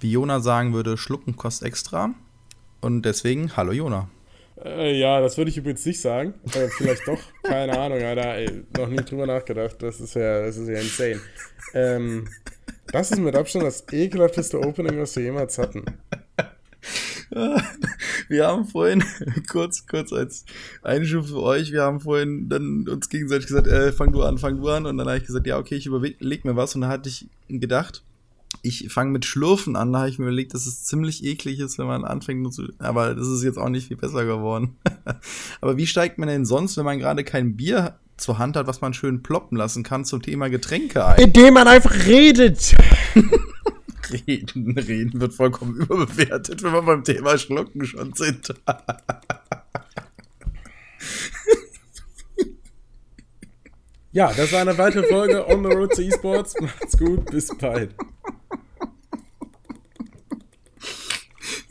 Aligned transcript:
Wie 0.00 0.10
Jona 0.10 0.40
sagen 0.40 0.72
würde, 0.72 0.96
schlucken 0.96 1.36
kostet 1.36 1.68
extra. 1.68 2.14
Und 2.80 3.02
deswegen, 3.02 3.56
hallo 3.56 3.72
Jona. 3.72 4.08
Äh, 4.64 4.98
ja, 4.98 5.20
das 5.20 5.36
würde 5.38 5.50
ich 5.50 5.56
übrigens 5.56 5.84
nicht 5.86 6.00
sagen. 6.00 6.34
Äh, 6.54 6.68
vielleicht 6.68 7.06
doch. 7.06 7.18
Keine 7.42 7.78
Ahnung, 7.78 8.00
Alter. 8.00 8.34
Ey, 8.34 8.64
noch 8.76 8.88
nie 8.88 8.96
drüber 8.96 9.26
nachgedacht. 9.26 9.76
Das 9.80 10.00
ist 10.00 10.14
ja, 10.14 10.44
das 10.44 10.56
ist 10.56 10.68
ja 10.68 10.78
insane. 10.78 11.20
Ähm, 11.74 12.28
das 12.92 13.10
ist 13.10 13.18
mit 13.18 13.34
Abstand 13.34 13.64
das 13.64 13.84
ekelhafteste 13.92 14.60
Opening, 14.60 14.98
was 14.98 15.16
wir 15.16 15.24
jemals 15.24 15.58
hatten. 15.58 15.84
Wir 18.32 18.46
haben 18.46 18.64
vorhin, 18.64 19.04
kurz, 19.50 19.86
kurz 19.86 20.10
als 20.10 20.46
Einschub 20.82 21.26
für 21.26 21.42
euch, 21.42 21.70
wir 21.70 21.82
haben 21.82 22.00
vorhin 22.00 22.48
dann 22.48 22.88
uns 22.88 23.10
gegenseitig 23.10 23.46
gesagt, 23.46 23.66
äh, 23.66 23.92
fang 23.92 24.10
du 24.10 24.22
an, 24.22 24.38
fang 24.38 24.56
du 24.56 24.68
an. 24.70 24.86
Und 24.86 24.96
dann 24.96 25.06
habe 25.06 25.18
ich 25.18 25.26
gesagt, 25.26 25.46
ja, 25.46 25.58
okay, 25.58 25.74
ich 25.74 25.84
überleg 25.84 26.46
mir 26.46 26.56
was. 26.56 26.74
Und 26.74 26.80
dann 26.80 26.90
hatte 26.90 27.10
ich 27.10 27.28
gedacht, 27.48 28.02
ich 28.62 28.90
fange 28.90 29.10
mit 29.10 29.26
Schlürfen 29.26 29.76
an, 29.76 29.92
da 29.92 30.00
habe 30.00 30.08
ich 30.08 30.18
mir 30.18 30.24
überlegt, 30.24 30.54
dass 30.54 30.66
es 30.66 30.84
ziemlich 30.84 31.22
eklig 31.24 31.60
ist, 31.60 31.78
wenn 31.78 31.86
man 31.86 32.06
anfängt 32.06 32.40
nur 32.40 32.52
zu. 32.52 32.68
Aber 32.78 33.14
das 33.14 33.28
ist 33.28 33.42
jetzt 33.42 33.58
auch 33.58 33.68
nicht 33.68 33.88
viel 33.88 33.98
besser 33.98 34.24
geworden. 34.24 34.76
aber 35.60 35.76
wie 35.76 35.86
steigt 35.86 36.16
man 36.16 36.28
denn 36.28 36.46
sonst, 36.46 36.78
wenn 36.78 36.86
man 36.86 36.98
gerade 36.98 37.24
kein 37.24 37.54
Bier 37.56 37.98
zur 38.16 38.38
Hand 38.38 38.56
hat, 38.56 38.66
was 38.66 38.80
man 38.80 38.94
schön 38.94 39.22
ploppen 39.22 39.58
lassen 39.58 39.82
kann 39.82 40.06
zum 40.06 40.22
Thema 40.22 40.48
Getränke 40.48 41.04
ein? 41.04 41.20
Indem 41.20 41.52
man 41.52 41.68
einfach 41.68 42.06
redet. 42.06 42.74
reden, 44.10 44.76
reden 44.78 45.20
wird 45.20 45.34
vollkommen 45.34 45.76
überbewertet, 45.76 46.62
wenn 46.62 46.72
wir 46.72 46.82
beim 46.82 47.04
Thema 47.04 47.36
Schlucken 47.38 47.84
schon 47.84 48.12
sind. 48.14 48.54
ja, 54.12 54.32
das 54.32 54.52
war 54.52 54.60
eine 54.60 54.78
weitere 54.78 55.06
Folge 55.08 55.46
On 55.48 55.62
the 55.62 55.70
Road 55.74 55.92
to 55.92 56.02
Esports. 56.02 56.54
Macht's 56.60 56.96
gut, 56.98 57.30
bis 57.30 57.48
bald. 57.58 57.94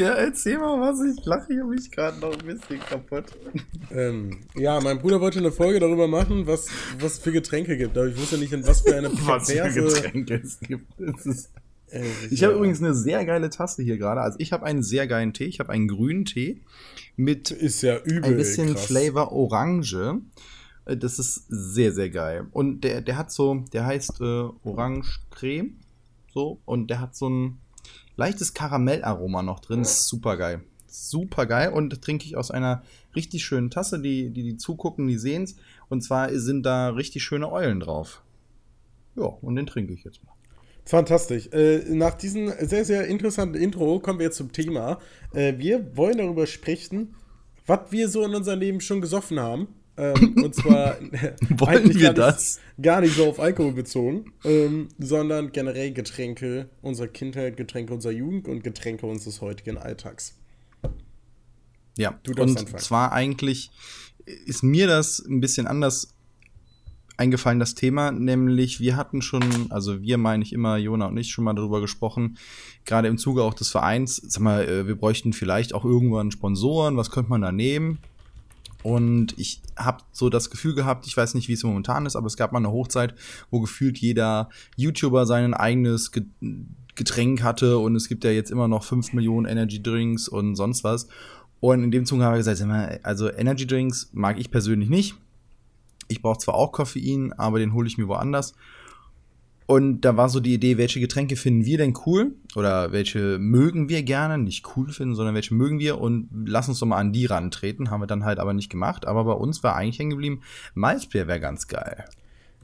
Ja, 0.02 0.14
erzähl 0.14 0.58
mal 0.58 0.80
was, 0.81 1.00
ich 1.03 1.23
lache 1.25 1.45
hier 1.53 1.64
mich 1.64 1.92
gerade 1.92 2.20
noch 2.20 2.33
ein 2.33 2.44
bisschen 2.44 2.80
kaputt. 2.80 3.25
Ähm, 3.92 4.39
ja, 4.55 4.80
mein 4.81 4.98
Bruder 4.98 5.22
wollte 5.22 5.38
eine 5.38 5.52
Folge 5.52 5.80
darüber 5.80 6.08
machen, 6.08 6.48
was 6.48 6.70
es 7.03 7.20
für 7.20 7.31
Getränke 7.31 7.77
gibt, 7.77 7.95
aber 7.95 8.08
ich 8.08 8.17
wusste 8.17 8.39
nicht, 8.39 8.52
in 8.52 8.66
was 8.66 8.81
für 8.81 8.95
eine 8.95 9.11
was 9.27 9.52
für 9.52 9.70
Getränke 9.70 10.42
es 10.44 10.59
gibt. 10.59 11.00
Es 11.00 11.25
äh, 11.25 11.61
ich 12.30 12.44
habe 12.44 12.53
übrigens 12.56 12.81
eine 12.81 12.94
sehr 12.94 13.25
geile 13.25 13.50
Tasse 13.50 13.84
hier 13.84 13.97
gerade. 13.97 14.22
Also 14.22 14.39
ich 14.39 14.53
habe 14.53 14.66
einen 14.66 14.84
sehr 14.84 15.08
geilen 15.08 15.34
Tee. 15.34 15.45
Ich 15.45 15.59
habe 15.59 15.72
einen 15.72 15.88
grünen 15.88 16.25
Tee 16.25 16.61
mit 17.16 17.52
ist 17.52 17.81
ja 17.81 17.98
übel, 18.00 18.31
ein 18.31 18.38
bisschen 18.38 18.73
krass. 18.73 18.86
Flavor 18.86 19.31
Orange. 19.31 20.22
Äh, 20.86 20.98
das 20.98 21.20
ist 21.20 21.45
sehr, 21.50 21.92
sehr 21.94 22.09
geil. 22.09 22.48
Und 22.52 22.83
der, 22.83 23.02
der 23.02 23.17
hat 23.17 23.31
so, 23.31 23.66
der 23.73 23.86
heißt 23.86 24.22
äh, 24.22 24.50
Orange 24.64 25.20
Creme. 25.30 25.78
So, 26.33 26.61
und 26.66 26.89
der 26.89 27.02
hat 27.02 27.16
so 27.16 27.30
ein 27.30 27.58
leichtes 28.16 28.53
Karamellaroma 28.53 29.42
noch 29.42 29.59
drin. 29.59 29.81
ist 29.81 30.08
super 30.08 30.38
geil. 30.38 30.64
Super 30.88 31.45
geil. 31.45 31.72
Und 31.73 32.02
trinke 32.02 32.26
ich 32.26 32.38
aus 32.38 32.52
einer 32.52 32.83
richtig 33.16 33.44
schönen 33.44 33.70
Tasse. 33.70 34.02
Die, 34.02 34.30
die, 34.30 34.44
die 34.44 34.58
zugucken, 34.58 35.08
die 35.08 35.17
sehen 35.17 35.44
es. 35.44 35.55
Und 35.89 36.02
zwar 36.02 36.33
sind 36.38 36.64
da 36.64 36.89
richtig 36.89 37.23
schöne 37.23 37.52
Eulen 37.52 37.80
drauf. 37.80 38.23
Ja, 39.16 39.26
und 39.26 39.55
den 39.55 39.66
trinke 39.66 39.94
ich 39.94 40.03
jetzt 40.03 40.23
mal. 40.23 40.33
Fantastisch. 40.85 41.47
Äh, 41.53 41.83
nach 41.89 42.15
diesem 42.15 42.51
sehr, 42.59 42.85
sehr 42.85 43.07
interessanten 43.07 43.55
Intro 43.55 43.99
kommen 43.99 44.19
wir 44.19 44.25
jetzt 44.25 44.37
zum 44.37 44.51
Thema. 44.51 44.99
Äh, 45.33 45.57
wir 45.57 45.95
wollen 45.95 46.17
darüber 46.17 46.47
sprechen, 46.47 47.15
was 47.65 47.91
wir 47.91 48.09
so 48.09 48.23
in 48.23 48.33
unserem 48.33 48.59
Leben 48.59 48.81
schon 48.81 49.02
gesoffen 49.02 49.39
haben. 49.39 49.67
Ähm, 49.97 50.35
und 50.43 50.55
zwar 50.55 50.97
wollen 51.49 51.93
wir 51.93 52.13
das? 52.13 52.59
gar 52.81 53.02
nicht 53.02 53.15
so 53.15 53.27
auf 53.27 53.39
Alkohol 53.39 53.73
bezogen, 53.73 54.33
ähm, 54.43 54.87
sondern 54.97 55.52
generell 55.52 55.91
Getränke 55.91 56.69
unserer 56.81 57.07
Kindheit, 57.07 57.57
Getränke 57.57 57.93
unserer 57.93 58.13
Jugend 58.13 58.47
und 58.47 58.63
Getränke 58.63 59.05
unseres 59.05 59.41
heutigen 59.41 59.77
Alltags. 59.77 60.37
Ja, 61.97 62.20
und 62.25 62.39
anfangen. 62.39 62.77
zwar 62.77 63.11
eigentlich 63.11 63.70
ist 64.25 64.64
mir 64.64 64.87
das 64.87 65.20
ein 65.20 65.41
bisschen 65.41 65.67
anders 65.67 66.15
eingefallen, 67.21 67.59
das 67.59 67.76
Thema, 67.76 68.11
nämlich 68.11 68.80
wir 68.80 68.98
hatten 68.98 69.21
schon, 69.21 69.43
also 69.70 70.02
wir 70.02 70.17
meine 70.17 70.43
ich 70.43 70.54
immer, 70.54 70.77
Jona 70.77 71.05
und 71.05 71.17
ich, 71.17 71.32
schon 71.32 71.43
mal 71.43 71.54
darüber 71.54 71.80
gesprochen, 71.80 72.37
gerade 72.83 73.08
im 73.08 73.20
Zuge 73.20 73.43
auch 73.43 73.54
des 73.54 73.70
Vereins, 73.70 74.17
sag 74.17 74.42
mal, 74.42 74.67
äh, 74.67 74.87
wir 74.87 74.95
bräuchten 74.95 75.32
vielleicht 75.32 75.73
auch 75.73 75.86
irgendwann 75.86 76.32
Sponsoren, 76.32 76.98
was 76.98 77.11
könnte 77.11 77.30
man 77.30 77.42
da 77.42 77.52
nehmen? 77.52 77.99
Und 78.83 79.37
ich 79.37 79.61
habe 79.77 80.04
so 80.11 80.30
das 80.30 80.49
Gefühl 80.49 80.73
gehabt, 80.73 81.05
ich 81.05 81.15
weiß 81.15 81.36
nicht, 81.36 81.48
wie 81.48 81.54
es 81.54 81.64
momentan 81.64 82.08
ist, 82.08 82.15
aber 82.15 82.26
es 82.26 82.37
gab 82.37 82.52
mal 82.52 82.58
eine 82.58 82.71
Hochzeit, 82.71 83.14
wo 83.52 83.59
gefühlt 83.59 83.99
jeder 83.99 84.49
YouTuber 84.76 85.27
sein 85.27 85.53
eigenes 85.53 86.11
Getränk 86.95 87.43
hatte 87.43 87.77
und 87.77 87.95
es 87.95 88.09
gibt 88.09 88.23
ja 88.23 88.32
jetzt 88.32 88.49
immer 88.49 88.67
noch 88.67 88.83
5 88.83 89.14
Millionen 89.14 89.45
Energy 89.45 89.82
Drinks 89.82 90.27
und 90.27 90.55
sonst 90.55 90.83
was. 90.83 91.08
Und 91.59 91.83
in 91.83 91.92
dem 91.92 92.05
Zuge 92.05 92.23
habe 92.23 92.39
ich 92.39 92.45
gesagt, 92.45 93.05
also 93.05 93.32
Energy 93.32 93.67
Drinks 93.67 94.09
mag 94.14 94.39
ich 94.39 94.49
persönlich 94.49 94.89
nicht. 94.89 95.15
Ich 96.11 96.22
brauche 96.22 96.39
zwar 96.39 96.55
auch 96.55 96.72
Koffein, 96.72 97.33
aber 97.33 97.60
den 97.60 97.73
hole 97.73 97.88
ich 97.88 97.98
mir 97.98 98.08
woanders. 98.08 98.54
Und 99.66 100.02
da 100.02 100.17
war 100.17 100.27
so 100.27 100.42
die 100.42 100.54
Idee, 100.54 100.77
welche 100.77 100.99
Getränke 100.99 101.38
finden 101.38 101.66
wir 101.66 101.77
denn 101.77 101.94
cool 102.05 102.36
oder 102.55 102.92
welche 102.92 103.39
mögen 103.39 103.88
wir 103.88 104.04
gerne, 104.04 104.38
nicht 104.38 104.66
cool 104.76 104.92
finden, 104.92 105.16
sondern 105.16 105.33
welche 105.33 105.54
mögen 105.54 105.80
wir 105.80 106.02
und 106.02 106.27
lass 106.45 106.67
uns 106.67 106.80
doch 106.80 106.88
mal 106.88 106.98
an 106.98 107.14
die 107.14 107.26
rantreten. 107.26 107.89
Haben 107.89 108.02
wir 108.02 108.08
dann 108.08 108.26
halt 108.26 108.39
aber 108.39 108.54
nicht 108.54 108.70
gemacht. 108.70 109.08
Aber 109.08 109.23
bei 109.23 109.32
uns 109.32 109.64
war 109.64 109.77
eigentlich 109.77 110.00
hängen 110.00 110.10
geblieben, 110.10 110.42
Malzbier 110.73 111.27
wäre 111.27 111.39
ganz 111.39 111.67
geil. 111.67 112.04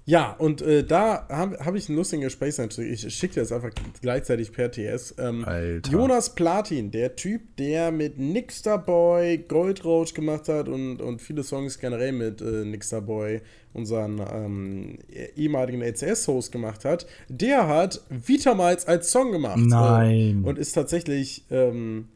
Ja, 0.08 0.32
und 0.38 0.62
äh, 0.62 0.86
da 0.86 1.28
habe 1.28 1.58
hab 1.60 1.76
ich 1.76 1.90
einen 1.90 1.98
lustigen 1.98 2.22
Gesprächseinstieg. 2.22 2.90
Ich 2.90 3.14
schicke 3.14 3.34
dir 3.34 3.40
das 3.42 3.52
einfach 3.52 3.72
gleichzeitig 4.02 4.54
per 4.54 4.72
TS. 4.72 5.16
Ähm, 5.20 5.46
Jonas 5.92 6.34
Platin, 6.34 6.92
der 6.92 7.18
Typ, 7.18 7.58
der 7.58 7.92
mit 7.92 8.18
Nixter 8.18 8.78
Boy 8.78 9.38
Goldrausch 9.38 10.14
gemacht 10.14 10.48
hat 10.48 10.70
und, 10.70 11.02
und 11.02 11.22
viele 11.22 11.44
Songs 11.44 11.78
generell 11.78 12.14
mit 12.14 12.40
äh, 12.40 12.64
Nixter 12.64 13.02
Boy, 13.02 13.42
unseren 13.74 14.22
ähm, 14.34 15.00
ehemaligen 15.36 15.82
LCS-Host, 15.82 16.54
gemacht 16.54 16.86
hat, 16.86 17.06
der 17.28 17.68
hat 17.68 18.02
Vitamals 18.10 18.88
als 18.88 19.12
Song 19.12 19.34
gemacht. 19.34 19.60
Nein. 19.60 20.44
Äh, 20.46 20.48
und 20.48 20.58
ist 20.58 20.72
tatsächlich. 20.72 21.44
Ähm, 21.52 22.08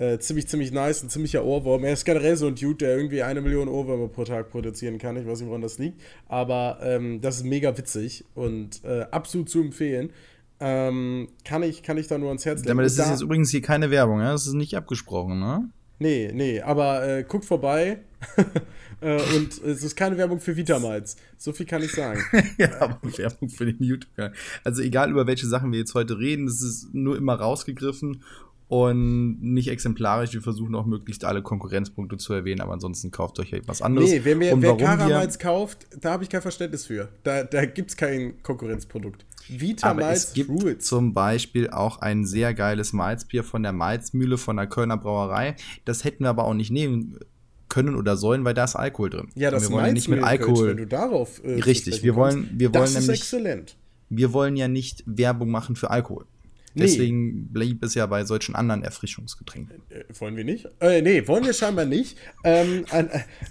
äh, 0.00 0.18
ziemlich, 0.18 0.48
ziemlich 0.48 0.72
nice, 0.72 1.02
ein 1.02 1.10
ziemlicher 1.10 1.44
Ohrwurm. 1.44 1.84
Er 1.84 1.92
ist 1.92 2.06
generell 2.06 2.34
so 2.34 2.46
ein 2.46 2.54
Dude, 2.54 2.76
der 2.86 2.96
irgendwie 2.96 3.22
eine 3.22 3.42
Million 3.42 3.68
Ohrwürmer 3.68 4.08
pro 4.08 4.24
Tag 4.24 4.50
produzieren 4.50 4.96
kann. 4.96 5.16
Ich 5.18 5.26
weiß 5.26 5.40
nicht, 5.40 5.48
woran 5.48 5.60
das 5.60 5.78
liegt. 5.78 6.00
Aber 6.26 6.78
ähm, 6.82 7.20
das 7.20 7.36
ist 7.36 7.44
mega 7.44 7.76
witzig 7.76 8.24
und 8.34 8.82
äh, 8.82 9.02
absolut 9.10 9.50
zu 9.50 9.60
empfehlen. 9.60 10.10
Ähm, 10.58 11.28
kann, 11.44 11.62
ich, 11.62 11.82
kann 11.82 11.98
ich 11.98 12.06
da 12.06 12.16
nur 12.16 12.28
ans 12.28 12.46
Herz 12.46 12.60
legen. 12.60 12.72
Aber 12.72 12.82
das 12.82 12.92
ist 12.92 12.98
da, 12.98 13.10
jetzt 13.10 13.20
übrigens 13.20 13.50
hier 13.50 13.60
keine 13.60 13.90
Werbung, 13.90 14.20
ja? 14.20 14.32
Das 14.32 14.46
ist 14.46 14.54
nicht 14.54 14.74
abgesprochen, 14.74 15.38
ne? 15.38 15.68
Nee, 15.98 16.30
nee, 16.32 16.62
aber 16.62 17.06
äh, 17.06 17.22
guckt 17.24 17.44
vorbei. 17.44 17.98
äh, 19.02 19.20
und 19.36 19.62
es 19.62 19.82
ist 19.82 19.96
keine 19.96 20.16
Werbung 20.16 20.40
für 20.40 20.56
Vitamals. 20.56 21.16
So 21.36 21.52
viel 21.52 21.66
kann 21.66 21.82
ich 21.82 21.92
sagen. 21.92 22.22
ja, 22.58 22.80
aber 22.80 22.98
Werbung 23.02 23.50
für 23.50 23.66
den 23.66 23.82
YouTube-Kanal. 23.82 24.32
Also 24.64 24.80
egal 24.80 25.10
über 25.10 25.26
welche 25.26 25.46
Sachen 25.46 25.72
wir 25.72 25.78
jetzt 25.78 25.94
heute 25.94 26.18
reden, 26.18 26.46
das 26.46 26.62
ist 26.62 26.94
nur 26.94 27.18
immer 27.18 27.34
rausgegriffen 27.34 28.22
und 28.70 29.42
nicht 29.42 29.68
exemplarisch. 29.68 30.32
Wir 30.32 30.42
versuchen 30.42 30.76
auch 30.76 30.86
möglichst 30.86 31.24
alle 31.24 31.42
Konkurrenzpunkte 31.42 32.18
zu 32.18 32.32
erwähnen, 32.32 32.60
aber 32.60 32.72
ansonsten 32.72 33.10
kauft 33.10 33.40
euch 33.40 33.52
etwas 33.52 33.82
anderes. 33.82 34.08
Nee, 34.08 34.20
wer, 34.22 34.36
mir, 34.36 34.62
wer 34.62 34.76
Karamals 34.76 35.40
kauft, 35.40 35.88
da 36.00 36.12
habe 36.12 36.22
ich 36.22 36.30
kein 36.30 36.40
Verständnis 36.40 36.86
für. 36.86 37.08
Da, 37.24 37.42
da 37.42 37.64
gibt 37.64 37.90
es 37.90 37.96
kein 37.96 38.40
Konkurrenzprodukt. 38.44 39.26
Vita 39.48 39.90
aber 39.90 40.02
Malz 40.02 40.26
es 40.26 40.32
gibt 40.34 40.50
Rules. 40.50 40.84
zum 40.86 41.14
Beispiel 41.14 41.68
auch 41.70 41.98
ein 41.98 42.24
sehr 42.24 42.54
geiles 42.54 42.92
Malzbier 42.92 43.42
von 43.42 43.64
der 43.64 43.72
Malzmühle 43.72 44.38
von 44.38 44.56
der 44.56 44.68
Kölner 44.68 44.96
Brauerei. 44.98 45.56
Das 45.84 46.04
hätten 46.04 46.22
wir 46.22 46.30
aber 46.30 46.44
auch 46.44 46.54
nicht 46.54 46.70
nehmen 46.70 47.18
können 47.68 47.96
oder 47.96 48.16
sollen, 48.16 48.44
weil 48.44 48.54
da 48.54 48.62
ist 48.62 48.76
Alkohol 48.76 49.10
drin. 49.10 49.28
Ja, 49.34 49.50
das 49.50 49.68
wir 49.68 49.74
wollen 49.74 49.94
nicht 49.94 50.06
mit 50.06 50.22
Alkohol. 50.22 50.68
wenn 50.68 50.76
du 50.76 50.86
darauf 50.86 51.42
äh, 51.42 51.54
Richtig, 51.54 52.04
wir 52.04 52.14
wollen, 52.14 52.48
wir 52.52 52.72
wollen 52.72 52.84
das 52.84 52.94
nämlich. 52.94 53.20
Ist 53.20 53.32
exzellent. 53.32 53.76
Wir 54.10 54.32
wollen 54.32 54.54
ja 54.54 54.68
nicht 54.68 55.02
Werbung 55.06 55.50
machen 55.50 55.74
für 55.74 55.90
Alkohol. 55.90 56.26
Deswegen 56.74 57.34
nee. 57.34 57.46
blieb 57.50 57.82
es 57.82 57.94
ja 57.94 58.06
bei 58.06 58.24
solchen 58.24 58.54
anderen 58.54 58.82
Erfrischungsgetränken. 58.82 59.82
Äh, 59.88 60.04
wollen 60.18 60.36
wir 60.36 60.44
nicht? 60.44 60.68
Äh, 60.80 61.02
nee, 61.02 61.26
wollen 61.26 61.44
wir 61.44 61.52
scheinbar 61.52 61.84
nicht. 61.84 62.16
Ähm, 62.44 62.84
äh, 62.92 63.06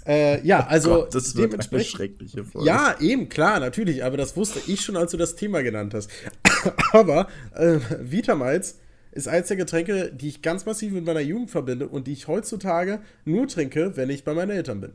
äh, 0.05 0.47
ja, 0.47 0.61
oh 0.61 0.69
also. 0.69 0.91
Oh 0.91 1.01
Gott, 1.01 1.15
das 1.15 1.35
wird 1.35 1.71
eine 1.71 1.83
schreckliche 1.83 2.45
Folge. 2.45 2.67
Ja, 2.67 2.95
eben, 2.99 3.27
klar, 3.27 3.59
natürlich. 3.59 4.03
Aber 4.03 4.15
das 4.15 4.37
wusste 4.37 4.59
ich 4.67 4.81
schon, 4.81 4.95
als 4.95 5.11
du 5.11 5.17
das 5.17 5.35
Thema 5.35 5.61
genannt 5.63 5.93
hast. 5.93 6.09
aber 6.93 7.27
äh, 7.55 7.79
Vitamals 7.99 8.79
ist 9.11 9.27
eins 9.27 9.47
der 9.47 9.57
Getränke, 9.57 10.13
die 10.13 10.29
ich 10.29 10.41
ganz 10.41 10.65
massiv 10.65 10.93
mit 10.93 11.05
meiner 11.05 11.19
Jugend 11.19 11.51
verbinde 11.51 11.89
und 11.89 12.07
die 12.07 12.13
ich 12.13 12.27
heutzutage 12.27 13.01
nur 13.25 13.47
trinke, 13.47 13.97
wenn 13.97 14.09
ich 14.09 14.23
bei 14.23 14.33
meinen 14.33 14.51
Eltern 14.51 14.79
bin. 14.79 14.93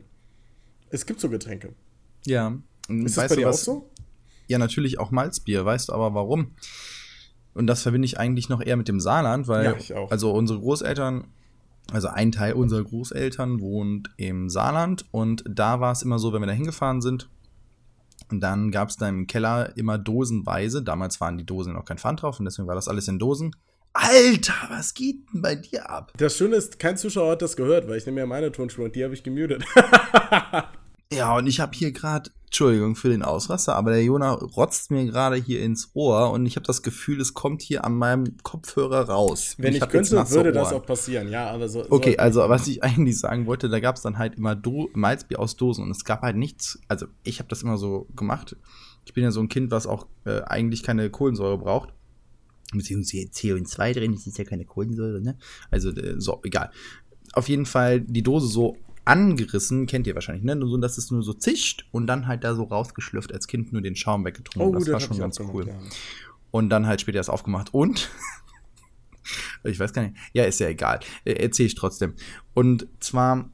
Es 0.89 1.05
gibt 1.05 1.19
so 1.19 1.29
Getränke. 1.29 1.73
Ja. 2.25 2.57
Ist 2.87 3.17
das 3.17 3.29
bei 3.29 3.35
dir 3.35 3.49
auch 3.49 3.53
so? 3.53 3.89
Ja, 4.47 4.57
natürlich 4.57 4.99
auch 4.99 5.11
Malzbier. 5.11 5.65
Weißt 5.65 5.89
du 5.89 5.93
aber 5.93 6.13
warum? 6.13 6.51
Und 7.55 7.65
das 7.67 7.81
verbinde 7.81 8.05
ich 8.05 8.19
eigentlich 8.19 8.49
noch 8.49 8.61
eher 8.61 8.77
mit 8.77 8.87
dem 8.87 8.99
Saarland, 8.99 9.47
weil 9.47 9.75
ja, 9.87 10.07
also 10.09 10.31
unsere 10.31 10.59
Großeltern, 10.59 11.25
also 11.91 12.09
ein 12.09 12.31
Teil 12.31 12.53
unserer 12.53 12.83
Großeltern 12.83 13.59
wohnt 13.61 14.09
im 14.17 14.49
Saarland 14.49 15.05
und 15.11 15.43
da 15.47 15.79
war 15.79 15.91
es 15.91 16.03
immer 16.03 16.19
so, 16.19 16.33
wenn 16.33 16.41
wir 16.41 16.47
da 16.47 16.53
hingefahren 16.53 17.01
sind, 17.01 17.29
Und 18.31 18.41
dann 18.41 18.71
gab 18.71 18.89
es 18.89 18.97
da 18.97 19.07
im 19.07 19.27
Keller 19.27 19.75
immer 19.77 19.97
dosenweise. 19.97 20.81
Damals 20.81 21.21
waren 21.21 21.37
die 21.37 21.45
Dosen 21.45 21.73
noch 21.73 21.85
kein 21.85 21.97
Pfand 21.97 22.21
drauf 22.21 22.39
und 22.39 22.45
deswegen 22.45 22.67
war 22.67 22.75
das 22.75 22.87
alles 22.87 23.07
in 23.07 23.19
Dosen. 23.19 23.55
Alter, 23.93 24.53
was 24.69 24.93
geht 24.93 25.17
denn 25.33 25.41
bei 25.41 25.55
dir 25.55 25.89
ab? 25.89 26.11
Das 26.17 26.35
Schöne 26.35 26.57
ist, 26.57 26.79
kein 26.79 26.97
Zuschauer 26.97 27.31
hat 27.31 27.41
das 27.41 27.55
gehört, 27.55 27.87
weil 27.87 27.97
ich 27.97 28.05
nehme 28.05 28.19
ja 28.19 28.25
meine 28.25 28.51
Tonspur 28.51 28.85
und 28.85 28.95
die 28.95 29.03
habe 29.03 29.13
ich 29.13 29.23
gemutet. 29.23 29.63
Ja, 31.11 31.37
und 31.37 31.47
ich 31.47 31.59
habe 31.59 31.75
hier 31.75 31.91
gerade, 31.91 32.31
Entschuldigung 32.45 32.95
für 32.95 33.09
den 33.09 33.21
Ausraster, 33.21 33.75
aber 33.75 33.91
der 33.91 34.03
Jonah 34.03 34.33
rotzt 34.33 34.89
mir 34.91 35.05
gerade 35.05 35.35
hier 35.35 35.61
ins 35.61 35.91
Ohr 35.93 36.31
und 36.31 36.45
ich 36.45 36.55
habe 36.55 36.65
das 36.65 36.83
Gefühl, 36.83 37.19
es 37.19 37.33
kommt 37.33 37.61
hier 37.61 37.83
an 37.83 37.95
meinem 37.95 38.37
Kopfhörer 38.43 39.09
raus. 39.09 39.55
Wenn 39.57 39.75
ich, 39.75 39.81
ich 39.81 39.89
könnte, 39.89 40.29
würde 40.29 40.51
das 40.51 40.71
auch 40.71 40.85
passieren, 40.85 41.29
ja, 41.29 41.49
aber 41.49 41.67
so. 41.67 41.85
Okay, 41.89 42.17
also 42.17 42.47
was 42.47 42.67
ich 42.67 42.83
eigentlich 42.83 43.19
sagen 43.19 43.45
wollte, 43.45 43.69
da 43.69 43.79
gab 43.79 43.97
es 43.97 44.01
dann 44.01 44.17
halt 44.17 44.35
immer 44.35 44.55
Do 44.55 44.89
Malzbier 44.93 45.39
aus 45.39 45.55
Dosen 45.55 45.83
und 45.83 45.91
es 45.91 46.05
gab 46.05 46.21
halt 46.21 46.37
nichts, 46.37 46.79
also 46.87 47.07
ich 47.23 47.39
habe 47.39 47.49
das 47.49 47.63
immer 47.63 47.77
so 47.77 48.07
gemacht. 48.15 48.55
Ich 49.05 49.13
bin 49.13 49.23
ja 49.23 49.31
so 49.31 49.39
ein 49.39 49.49
Kind, 49.49 49.71
was 49.71 49.85
auch 49.85 50.07
äh, 50.25 50.41
eigentlich 50.41 50.81
keine 50.81 51.09
Kohlensäure 51.09 51.57
braucht 51.57 51.93
beziehungsweise 52.73 53.27
CO2 53.27 53.93
drin, 53.93 54.13
das 54.13 54.27
ist 54.27 54.37
ja 54.37 54.43
keine 54.43 54.65
Kohlensäure, 54.65 55.21
ne? 55.21 55.37
Also, 55.71 55.91
äh, 55.91 56.19
so, 56.19 56.41
egal. 56.43 56.71
Auf 57.33 57.49
jeden 57.49 57.65
Fall 57.65 58.01
die 58.01 58.23
Dose 58.23 58.47
so 58.47 58.77
angerissen, 59.05 59.85
kennt 59.85 60.07
ihr 60.07 60.15
wahrscheinlich, 60.15 60.43
ne? 60.43 60.59
So, 60.59 60.77
dass 60.77 60.97
es 60.97 61.11
nur 61.11 61.23
so 61.23 61.33
zischt 61.33 61.87
und 61.91 62.07
dann 62.07 62.27
halt 62.27 62.43
da 62.43 62.55
so 62.55 62.63
rausgeschlürft 62.63 63.33
als 63.33 63.47
Kind 63.47 63.71
nur 63.71 63.81
den 63.81 63.95
Schaum 63.95 64.25
weggetrunken. 64.25 64.75
Oh, 64.75 64.79
das 64.79 64.91
war 64.91 64.99
schon 64.99 65.19
ganz 65.19 65.39
cool. 65.39 65.65
Gemacht, 65.65 65.83
ja. 65.83 65.89
Und 66.51 66.69
dann 66.69 66.87
halt 66.87 67.01
später 67.01 67.17
erst 67.17 67.29
aufgemacht 67.29 67.73
und 67.73 68.09
ich 69.63 69.79
weiß 69.79 69.93
gar 69.93 70.03
nicht, 70.03 70.15
ja, 70.33 70.43
ist 70.45 70.59
ja 70.59 70.67
egal. 70.67 70.99
Äh, 71.23 71.33
Erzähle 71.33 71.67
ich 71.67 71.75
trotzdem. 71.75 72.13
Und 72.53 72.87
zwar 72.99 73.49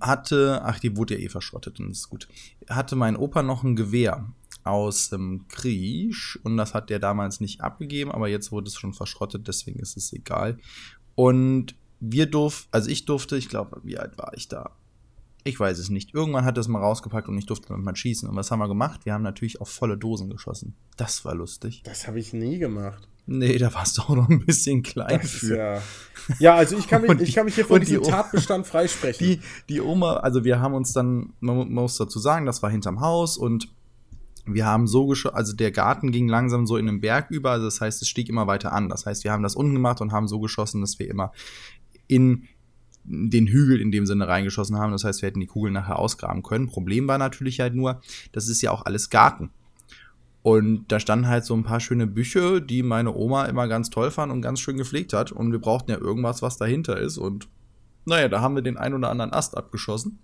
hatte, 0.00 0.62
ach, 0.64 0.78
die 0.78 0.96
wurde 0.96 1.14
ja 1.14 1.20
eh 1.20 1.28
verschrottet 1.28 1.80
und 1.80 1.90
ist 1.90 2.08
gut. 2.08 2.28
Hatte 2.68 2.96
mein 2.96 3.16
Opa 3.16 3.42
noch 3.42 3.64
ein 3.64 3.76
Gewehr 3.76 4.32
aus 4.64 5.10
dem 5.10 5.46
Krieg 5.48 6.38
und 6.42 6.56
das 6.56 6.74
hat 6.74 6.90
der 6.90 6.98
damals 6.98 7.40
nicht 7.40 7.60
abgegeben, 7.60 8.10
aber 8.10 8.28
jetzt 8.28 8.50
wurde 8.50 8.68
es 8.68 8.76
schon 8.76 8.94
verschrottet, 8.94 9.46
deswegen 9.46 9.78
ist 9.80 9.96
es 9.96 10.12
egal. 10.12 10.58
Und 11.14 11.74
wir 12.10 12.26
durften, 12.26 12.68
also 12.72 12.90
ich 12.90 13.04
durfte, 13.04 13.36
ich 13.36 13.48
glaube, 13.48 13.80
wie 13.82 13.98
alt 13.98 14.18
war 14.18 14.32
ich 14.34 14.48
da? 14.48 14.76
Ich 15.46 15.60
weiß 15.60 15.78
es 15.78 15.90
nicht. 15.90 16.14
Irgendwann 16.14 16.44
hat 16.44 16.56
es 16.56 16.68
mal 16.68 16.78
rausgepackt 16.78 17.28
und 17.28 17.36
ich 17.36 17.46
durfte 17.46 17.68
damit 17.68 17.84
mal 17.84 17.94
schießen. 17.94 18.28
Und 18.28 18.36
was 18.36 18.50
haben 18.50 18.60
wir 18.60 18.68
gemacht? 18.68 19.04
Wir 19.04 19.12
haben 19.12 19.22
natürlich 19.22 19.60
auf 19.60 19.68
volle 19.68 19.98
Dosen 19.98 20.30
geschossen. 20.30 20.74
Das 20.96 21.24
war 21.24 21.34
lustig. 21.34 21.82
Das 21.84 22.06
habe 22.06 22.18
ich 22.18 22.32
nie 22.32 22.58
gemacht. 22.58 23.08
Nee, 23.26 23.56
da 23.56 23.72
warst 23.72 23.96
du 23.96 24.02
auch 24.02 24.16
noch 24.16 24.28
ein 24.28 24.44
bisschen 24.44 24.82
klein 24.82 25.20
das 25.20 25.30
für. 25.30 25.56
Ja, 25.56 25.82
ja, 26.38 26.54
also 26.56 26.76
ich 26.76 26.86
kann 26.86 27.02
mich, 27.02 27.10
die, 27.18 27.24
ich 27.24 27.34
kann 27.34 27.46
mich 27.46 27.54
hier 27.54 27.64
von 27.64 27.80
diesem 27.80 28.02
die 28.02 28.08
Tatbestand 28.08 28.66
freisprechen. 28.66 29.26
Die, 29.26 29.40
die 29.68 29.80
Oma, 29.80 30.16
also 30.16 30.44
wir 30.44 30.60
haben 30.60 30.74
uns 30.74 30.92
dann, 30.92 31.32
man 31.40 31.72
muss 31.72 31.96
dazu 31.96 32.18
sagen, 32.18 32.44
das 32.44 32.62
war 32.62 32.70
hinterm 32.70 33.00
Haus 33.00 33.38
und 33.38 33.68
wir 34.46 34.66
haben 34.66 34.86
so 34.86 35.06
geschossen, 35.06 35.36
also 35.36 35.54
der 35.54 35.70
Garten 35.70 36.12
ging 36.12 36.28
langsam 36.28 36.66
so 36.66 36.76
in 36.76 36.84
den 36.84 37.00
Berg 37.00 37.30
über, 37.30 37.52
also 37.52 37.64
das 37.64 37.80
heißt, 37.80 38.02
es 38.02 38.08
stieg 38.08 38.28
immer 38.28 38.46
weiter 38.46 38.72
an. 38.72 38.90
Das 38.90 39.06
heißt, 39.06 39.24
wir 39.24 39.32
haben 39.32 39.42
das 39.42 39.56
unten 39.56 39.72
gemacht 39.72 40.02
und 40.02 40.12
haben 40.12 40.28
so 40.28 40.38
geschossen, 40.38 40.82
dass 40.82 40.98
wir 40.98 41.08
immer 41.08 41.32
in 42.06 42.44
den 43.04 43.46
Hügel 43.46 43.80
in 43.80 43.92
dem 43.92 44.06
Sinne 44.06 44.28
reingeschossen 44.28 44.78
haben. 44.78 44.92
Das 44.92 45.04
heißt, 45.04 45.22
wir 45.22 45.28
hätten 45.28 45.40
die 45.40 45.46
Kugeln 45.46 45.74
nachher 45.74 45.98
ausgraben 45.98 46.42
können. 46.42 46.68
Problem 46.68 47.06
war 47.06 47.18
natürlich 47.18 47.60
halt 47.60 47.74
nur, 47.74 48.00
das 48.32 48.48
ist 48.48 48.62
ja 48.62 48.70
auch 48.70 48.86
alles 48.86 49.10
Garten. 49.10 49.50
Und 50.42 50.86
da 50.88 51.00
standen 51.00 51.28
halt 51.28 51.44
so 51.44 51.54
ein 51.54 51.62
paar 51.62 51.80
schöne 51.80 52.06
Bücher, 52.06 52.60
die 52.60 52.82
meine 52.82 53.14
Oma 53.14 53.46
immer 53.46 53.66
ganz 53.68 53.90
toll 53.90 54.10
fand 54.10 54.30
und 54.32 54.42
ganz 54.42 54.60
schön 54.60 54.76
gepflegt 54.76 55.12
hat. 55.12 55.32
Und 55.32 55.52
wir 55.52 55.58
brauchten 55.58 55.90
ja 55.90 55.98
irgendwas, 55.98 56.42
was 56.42 56.58
dahinter 56.58 56.98
ist. 56.98 57.16
Und 57.18 57.48
naja, 58.04 58.28
da 58.28 58.40
haben 58.40 58.54
wir 58.54 58.62
den 58.62 58.76
ein 58.76 58.94
oder 58.94 59.10
anderen 59.10 59.32
Ast 59.32 59.56
abgeschossen. 59.56 60.18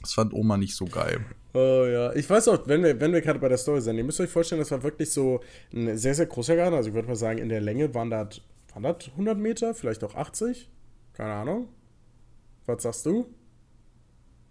Das 0.00 0.12
fand 0.12 0.32
Oma 0.32 0.56
nicht 0.56 0.74
so 0.74 0.86
geil. 0.86 1.24
Oh 1.54 1.84
ja, 1.88 2.12
ich 2.14 2.28
weiß 2.28 2.48
auch, 2.48 2.66
wenn 2.66 2.82
wir, 2.82 3.00
wenn 3.00 3.12
wir 3.12 3.20
gerade 3.20 3.38
bei 3.38 3.48
der 3.48 3.58
Story 3.58 3.80
sind, 3.80 3.96
ihr 3.96 4.04
müsst 4.04 4.20
euch 4.20 4.30
vorstellen, 4.30 4.60
das 4.60 4.70
war 4.70 4.82
wirklich 4.82 5.10
so 5.10 5.40
ein 5.72 5.96
sehr, 5.96 6.14
sehr 6.14 6.26
großer 6.26 6.56
Garten. 6.56 6.74
Also 6.74 6.88
ich 6.88 6.94
würde 6.94 7.08
mal 7.08 7.16
sagen, 7.16 7.38
in 7.38 7.48
der 7.48 7.60
Länge 7.60 7.94
waren 7.94 8.10
das, 8.10 8.40
waren 8.72 8.82
das 8.82 9.08
100 9.08 9.38
Meter, 9.38 9.74
vielleicht 9.74 10.04
auch 10.04 10.14
80. 10.14 10.68
Keine 11.18 11.32
Ahnung. 11.32 11.68
Was 12.66 12.84
sagst 12.84 13.04
du? 13.06 13.26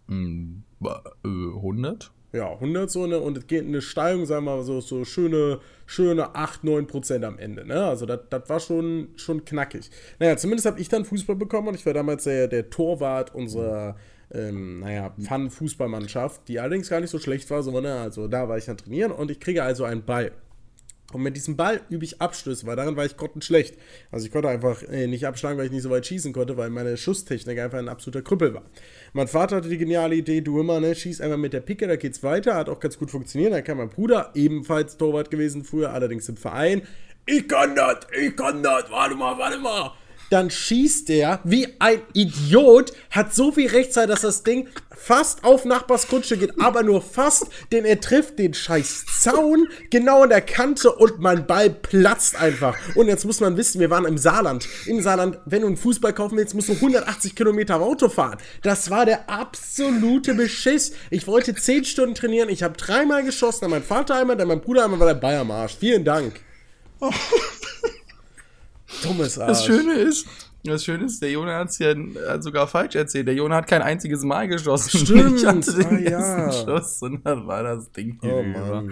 Mm, 0.08 0.64
äh, 0.84 1.28
100? 1.28 2.12
Ja, 2.34 2.52
100 2.52 2.92
so 2.92 3.06
eine, 3.06 3.22
und 3.22 3.38
es 3.38 3.48
geht 3.48 3.64
eine 3.64 3.82
Steigung, 3.82 4.26
sagen 4.26 4.46
wir 4.46 4.58
mal, 4.58 4.64
so, 4.64 4.82
so 4.82 5.06
schöne, 5.06 5.62
schöne 5.86 6.36
8, 6.36 6.66
9 6.66 6.86
Prozent 6.86 7.24
am 7.24 7.40
Ende. 7.40 7.66
Ne? 7.66 7.86
Also 7.86 8.06
das 8.06 8.50
war 8.50 8.60
schon, 8.60 9.10
schon 9.16 9.46
knackig. 9.46 9.90
Naja, 10.20 10.36
zumindest 10.36 10.66
habe 10.66 10.80
ich 10.82 10.90
dann 10.90 11.06
Fußball 11.06 11.38
bekommen 11.38 11.70
und 11.70 11.76
ich 11.76 11.86
war 11.86 11.94
damals 11.94 12.26
der, 12.26 12.48
der 12.48 12.70
Torwart 12.70 13.34
unserer. 13.34 13.96
Ähm, 14.30 14.82
naja, 14.82 15.16
Fun-Fußballmannschaft, 15.26 16.50
die 16.50 16.60
allerdings 16.60 16.90
gar 16.90 17.00
nicht 17.00 17.12
so 17.12 17.18
schlecht 17.18 17.50
war, 17.50 17.64
sondern 17.64 17.86
also 17.86 18.28
da 18.28 18.50
war 18.50 18.58
ich 18.58 18.66
dann 18.66 18.76
trainieren 18.76 19.14
und 19.14 19.32
ich 19.32 19.40
kriege 19.40 19.64
also 19.64 19.86
einen 19.86 20.04
Ball. 20.04 20.34
Und 21.14 21.22
mit 21.22 21.38
diesem 21.38 21.56
Ball 21.56 21.80
übe 21.90 22.04
ich 22.04 22.22
Abstöße, 22.22 22.68
weil 22.68 22.76
darin 22.76 22.98
war 22.98 23.06
ich 23.06 23.16
grottenschlecht. 23.16 23.78
Also 24.12 24.26
ich 24.26 24.32
konnte 24.32 24.50
einfach 24.50 24.84
äh, 24.84 25.08
nicht 25.08 25.26
abschlagen, 25.26 25.58
weil 25.58 25.68
ich 25.68 25.72
nicht 25.72 25.84
so 25.84 25.90
weit 25.90 26.06
schießen 26.06 26.34
konnte, 26.34 26.58
weil 26.58 26.70
meine 26.70 26.98
Schusstechnik 26.98 27.60
einfach 27.60 27.78
ein 27.78 27.88
absoluter 27.88 28.22
Krüppel 28.22 28.54
war. 28.54 28.64
Mein 29.14 29.30
Vater 29.30 29.56
hatte 29.56 29.70
die 29.70 29.78
geniale 29.78 30.16
Idee, 30.16 30.42
du 30.42 30.60
immer, 30.60 30.82
ne, 30.82 30.96
schieß 30.96 31.22
einfach 31.22 31.38
mit 31.38 31.54
der 31.54 31.62
Picke, 31.62 31.88
da 31.88 31.96
geht's 31.96 32.24
weiter, 32.24 32.56
hat 32.56 32.68
auch 32.68 32.82
ganz 32.82 33.00
gut 33.00 33.10
funktioniert. 33.10 33.54
Dann 33.54 33.64
kam 33.64 33.78
mein 33.78 33.90
Bruder, 33.90 34.32
ebenfalls 34.36 34.98
Torwart 34.98 35.32
gewesen 35.32 35.64
früher, 35.64 35.94
allerdings 35.94 36.28
im 36.28 36.36
Verein. 36.36 36.82
Ich 37.26 37.48
kann 37.48 37.76
das, 37.76 38.00
ich 38.20 38.36
kann 38.36 38.62
das, 38.62 38.92
warte 38.92 39.16
mal, 39.16 39.38
warte 39.38 39.60
mal 39.60 39.94
dann 40.30 40.50
schießt 40.50 41.10
der 41.10 41.40
wie 41.44 41.68
ein 41.80 42.02
Idiot, 42.14 42.92
hat 43.12 43.34
so 43.34 43.52
viel 43.52 43.70
Rechtszeit, 43.70 44.10
dass 44.10 44.22
das 44.22 44.44
Ding 44.44 44.68
fast 44.98 45.44
auf 45.44 45.64
Nachbars 45.64 46.08
Kutsche 46.08 46.38
geht, 46.38 46.60
aber 46.60 46.84
nur 46.84 47.02
fast, 47.02 47.48
denn 47.72 47.86
er 47.86 48.02
trifft 48.02 48.40
den 48.40 48.54
scheiß 48.54 49.06
Zaun 49.20 49.68
genau 49.90 50.24
an 50.24 50.30
der 50.30 50.42
Kante 50.42 50.92
und 50.92 51.20
mein 51.20 51.46
Ball 51.46 51.70
platzt 51.70 52.36
einfach. 52.36 52.76
Und 52.96 53.08
jetzt 53.08 53.26
muss 53.26 53.40
man 53.40 53.56
wissen, 53.58 53.80
wir 53.80 53.90
waren 53.90 54.06
im 54.06 54.18
Saarland. 54.18 54.68
Im 54.86 55.02
Saarland, 55.02 55.38
wenn 55.46 55.62
du 55.62 55.68
einen 55.68 55.78
Fußball 55.78 56.14
kaufen 56.14 56.38
willst, 56.38 56.56
musst 56.56 56.70
du 56.70 56.74
180 56.74 57.36
Kilometer 57.36 57.80
Auto 57.80 58.10
fahren. 58.10 58.38
Das 58.64 58.90
war 58.90 59.06
der 59.06 59.30
absolute 59.30 60.34
Beschiss. 60.34 60.94
Ich 61.10 61.28
wollte 61.28 61.54
10 61.54 61.86
Stunden 61.86 62.16
trainieren, 62.16 62.50
ich 62.50 62.64
habe 62.64 62.76
dreimal 62.76 63.24
geschossen, 63.24 63.60
dann 63.62 63.72
mein 63.72 63.84
Vater 63.84 64.16
einmal, 64.16 64.36
dann 64.36 64.48
mein 64.48 64.62
Bruder 64.62 64.86
einmal, 64.86 65.00
war 65.00 65.08
der 65.08 65.16
Bayermarsch. 65.16 65.78
Vielen 65.80 66.04
Dank. 66.04 66.40
Oh. 67.00 67.12
Dummes 69.04 69.38
Arsch. 69.38 69.50
Das 69.50 69.66
Schöne 69.66 69.94
ist, 69.94 70.28
das 70.64 70.84
Schöne 70.84 71.06
ist, 71.06 71.22
der 71.22 71.32
Jonah 71.32 71.60
hat 71.60 71.70
es 71.70 71.80
ja 71.80 71.96
sogar 72.42 72.68
falsch 72.68 72.96
erzählt. 72.96 73.28
Der 73.28 73.36
Jonah 73.36 73.58
hat 73.58 73.68
kein 73.68 73.82
einziges 73.82 74.24
Mal 74.24 74.48
geschossen. 74.48 75.00
Stimmt. 75.00 75.38
Ich 75.38 75.46
hatte 75.46 75.74
den 75.74 76.08
ah, 76.14 76.50
ja. 76.50 76.52
Schuss 76.52 77.02
und 77.02 77.26
dann 77.26 77.48
war 77.48 77.64
das 77.64 77.92
Ding 77.92 78.18
hier 78.22 78.34
oh, 78.34 78.44
über. 78.44 78.84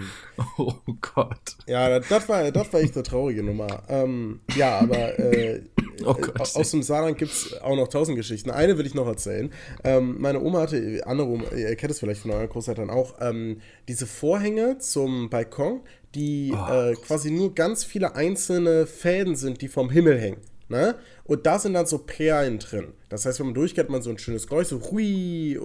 Oh 0.58 0.74
Gott. 1.14 1.56
Ja, 1.66 1.88
das, 1.98 2.08
das, 2.08 2.28
war, 2.28 2.50
das 2.50 2.72
war 2.72 2.80
echt 2.80 2.94
eine 2.94 3.02
traurige 3.02 3.42
Nummer. 3.42 3.82
Ähm, 3.88 4.40
ja, 4.54 4.78
aber 4.78 5.18
äh, 5.18 5.62
oh 6.04 6.14
Gott, 6.14 6.54
aus 6.54 6.70
dem 6.70 6.82
Saarland 6.82 7.18
gibt 7.18 7.32
es 7.32 7.60
auch 7.60 7.76
noch 7.76 7.88
tausend 7.88 8.16
Geschichten. 8.16 8.50
Eine 8.50 8.78
will 8.78 8.86
ich 8.86 8.94
noch 8.94 9.06
erzählen. 9.06 9.52
Ähm, 9.84 10.16
meine 10.18 10.40
Oma 10.42 10.60
hatte, 10.60 11.02
andere 11.06 11.28
Oma, 11.28 11.44
ihr 11.56 11.74
kennt 11.76 11.92
es 11.92 12.00
vielleicht 12.00 12.22
von 12.22 12.30
euren 12.30 12.48
Großeltern 12.48 12.90
auch, 12.90 13.14
ähm, 13.20 13.60
diese 13.88 14.06
Vorhänge 14.06 14.78
zum 14.78 15.30
Balkon, 15.30 15.80
die 16.14 16.52
oh, 16.54 16.72
äh, 16.72 16.94
quasi 16.94 17.30
nur 17.30 17.54
ganz 17.54 17.84
viele 17.84 18.14
einzelne 18.14 18.86
Fäden 18.86 19.36
sind, 19.36 19.62
die 19.62 19.68
vom 19.68 19.90
Himmel 19.90 20.18
hängen. 20.18 20.40
Ne? 20.68 20.96
Und 21.22 21.46
da 21.46 21.60
sind 21.60 21.74
dann 21.74 21.86
so 21.86 21.98
Perlen 21.98 22.58
drin. 22.58 22.88
Das 23.08 23.24
heißt, 23.24 23.38
wenn 23.38 23.46
man 23.46 23.54
durchgeht, 23.54 23.84
hat 23.84 23.90
man 23.90 24.02
so 24.02 24.10
ein 24.10 24.18
schönes 24.18 24.48
Geräusch, 24.48 24.66
so 24.66 24.80
hui. 24.90 25.56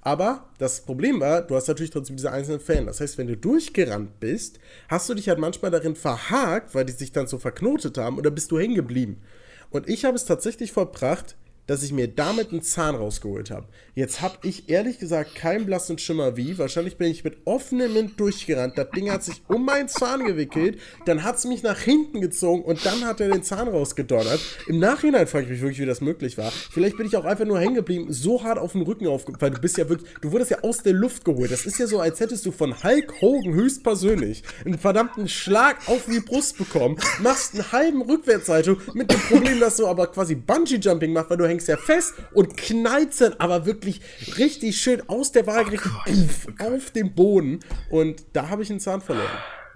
Aber 0.00 0.48
das 0.58 0.80
Problem 0.80 1.20
war, 1.20 1.42
du 1.42 1.54
hast 1.54 1.68
natürlich 1.68 1.90
trotzdem 1.90 2.16
diese 2.16 2.32
einzelnen 2.32 2.60
Fäden. 2.60 2.86
Das 2.86 3.00
heißt, 3.00 3.18
wenn 3.18 3.26
du 3.26 3.36
durchgerannt 3.36 4.18
bist, 4.18 4.60
hast 4.88 5.10
du 5.10 5.14
dich 5.14 5.28
halt 5.28 5.38
manchmal 5.38 5.70
darin 5.70 5.94
verhakt, 5.94 6.74
weil 6.74 6.86
die 6.86 6.92
sich 6.92 7.12
dann 7.12 7.26
so 7.26 7.38
verknotet 7.38 7.98
haben, 7.98 8.16
oder 8.16 8.30
bist 8.30 8.50
du 8.50 8.58
hängen 8.58 8.76
geblieben. 8.76 9.20
Und 9.68 9.88
ich 9.88 10.06
habe 10.06 10.16
es 10.16 10.24
tatsächlich 10.24 10.72
vollbracht, 10.72 11.36
dass 11.66 11.82
ich 11.82 11.92
mir 11.92 12.08
damit 12.08 12.50
einen 12.50 12.62
Zahn 12.62 12.94
rausgeholt 12.94 13.50
habe. 13.50 13.68
Jetzt 13.94 14.20
habe 14.20 14.38
ich 14.42 14.68
ehrlich 14.68 14.98
gesagt 14.98 15.34
keinen 15.34 15.66
blassen 15.66 15.98
Schimmer 15.98 16.36
wie. 16.36 16.56
Wahrscheinlich 16.58 16.96
bin 16.96 17.10
ich 17.10 17.24
mit 17.24 17.38
offenem 17.44 17.92
Mund 17.92 18.18
durchgerannt. 18.18 18.78
Das 18.78 18.90
Ding 18.90 19.10
hat 19.10 19.22
sich 19.22 19.42
um 19.48 19.64
meinen 19.66 19.88
Zahn 19.88 20.24
gewickelt, 20.24 20.78
dann 21.04 21.22
hat 21.22 21.36
es 21.36 21.44
mich 21.44 21.62
nach 21.62 21.78
hinten 21.78 22.20
gezogen 22.20 22.62
und 22.62 22.84
dann 22.86 23.04
hat 23.04 23.20
er 23.20 23.28
den 23.28 23.42
Zahn 23.42 23.68
rausgedonnert. 23.68 24.40
Im 24.66 24.78
Nachhinein 24.78 25.26
frage 25.26 25.44
ich 25.44 25.50
mich 25.50 25.60
wirklich, 25.60 25.80
wie 25.80 25.86
das 25.86 26.00
möglich 26.00 26.38
war. 26.38 26.50
Vielleicht 26.50 26.96
bin 26.96 27.06
ich 27.06 27.16
auch 27.16 27.24
einfach 27.24 27.44
nur 27.44 27.60
hängen 27.60 27.74
geblieben, 27.74 28.06
so 28.10 28.42
hart 28.42 28.58
auf 28.58 28.72
dem 28.72 28.82
Rücken 28.82 29.06
aufgefallen, 29.06 29.40
weil 29.40 29.50
du 29.50 29.60
bist 29.60 29.76
ja 29.76 29.88
wirklich, 29.88 30.10
du 30.20 30.32
wurdest 30.32 30.50
ja 30.50 30.60
aus 30.62 30.82
der 30.82 30.94
Luft 30.94 31.24
geholt. 31.24 31.50
Das 31.50 31.66
ist 31.66 31.78
ja 31.78 31.86
so, 31.86 32.00
als 32.00 32.18
hättest 32.20 32.46
du 32.46 32.50
von 32.52 32.82
Hulk 32.82 33.20
Hogan 33.20 33.54
höchstpersönlich 33.54 34.42
einen 34.64 34.78
verdammten 34.78 35.28
Schlag 35.28 35.76
auf 35.86 36.06
die 36.06 36.20
Brust 36.20 36.58
bekommen, 36.58 36.96
machst 37.20 37.54
einen 37.54 37.72
halben 37.72 38.02
Rückwärtssalto 38.02 38.78
mit 38.94 39.10
dem 39.10 39.20
Problem, 39.20 39.60
dass 39.60 39.76
du 39.76 39.86
aber 39.86 40.06
quasi 40.06 40.34
Bungee-Jumping 40.34 41.12
machst, 41.12 41.30
weil 41.30 41.36
du 41.36 41.44
hängst 41.52 41.68
ja 41.68 41.76
fest 41.76 42.14
und 42.32 42.56
knallst 42.56 43.20
dann 43.20 43.34
aber 43.34 43.66
wirklich 43.66 44.00
richtig 44.38 44.80
schön 44.80 45.08
aus 45.08 45.32
der 45.32 45.46
Waage 45.46 45.78
oh 45.84 46.64
auf 46.64 46.90
den 46.90 47.14
Boden. 47.14 47.60
Und 47.90 48.24
da 48.32 48.48
habe 48.48 48.62
ich 48.62 48.70
einen 48.70 48.80
Zahn 48.80 49.00
verloren. 49.00 49.28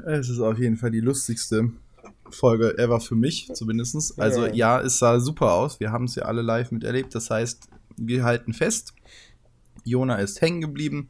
Es 0.07 0.29
ist 0.29 0.41
auf 0.41 0.59
jeden 0.59 0.77
Fall 0.77 0.91
die 0.91 1.01
lustigste 1.01 1.71
Folge 2.31 2.77
ever 2.79 3.01
für 3.01 3.15
mich, 3.15 3.49
zumindest. 3.53 4.19
Also 4.19 4.47
ja, 4.47 4.53
ja 4.53 4.81
es 4.81 4.99
sah 4.99 5.21
super 5.21 5.53
aus. 5.53 5.81
Wir 5.81 5.93
haben 5.93 6.05
es 6.05 6.17
ja 6.17 6.25
alle 6.25 6.43
live 6.43 6.71
miterlebt. 6.71 7.15
Das 7.15 7.31
heißt, 7.31 7.69
wir 7.97 8.25
halten 8.25 8.53
fest. 8.53 8.95
Jona 9.85 10.17
ist 10.17 10.41
hängen 10.41 10.61
geblieben 10.61 11.09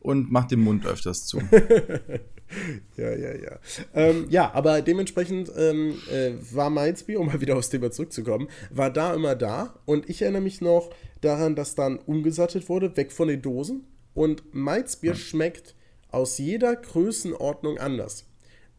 und 0.00 0.30
macht 0.30 0.50
den 0.50 0.60
Mund 0.60 0.86
öfters 0.86 1.26
zu. 1.26 1.40
ja, 2.96 3.14
ja, 3.14 3.34
ja. 3.34 3.58
Ähm, 3.94 4.26
ja, 4.30 4.52
aber 4.52 4.82
dementsprechend 4.82 5.50
ähm, 5.56 5.98
äh, 6.10 6.32
war 6.52 6.70
Malzbier, 6.70 7.20
um 7.20 7.26
mal 7.26 7.40
wieder 7.40 7.56
aufs 7.56 7.70
Thema 7.70 7.90
zurückzukommen, 7.90 8.48
war 8.70 8.90
da 8.90 9.14
immer 9.14 9.34
da. 9.34 9.74
Und 9.84 10.08
ich 10.08 10.22
erinnere 10.22 10.42
mich 10.42 10.60
noch 10.60 10.90
daran, 11.20 11.56
dass 11.56 11.74
dann 11.74 11.98
umgesattet 11.98 12.68
wurde, 12.68 12.96
weg 12.96 13.12
von 13.12 13.28
den 13.28 13.42
Dosen. 13.42 13.84
Und 14.14 14.54
Malzbier 14.54 15.12
ja. 15.12 15.16
schmeckt 15.16 15.74
aus 16.10 16.38
jeder 16.38 16.76
Größenordnung 16.76 17.78
anders. 17.78 18.26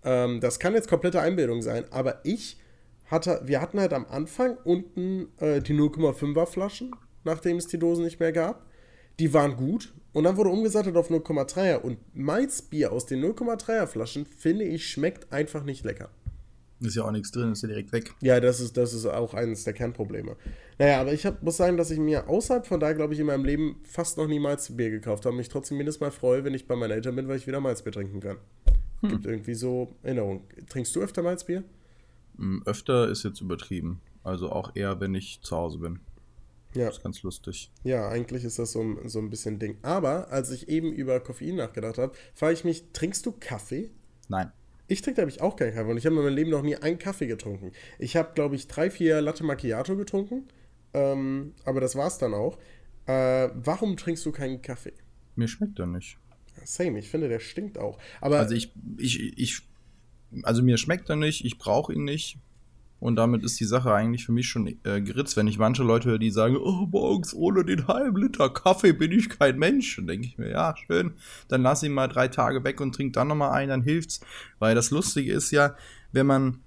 Ähm, 0.04 0.40
das 0.40 0.60
kann 0.60 0.74
jetzt 0.74 0.90
komplette 0.90 1.22
Einbildung 1.22 1.62
sein, 1.62 1.86
aber 1.92 2.22
ich 2.24 2.58
hatte, 3.06 3.42
wir 3.46 3.62
hatten 3.62 3.80
halt 3.80 3.94
am 3.94 4.06
Anfang 4.06 4.58
unten 4.64 5.28
äh, 5.40 5.62
die 5.62 5.74
0,5er 5.74 6.46
Flaschen, 6.46 6.96
nachdem 7.24 7.58
es 7.58 7.68
die 7.68 7.80
Dosen 7.80 8.04
nicht 8.04 8.20
mehr 8.20 8.32
gab. 8.32 8.66
Die 9.20 9.34
waren 9.34 9.56
gut 9.56 9.94
und 10.14 10.24
dann 10.24 10.38
wurde 10.38 10.50
umgesattet 10.50 10.96
auf 10.96 11.10
0,3er 11.10 11.78
und 11.78 11.98
Malzbier 12.16 12.92
aus 12.92 13.06
den 13.06 13.24
0,3er 13.24 13.88
Flaschen, 13.88 14.26
finde 14.26 14.66
ich, 14.66 14.88
schmeckt 14.88 15.32
einfach 15.32 15.64
nicht 15.64 15.84
lecker. 15.84 16.10
Ist 16.80 16.96
ja 16.96 17.04
auch 17.06 17.12
nichts 17.12 17.32
drin, 17.32 17.52
ist 17.52 17.64
ja 17.64 17.70
direkt 17.70 17.92
weg. 17.92 18.14
Ja, 18.22 18.40
das 18.40 18.60
ist, 18.60 18.78
das 18.78 18.94
ist 18.94 19.06
auch 19.08 19.34
eines 19.34 19.64
der 19.64 19.74
Kernprobleme. 19.74 20.36
Naja, 20.78 21.02
aber 21.02 21.12
ich 21.12 21.26
hab, 21.26 21.42
muss 21.42 21.58
sagen, 21.58 21.76
dass 21.76 21.90
ich 21.90 21.98
mir 21.98 22.30
außerhalb 22.30 22.68
von 22.68 22.80
da, 22.80 22.94
glaube 22.94 23.16
ich, 23.16 23.20
in 23.20 23.26
meinem 23.26 23.46
Leben 23.46 23.82
fast 23.84 24.18
noch 24.18 24.28
nie 24.28 24.40
Malzbier 24.40 24.92
gekauft 24.92 25.26
habe. 25.26 25.36
Mich 25.36 25.50
trotzdem 25.50 25.78
jedes 25.78 26.00
Mal 26.00 26.12
freue, 26.12 26.44
wenn 26.44 26.54
ich 26.54 26.68
bei 26.68 26.76
meinen 26.76 26.92
Eltern 26.92 27.16
bin, 27.16 27.28
weil 27.28 27.38
ich 27.38 27.48
wieder 27.48 27.60
Malzbier 27.60 27.94
trinken 27.94 28.20
kann. 28.20 28.38
Hm. 29.02 29.10
Gibt 29.10 29.26
irgendwie 29.26 29.56
so 29.56 29.96
Erinnerungen. 30.04 30.42
Trinkst 30.70 30.96
du 30.96 31.02
öfter 31.02 31.24
Malzbier? 31.24 31.64
Hm, 32.38 32.62
öfter 32.66 33.10
ist 33.10 33.24
jetzt 33.24 33.42
übertrieben. 33.42 34.00
Also 34.24 34.52
auch 34.52 34.76
eher, 34.76 35.00
wenn 35.00 35.16
ich 35.16 35.42
zu 35.42 35.56
Hause 35.56 35.80
bin. 35.80 36.00
Ja. 36.74 36.86
Das 36.86 36.98
ist 36.98 37.04
ganz 37.04 37.24
lustig. 37.24 37.72
Ja, 37.84 38.10
eigentlich 38.10 38.44
ist 38.44 38.60
das 38.60 38.72
so, 38.72 38.98
so 39.06 39.20
ein 39.20 39.30
bisschen 39.30 39.60
Ding. 39.60 39.78
Aber 39.82 40.32
als 40.32 40.52
ich 40.52 40.70
eben 40.70 40.92
über 40.92 41.20
Koffein 41.20 41.56
nachgedacht 41.56 41.98
habe, 41.98 42.14
frage 42.36 42.54
ich 42.54 42.64
mich, 42.64 42.92
trinkst 42.94 43.26
du 43.26 43.32
Kaffee? 43.32 43.92
Nein. 44.28 44.52
Ich 44.88 45.02
trinke, 45.02 45.16
glaube 45.16 45.32
ich, 45.32 45.42
auch 45.42 45.56
keinen 45.56 45.74
Kaffee 45.74 45.92
und 45.92 45.98
ich 45.98 46.06
habe 46.06 46.16
in 46.16 46.22
meinem 46.22 46.36
Leben 46.36 46.52
noch 46.52 46.62
nie 46.62 46.76
einen 46.76 46.98
Kaffee 46.98 47.28
getrunken. 47.28 47.72
Ich 48.00 48.16
habe, 48.16 48.32
glaube 48.36 48.56
ich, 48.56 48.68
drei, 48.68 48.90
vier 48.90 49.22
Latte 49.22 49.44
Macchiato 49.44 49.98
getrunken, 49.98 50.48
ähm, 50.94 51.54
aber 51.66 51.82
das 51.82 51.96
war 51.96 52.08
es 52.08 52.18
dann 52.18 52.34
auch. 52.34 52.58
Äh, 53.06 53.50
warum 53.54 53.98
trinkst 53.98 54.26
du 54.26 54.32
keinen 54.32 54.62
Kaffee? 54.62 54.94
Mir 55.36 55.48
schmeckt 55.48 55.80
er 55.80 55.88
nicht. 55.88 56.18
Same, 56.64 57.00
ich 57.00 57.10
finde, 57.10 57.30
der 57.30 57.40
stinkt 57.40 57.78
auch. 57.78 57.98
Aber 58.22 58.40
also 58.40 58.56
ich, 58.56 58.74
ich, 58.98 59.38
ich, 59.38 59.62
also 60.44 60.64
mir 60.64 60.78
schmeckt 60.78 61.10
er 61.10 61.16
nicht, 61.16 61.46
ich 61.46 61.58
brauche 61.58 61.94
ihn 61.94 62.04
nicht. 62.04 62.40
Und 63.00 63.16
damit 63.16 63.44
ist 63.44 63.60
die 63.60 63.66
Sache 63.66 63.94
eigentlich 63.94 64.26
für 64.26 64.32
mich 64.32 64.48
schon 64.48 64.68
äh, 64.68 65.02
geritzt. 65.02 65.38
Wenn 65.38 65.48
ich 65.48 65.60
manche 65.60 65.84
Leute 65.84 66.10
höre, 66.10 66.18
die 66.18 66.32
sagen, 66.32 66.58
oh, 66.58 66.88
morgens 66.92 67.34
ohne 67.34 67.64
den 67.64 67.88
halben 67.88 68.18
Liter 68.18 68.50
Kaffee 68.50 68.94
bin 68.94 69.12
ich 69.12 69.30
kein 69.30 69.60
Mensch, 69.60 69.96
dann 69.98 70.08
denke 70.08 70.28
ich 70.28 70.38
mir, 70.38 70.50
ja, 70.50 70.76
schön, 70.76 71.14
dann 71.48 71.62
lass 71.62 71.84
ihn 71.84 71.94
mal 71.94 72.08
drei 72.08 72.28
Tage 72.28 72.64
weg 72.64 72.82
und 72.82 72.96
trink 72.96 73.14
dann 73.14 73.28
nochmal 73.28 73.52
einen, 73.52 73.70
dann 73.70 73.82
hilft's. 73.84 74.20
Weil 74.60 74.74
das 74.74 74.92
Lustige 74.92 75.32
ist 75.32 75.52
ja, 75.52 75.76
wenn 76.12 76.26
man 76.26 76.60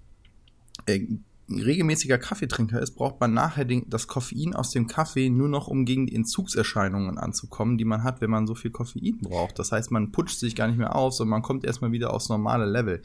äh, 0.87 1.07
regelmäßiger 1.51 2.19
Kaffeetrinker 2.19 2.81
ist, 2.81 2.93
braucht 2.93 3.21
man 3.21 3.35
nachher 3.35 3.65
den, 3.65 3.89
das 3.89 4.07
Koffein 4.07 4.55
aus 4.55 4.71
dem 4.71 4.87
Kaffee 4.87 5.31
nur 5.31 5.49
noch, 5.49 5.67
um 5.67 5.85
gegen 5.85 6.07
die 6.07 6.15
Entzugserscheinungen 6.15 7.19
anzukommen, 7.19 7.77
die 7.77 7.85
man 7.85 8.05
hat, 8.05 8.21
wenn 8.21 8.31
man 8.31 8.47
so 8.47 8.55
viel 8.55 8.71
Koffein 8.71 9.19
braucht. 9.21 9.59
Das 9.59 9.73
heißt, 9.73 9.91
man 9.91 10.13
putscht 10.13 10.39
sich 10.39 10.55
gar 10.55 10.69
nicht 10.69 10.79
mehr 10.79 10.95
auf, 10.95 11.15
sondern 11.15 11.31
man 11.31 11.43
kommt 11.43 11.65
erstmal 11.65 11.93
wieder 11.93 12.15
aufs 12.15 12.29
normale 12.29 12.67
Level. 12.67 13.03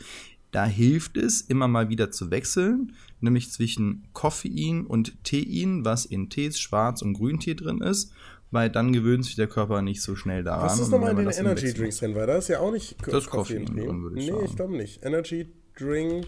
Da 0.56 0.66
hilft 0.66 1.18
es, 1.18 1.42
immer 1.42 1.68
mal 1.68 1.90
wieder 1.90 2.12
zu 2.12 2.32
wechseln, 2.32 2.94
nämlich 3.20 3.52
zwischen 3.52 4.08
Koffein 4.14 4.86
und 4.86 5.22
Tein, 5.26 5.84
was 5.84 6.06
in 6.06 6.30
Tees, 6.30 6.62
Schwarz- 6.62 7.02
und 7.02 7.16
Grüntee 7.16 7.56
drin 7.56 7.82
ist, 7.82 8.14
weil 8.52 8.70
dann 8.70 8.94
gewöhnt 8.94 9.26
sich 9.26 9.36
der 9.36 9.48
Körper 9.48 9.82
nicht 9.82 10.02
so 10.02 10.16
schnell 10.16 10.46
daran. 10.46 10.68
Was 10.68 10.80
ist 10.80 10.92
nochmal 10.92 11.12
in 11.12 11.18
den 11.18 11.30
Energy 11.30 11.74
Drinks 11.74 11.98
drin? 11.98 12.16
Weil 12.16 12.28
da 12.28 12.38
ist 12.38 12.48
ja 12.48 12.62
auch 12.62 12.72
nicht 12.72 13.04
Ko 13.04 13.12
das 13.12 13.26
Koffein, 13.26 13.66
Koffein 13.66 13.86
drin. 13.86 14.02
Würde 14.02 14.18
ich 14.18 14.28
nee, 14.28 14.32
sagen. 14.32 14.46
ich 14.46 14.56
glaube 14.56 14.78
nicht. 14.78 15.04
Energy 15.04 15.48
Drink, 15.78 16.26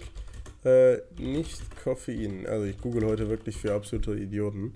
äh, 0.65 0.97
nicht 1.17 1.61
Koffein. 1.81 2.45
Also 2.47 2.65
ich 2.65 2.77
google 2.81 3.05
heute 3.05 3.29
wirklich 3.29 3.55
für 3.55 3.73
absolute 3.73 4.13
Idioten. 4.17 4.73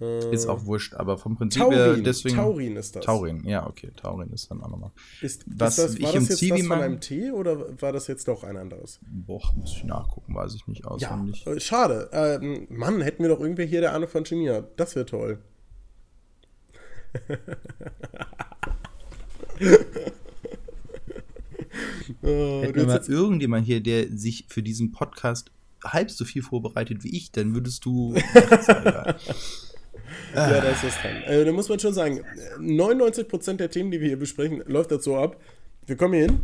Äh, 0.00 0.32
ist 0.32 0.46
auch 0.46 0.64
wurscht, 0.64 0.94
aber 0.94 1.18
vom 1.18 1.36
Prinzip 1.36 1.62
her 1.70 1.96
deswegen. 1.96 2.36
Taurin 2.36 2.76
ist 2.76 2.94
das. 2.94 3.04
Taurin, 3.04 3.44
ja, 3.44 3.66
okay. 3.66 3.90
Taurin 3.96 4.30
ist 4.30 4.50
dann 4.50 4.62
auch 4.62 4.70
nochmal. 4.70 4.92
Ist, 5.20 5.44
Was 5.46 5.78
ist 5.78 6.00
das, 6.00 6.02
war 6.02 6.12
das 6.12 6.28
jetzt 6.28 6.38
Zivi 6.38 6.58
das 6.58 6.66
von 6.66 6.80
einem 6.80 7.00
Tee 7.00 7.30
oder 7.32 7.80
war 7.80 7.92
das 7.92 8.06
jetzt 8.06 8.28
doch 8.28 8.44
ein 8.44 8.56
anderes? 8.56 9.00
Boah, 9.02 9.42
muss 9.56 9.72
ich 9.72 9.84
nachgucken, 9.84 10.34
weiß 10.34 10.54
ich 10.54 10.66
nicht 10.68 10.86
auswendig. 10.86 11.44
Ja, 11.44 11.52
äh, 11.52 11.60
schade. 11.60 12.08
Ähm, 12.12 12.66
Mann, 12.70 13.00
hätten 13.00 13.22
wir 13.22 13.30
doch 13.30 13.40
irgendwer 13.40 13.66
hier 13.66 13.80
der 13.80 13.94
Ahnung 13.94 14.08
von 14.08 14.24
Chemie 14.24 14.50
hat. 14.50 14.78
Das 14.78 14.94
wäre 14.94 15.06
toll. 15.06 15.38
oh, 22.22 22.62
Hätten 22.62 22.86
mal 22.86 23.02
irgendjemand 23.06 23.66
hier, 23.66 23.82
der 23.82 24.08
sich 24.16 24.46
für 24.48 24.62
diesen 24.62 24.92
Podcast 24.92 25.50
halb 25.84 26.10
so 26.10 26.24
viel 26.24 26.42
vorbereitet 26.42 27.04
wie 27.04 27.16
ich, 27.16 27.32
dann 27.32 27.54
würdest 27.54 27.84
du. 27.84 28.14
Ja, 30.34 30.60
da 30.60 30.70
ist 30.70 30.84
das 30.84 30.94
dran. 31.00 31.22
Äh, 31.24 31.44
da 31.44 31.52
muss 31.52 31.68
man 31.68 31.78
schon 31.78 31.94
sagen, 31.94 32.24
99% 32.58 33.54
der 33.54 33.70
Themen, 33.70 33.90
die 33.90 34.00
wir 34.00 34.08
hier 34.08 34.18
besprechen, 34.18 34.62
läuft 34.66 34.90
das 34.90 35.04
so 35.04 35.16
ab. 35.16 35.40
Wir 35.86 35.96
kommen 35.96 36.14
hier 36.14 36.26
hin, 36.26 36.40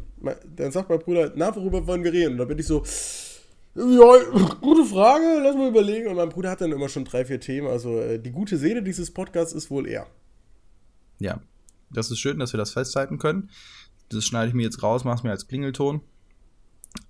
dann 0.57 0.73
sagt 0.73 0.89
mein 0.89 0.99
Bruder, 0.99 1.33
na, 1.35 1.55
worüber 1.55 1.87
wollen 1.87 2.03
wir 2.03 2.13
reden? 2.13 2.33
Und 2.33 2.39
da 2.39 2.45
bin 2.45 2.59
ich 2.59 2.67
so, 2.67 2.83
ja, 3.75 4.55
gute 4.61 4.85
Frage, 4.85 5.41
lass 5.43 5.57
mal 5.57 5.69
überlegen. 5.69 6.09
Und 6.09 6.17
mein 6.17 6.29
Bruder 6.29 6.51
hat 6.51 6.61
dann 6.61 6.73
immer 6.73 6.89
schon 6.89 7.05
drei, 7.05 7.25
vier 7.25 7.41
Themen. 7.41 7.67
Also 7.67 8.01
äh, 8.01 8.19
die 8.19 8.31
gute 8.31 8.57
Seele 8.57 8.83
dieses 8.83 9.13
Podcasts 9.13 9.53
ist 9.53 9.71
wohl 9.71 9.89
er. 9.89 10.07
Ja, 11.19 11.41
das 11.91 12.11
ist 12.11 12.19
schön, 12.21 12.39
dass 12.39 12.53
wir 12.53 12.59
das 12.59 12.73
festhalten 12.73 13.19
können. 13.19 13.51
Das 14.09 14.25
schneide 14.25 14.49
ich 14.49 14.55
mir 14.55 14.63
jetzt 14.63 14.83
raus, 14.83 15.05
mache 15.05 15.17
es 15.17 15.23
mir 15.25 15.31
als 15.31 15.49
Klingelton. 15.49 16.03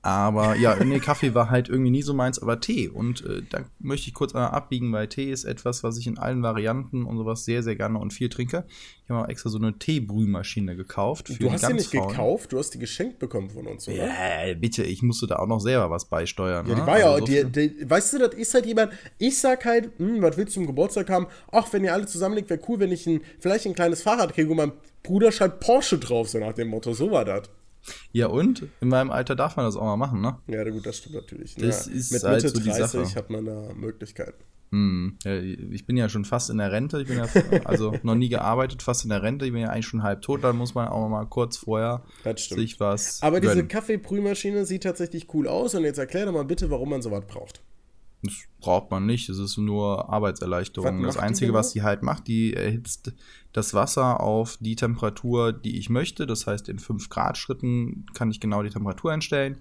Aber 0.05 0.55
ja, 0.57 0.77
nee, 0.85 0.99
Kaffee 0.99 1.35
war 1.35 1.49
halt 1.49 1.71
irgendwie 1.71 1.91
nie 1.91 2.03
so 2.03 2.13
meins, 2.13 2.39
aber 2.39 2.61
Tee. 2.61 2.89
Und 2.89 3.25
äh, 3.25 3.41
da 3.49 3.65
möchte 3.79 4.09
ich 4.09 4.15
kurz 4.15 4.35
einmal 4.35 4.51
abbiegen, 4.51 4.93
weil 4.93 5.09
Tee 5.09 5.31
ist 5.31 5.45
etwas, 5.45 5.83
was 5.83 5.97
ich 5.97 6.07
in 6.07 6.19
allen 6.19 6.43
Varianten 6.43 7.07
und 7.07 7.17
sowas 7.17 7.47
sehr, 7.47 7.63
sehr 7.63 7.75
gerne 7.75 7.99
und 7.99 8.13
viel 8.13 8.29
trinke. 8.29 8.67
Ich 9.05 9.11
habe 9.11 9.25
auch 9.25 9.29
extra 9.31 9.49
so 9.49 9.57
eine 9.57 9.79
Teebrühmaschine 9.79 10.77
gekauft. 10.77 11.31
du 11.41 11.51
hast 11.51 11.67
die 11.67 11.73
nicht 11.73 11.91
Frauen. 11.91 12.09
gekauft, 12.09 12.53
du 12.53 12.59
hast 12.59 12.71
die 12.71 12.79
geschenkt 12.79 13.19
bekommen 13.19 13.49
von 13.49 13.67
uns, 13.67 13.89
oder? 13.89 13.97
Ja, 13.97 14.55
bitte, 14.55 14.83
ich 14.83 15.03
musste 15.03 15.27
da 15.27 15.37
auch 15.37 15.47
noch 15.47 15.61
selber 15.61 15.91
was 15.91 16.05
beisteuern. 16.05 16.67
Ja, 16.67 16.75
die 16.75 16.81
ne? 16.83 16.87
war 16.87 16.95
also 16.97 17.27
ja, 17.33 17.43
so 17.43 17.49
die, 17.49 17.69
die, 17.69 17.91
weißt 17.91 18.13
du, 18.13 18.19
das 18.19 18.35
ist 18.35 18.53
halt 18.53 18.67
jemand, 18.67 18.93
ich 19.17 19.39
sag 19.39 19.65
halt, 19.65 19.91
hm, 19.97 20.21
was 20.21 20.37
willst 20.37 20.55
du 20.55 20.61
zum 20.61 20.67
Geburtstag 20.67 21.09
haben? 21.09 21.29
Ach, 21.51 21.73
wenn 21.73 21.83
ihr 21.83 21.95
alle 21.95 22.05
zusammenlegt, 22.05 22.51
wäre 22.51 22.61
cool, 22.69 22.79
wenn 22.79 22.93
ich 22.93 23.07
ein, 23.07 23.23
vielleicht 23.41 23.65
ein 23.65 23.75
kleines 23.75 24.03
Fahrrad 24.03 24.35
kriege 24.35 24.51
und 24.51 24.59
mein 24.59 24.73
Bruder 25.03 25.33
schreibt 25.33 25.61
Porsche 25.61 25.99
drauf, 25.99 26.29
so 26.29 26.39
nach 26.39 26.53
dem 26.53 26.69
Motto, 26.69 26.93
so 26.93 27.11
war 27.11 27.25
das. 27.25 27.49
Ja, 28.13 28.29
und 28.29 28.67
in 28.81 28.89
meinem 28.89 29.11
Alter 29.11 29.37
darf 29.37 29.57
man 29.57 29.67
das 29.67 29.77
auch 29.77 29.85
mal 29.85 29.97
machen, 29.97 30.21
ne? 30.21 30.39
Ja, 30.47 30.69
gut, 30.69 30.87
das 30.87 30.99
stimmt 30.99 31.17
natürlich. 31.17 31.55
Das 31.55 31.87
ja, 31.87 31.93
ist 31.93 32.13
mit 32.13 32.23
halt 32.23 32.43
Mitte 32.43 32.57
so 32.57 32.71
30 32.71 33.17
hat 33.17 33.31
man 33.31 33.45
da 33.45 33.73
Möglichkeiten. 33.75 34.43
Hm, 34.75 35.19
ja, 35.23 35.37
ich 35.37 35.87
bin 35.87 35.97
ja 35.97 36.09
schon 36.09 36.25
fast 36.25 36.51
in 36.51 36.59
der 36.59 36.73
Rente. 36.73 37.01
Ich 37.01 37.07
bin 37.07 37.19
ja 37.19 37.29
also 37.65 37.95
noch 38.03 38.17
nie 38.17 38.29
gearbeitet, 38.29 38.83
fast 38.83 39.05
in 39.05 39.11
der 39.11 39.23
Rente. 39.23 39.47
Ich 39.47 39.53
bin 39.53 39.63
ja 39.63 39.69
eigentlich 39.69 39.87
schon 39.87 40.03
halb 40.03 40.23
tot. 40.23 40.43
Dann 40.43 40.57
muss 40.57 40.75
man 40.75 40.89
auch 40.89 41.09
mal 41.09 41.27
kurz 41.27 41.59
vorher 41.59 42.03
sich 42.35 42.81
was. 42.81 43.23
Aber 43.23 43.41
gönnen. 43.41 43.55
diese 43.55 43.69
Kaffeebrühmaschine 43.69 44.67
sieht 44.67 44.83
tatsächlich 44.83 45.33
cool 45.33 45.47
aus. 45.47 45.77
Und 45.77 45.85
jetzt 45.85 45.99
erklär 45.99 46.27
doch 46.27 46.33
mal 46.33 46.45
bitte, 46.45 46.71
warum 46.71 46.91
man 46.91 47.03
sowas 47.03 47.25
braucht. 47.27 47.63
Das 48.25 48.35
braucht 48.59 48.91
man 48.91 49.07
nicht. 49.07 49.29
Es 49.29 49.39
ist 49.39 49.59
nur 49.59 50.11
Arbeitserleichterung. 50.11 51.03
Das 51.03 51.19
Einzige, 51.19 51.53
was 51.53 51.73
die 51.73 51.83
halt 51.83 52.03
macht, 52.03 52.27
die 52.27 52.55
erhitzt 52.55 53.13
das 53.53 53.75
Wasser 53.75 54.21
auf 54.21 54.57
die 54.61 54.77
Temperatur, 54.77 55.53
die 55.53 55.79
ich 55.79 55.91
möchte. 55.91 56.27
Das 56.27 56.47
heißt, 56.47 56.69
in 56.69 56.79
5 56.79 57.11
Grad 57.11 57.37
Schritten 57.37 58.07
kann 58.15 58.31
ich 58.31 58.41
genau 58.41 58.63
die 58.63 58.71
Temperatur 58.71 59.13
einstellen. 59.13 59.59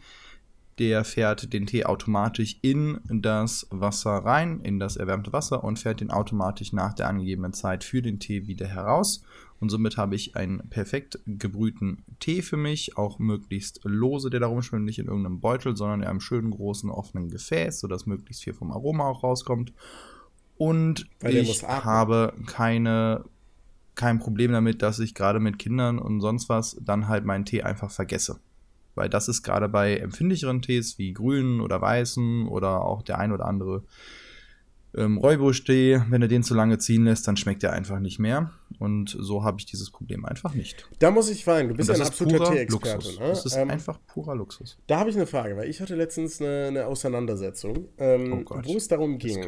Der 0.79 1.03
fährt 1.03 1.53
den 1.53 1.67
Tee 1.67 1.85
automatisch 1.85 2.57
in 2.61 2.99
das 3.07 3.67
Wasser 3.69 4.11
rein, 4.11 4.61
in 4.61 4.79
das 4.79 4.95
erwärmte 4.95 5.31
Wasser 5.31 5.63
und 5.63 5.77
fährt 5.77 6.01
den 6.01 6.09
automatisch 6.09 6.73
nach 6.73 6.93
der 6.93 7.09
angegebenen 7.09 7.53
Zeit 7.53 7.83
für 7.83 8.01
den 8.01 8.19
Tee 8.19 8.47
wieder 8.47 8.67
heraus. 8.67 9.23
Und 9.63 9.69
somit 9.69 9.95
habe 9.95 10.13
ich 10.13 10.35
einen 10.35 10.69
perfekt 10.69 11.19
gebrühten 11.25 12.03
Tee 12.19 12.41
für 12.41 12.57
mich, 12.57 12.97
auch 12.97 13.17
möglichst 13.17 13.79
lose, 13.85 14.29
der 14.29 14.41
da 14.41 14.47
rumschwimmt, 14.47 14.83
nicht 14.83 14.99
in 14.99 15.07
irgendeinem 15.07 15.39
Beutel, 15.39 15.77
sondern 15.77 16.01
in 16.01 16.07
einem 16.09 16.19
schönen 16.19 16.51
großen 16.51 16.89
offenen 16.89 17.29
Gefäß, 17.29 17.79
sodass 17.79 18.05
möglichst 18.05 18.43
viel 18.43 18.51
vom 18.51 18.73
Aroma 18.73 19.05
auch 19.05 19.23
rauskommt. 19.23 19.71
Und 20.57 21.07
Weil 21.21 21.37
ich 21.37 21.63
habe 21.63 22.33
keine, 22.45 23.23
kein 23.95 24.19
Problem 24.19 24.51
damit, 24.51 24.81
dass 24.81 24.99
ich 24.99 25.15
gerade 25.15 25.39
mit 25.39 25.59
Kindern 25.59 25.97
und 25.97 26.19
sonst 26.19 26.49
was 26.49 26.75
dann 26.81 27.07
halt 27.07 27.23
meinen 27.23 27.45
Tee 27.45 27.63
einfach 27.63 27.89
vergesse. 27.89 28.41
Weil 28.95 29.07
das 29.07 29.29
ist 29.29 29.43
gerade 29.43 29.69
bei 29.69 29.95
empfindlicheren 29.95 30.61
Tees 30.61 30.97
wie 30.97 31.13
grünen 31.13 31.61
oder 31.61 31.79
weißen 31.79 32.49
oder 32.49 32.81
auch 32.81 33.01
der 33.01 33.17
ein 33.17 33.31
oder 33.31 33.45
andere 33.45 33.85
ähm, 34.95 35.17
Räubusch-Tee, 35.17 36.01
wenn 36.09 36.21
du 36.21 36.27
den 36.27 36.43
zu 36.43 36.53
lange 36.53 36.77
ziehen 36.77 37.05
lässt, 37.05 37.27
dann 37.27 37.37
schmeckt 37.37 37.63
der 37.63 37.73
einfach 37.73 37.99
nicht 37.99 38.19
mehr. 38.19 38.51
Und 38.79 39.15
so 39.19 39.43
habe 39.43 39.57
ich 39.59 39.65
dieses 39.65 39.91
Problem 39.91 40.25
einfach 40.25 40.53
nicht. 40.53 40.87
Da 40.99 41.11
muss 41.11 41.29
ich 41.29 41.45
weinen, 41.47 41.69
du 41.69 41.75
bist 41.75 41.89
ja 41.89 41.95
ein 41.95 42.01
absoluter 42.01 42.51
Tee-Experte. 42.51 43.07
Ne? 43.19 43.29
Das 43.29 43.45
ist 43.45 43.55
ähm, 43.55 43.69
einfach 43.69 43.99
purer 44.07 44.35
Luxus. 44.35 44.77
Da 44.87 44.99
habe 44.99 45.09
ich 45.09 45.15
eine 45.15 45.25
Frage, 45.25 45.57
weil 45.57 45.69
ich 45.69 45.79
hatte 45.81 45.95
letztens 45.95 46.41
eine, 46.41 46.65
eine 46.67 46.85
Auseinandersetzung, 46.87 47.87
ähm, 47.97 48.45
oh 48.49 48.59
wo 48.63 48.77
es 48.77 48.87
darum 48.87 49.17
ging. 49.17 49.39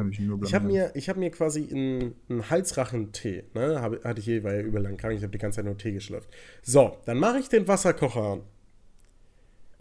ich 0.43 0.53
habe 0.53 0.65
mir, 0.65 0.93
hab 0.95 1.17
mir 1.17 1.31
quasi 1.31 1.67
einen, 1.71 2.15
einen 2.29 2.49
Halsrachen-Tee, 2.49 3.43
ne? 3.53 3.81
Hab, 3.81 4.03
hatte 4.03 4.19
ich 4.19 4.25
je, 4.25 4.43
weil 4.43 4.59
ja 4.59 4.61
überlang 4.61 4.97
krank, 4.97 5.15
ich 5.15 5.23
habe 5.23 5.31
die 5.31 5.37
ganze 5.37 5.57
Zeit 5.57 5.65
nur 5.65 5.77
Tee 5.77 5.91
geschlürft. 5.91 6.29
So, 6.61 6.97
dann 7.05 7.17
mache 7.19 7.39
ich 7.39 7.49
den 7.49 7.67
Wasserkocher 7.67 8.21
an. 8.21 8.41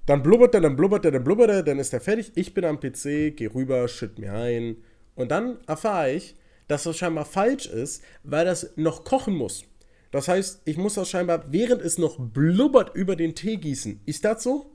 Dann 0.07 0.23
blubbert 0.23 0.55
er, 0.55 0.61
dann 0.61 0.77
blubbert 0.77 1.05
er, 1.07 1.13
dann 1.13 1.25
blubbert 1.25 1.51
er, 1.51 1.63
dann 1.63 1.79
ist 1.79 1.95
er 1.95 2.01
fertig. 2.01 2.33
Ich 2.35 2.53
bin 2.53 2.65
am 2.65 2.79
PC, 2.79 3.37
gehe 3.37 3.55
rüber, 3.55 3.89
schütt 3.89 4.19
mir 4.19 4.35
ein. 4.35 4.77
Und 5.15 5.31
dann 5.31 5.59
erfahre 5.67 6.13
ich, 6.13 6.35
dass 6.69 6.85
das 6.85 6.97
scheinbar 6.97 7.25
falsch 7.25 7.67
ist, 7.67 8.03
weil 8.23 8.45
das 8.45 8.73
noch 8.77 9.05
kochen 9.05 9.35
muss. 9.35 9.65
Das 10.11 10.29
heißt, 10.29 10.63
ich 10.65 10.77
muss 10.77 10.95
das 10.95 11.11
scheinbar, 11.11 11.45
während 11.53 11.83
es 11.83 11.99
noch 11.99 12.19
blubbert, 12.19 12.95
über 12.95 13.17
den 13.17 13.35
Tee 13.35 13.57
gießen. 13.57 14.01
Ist 14.07 14.25
das 14.25 14.43
so? 14.43 14.71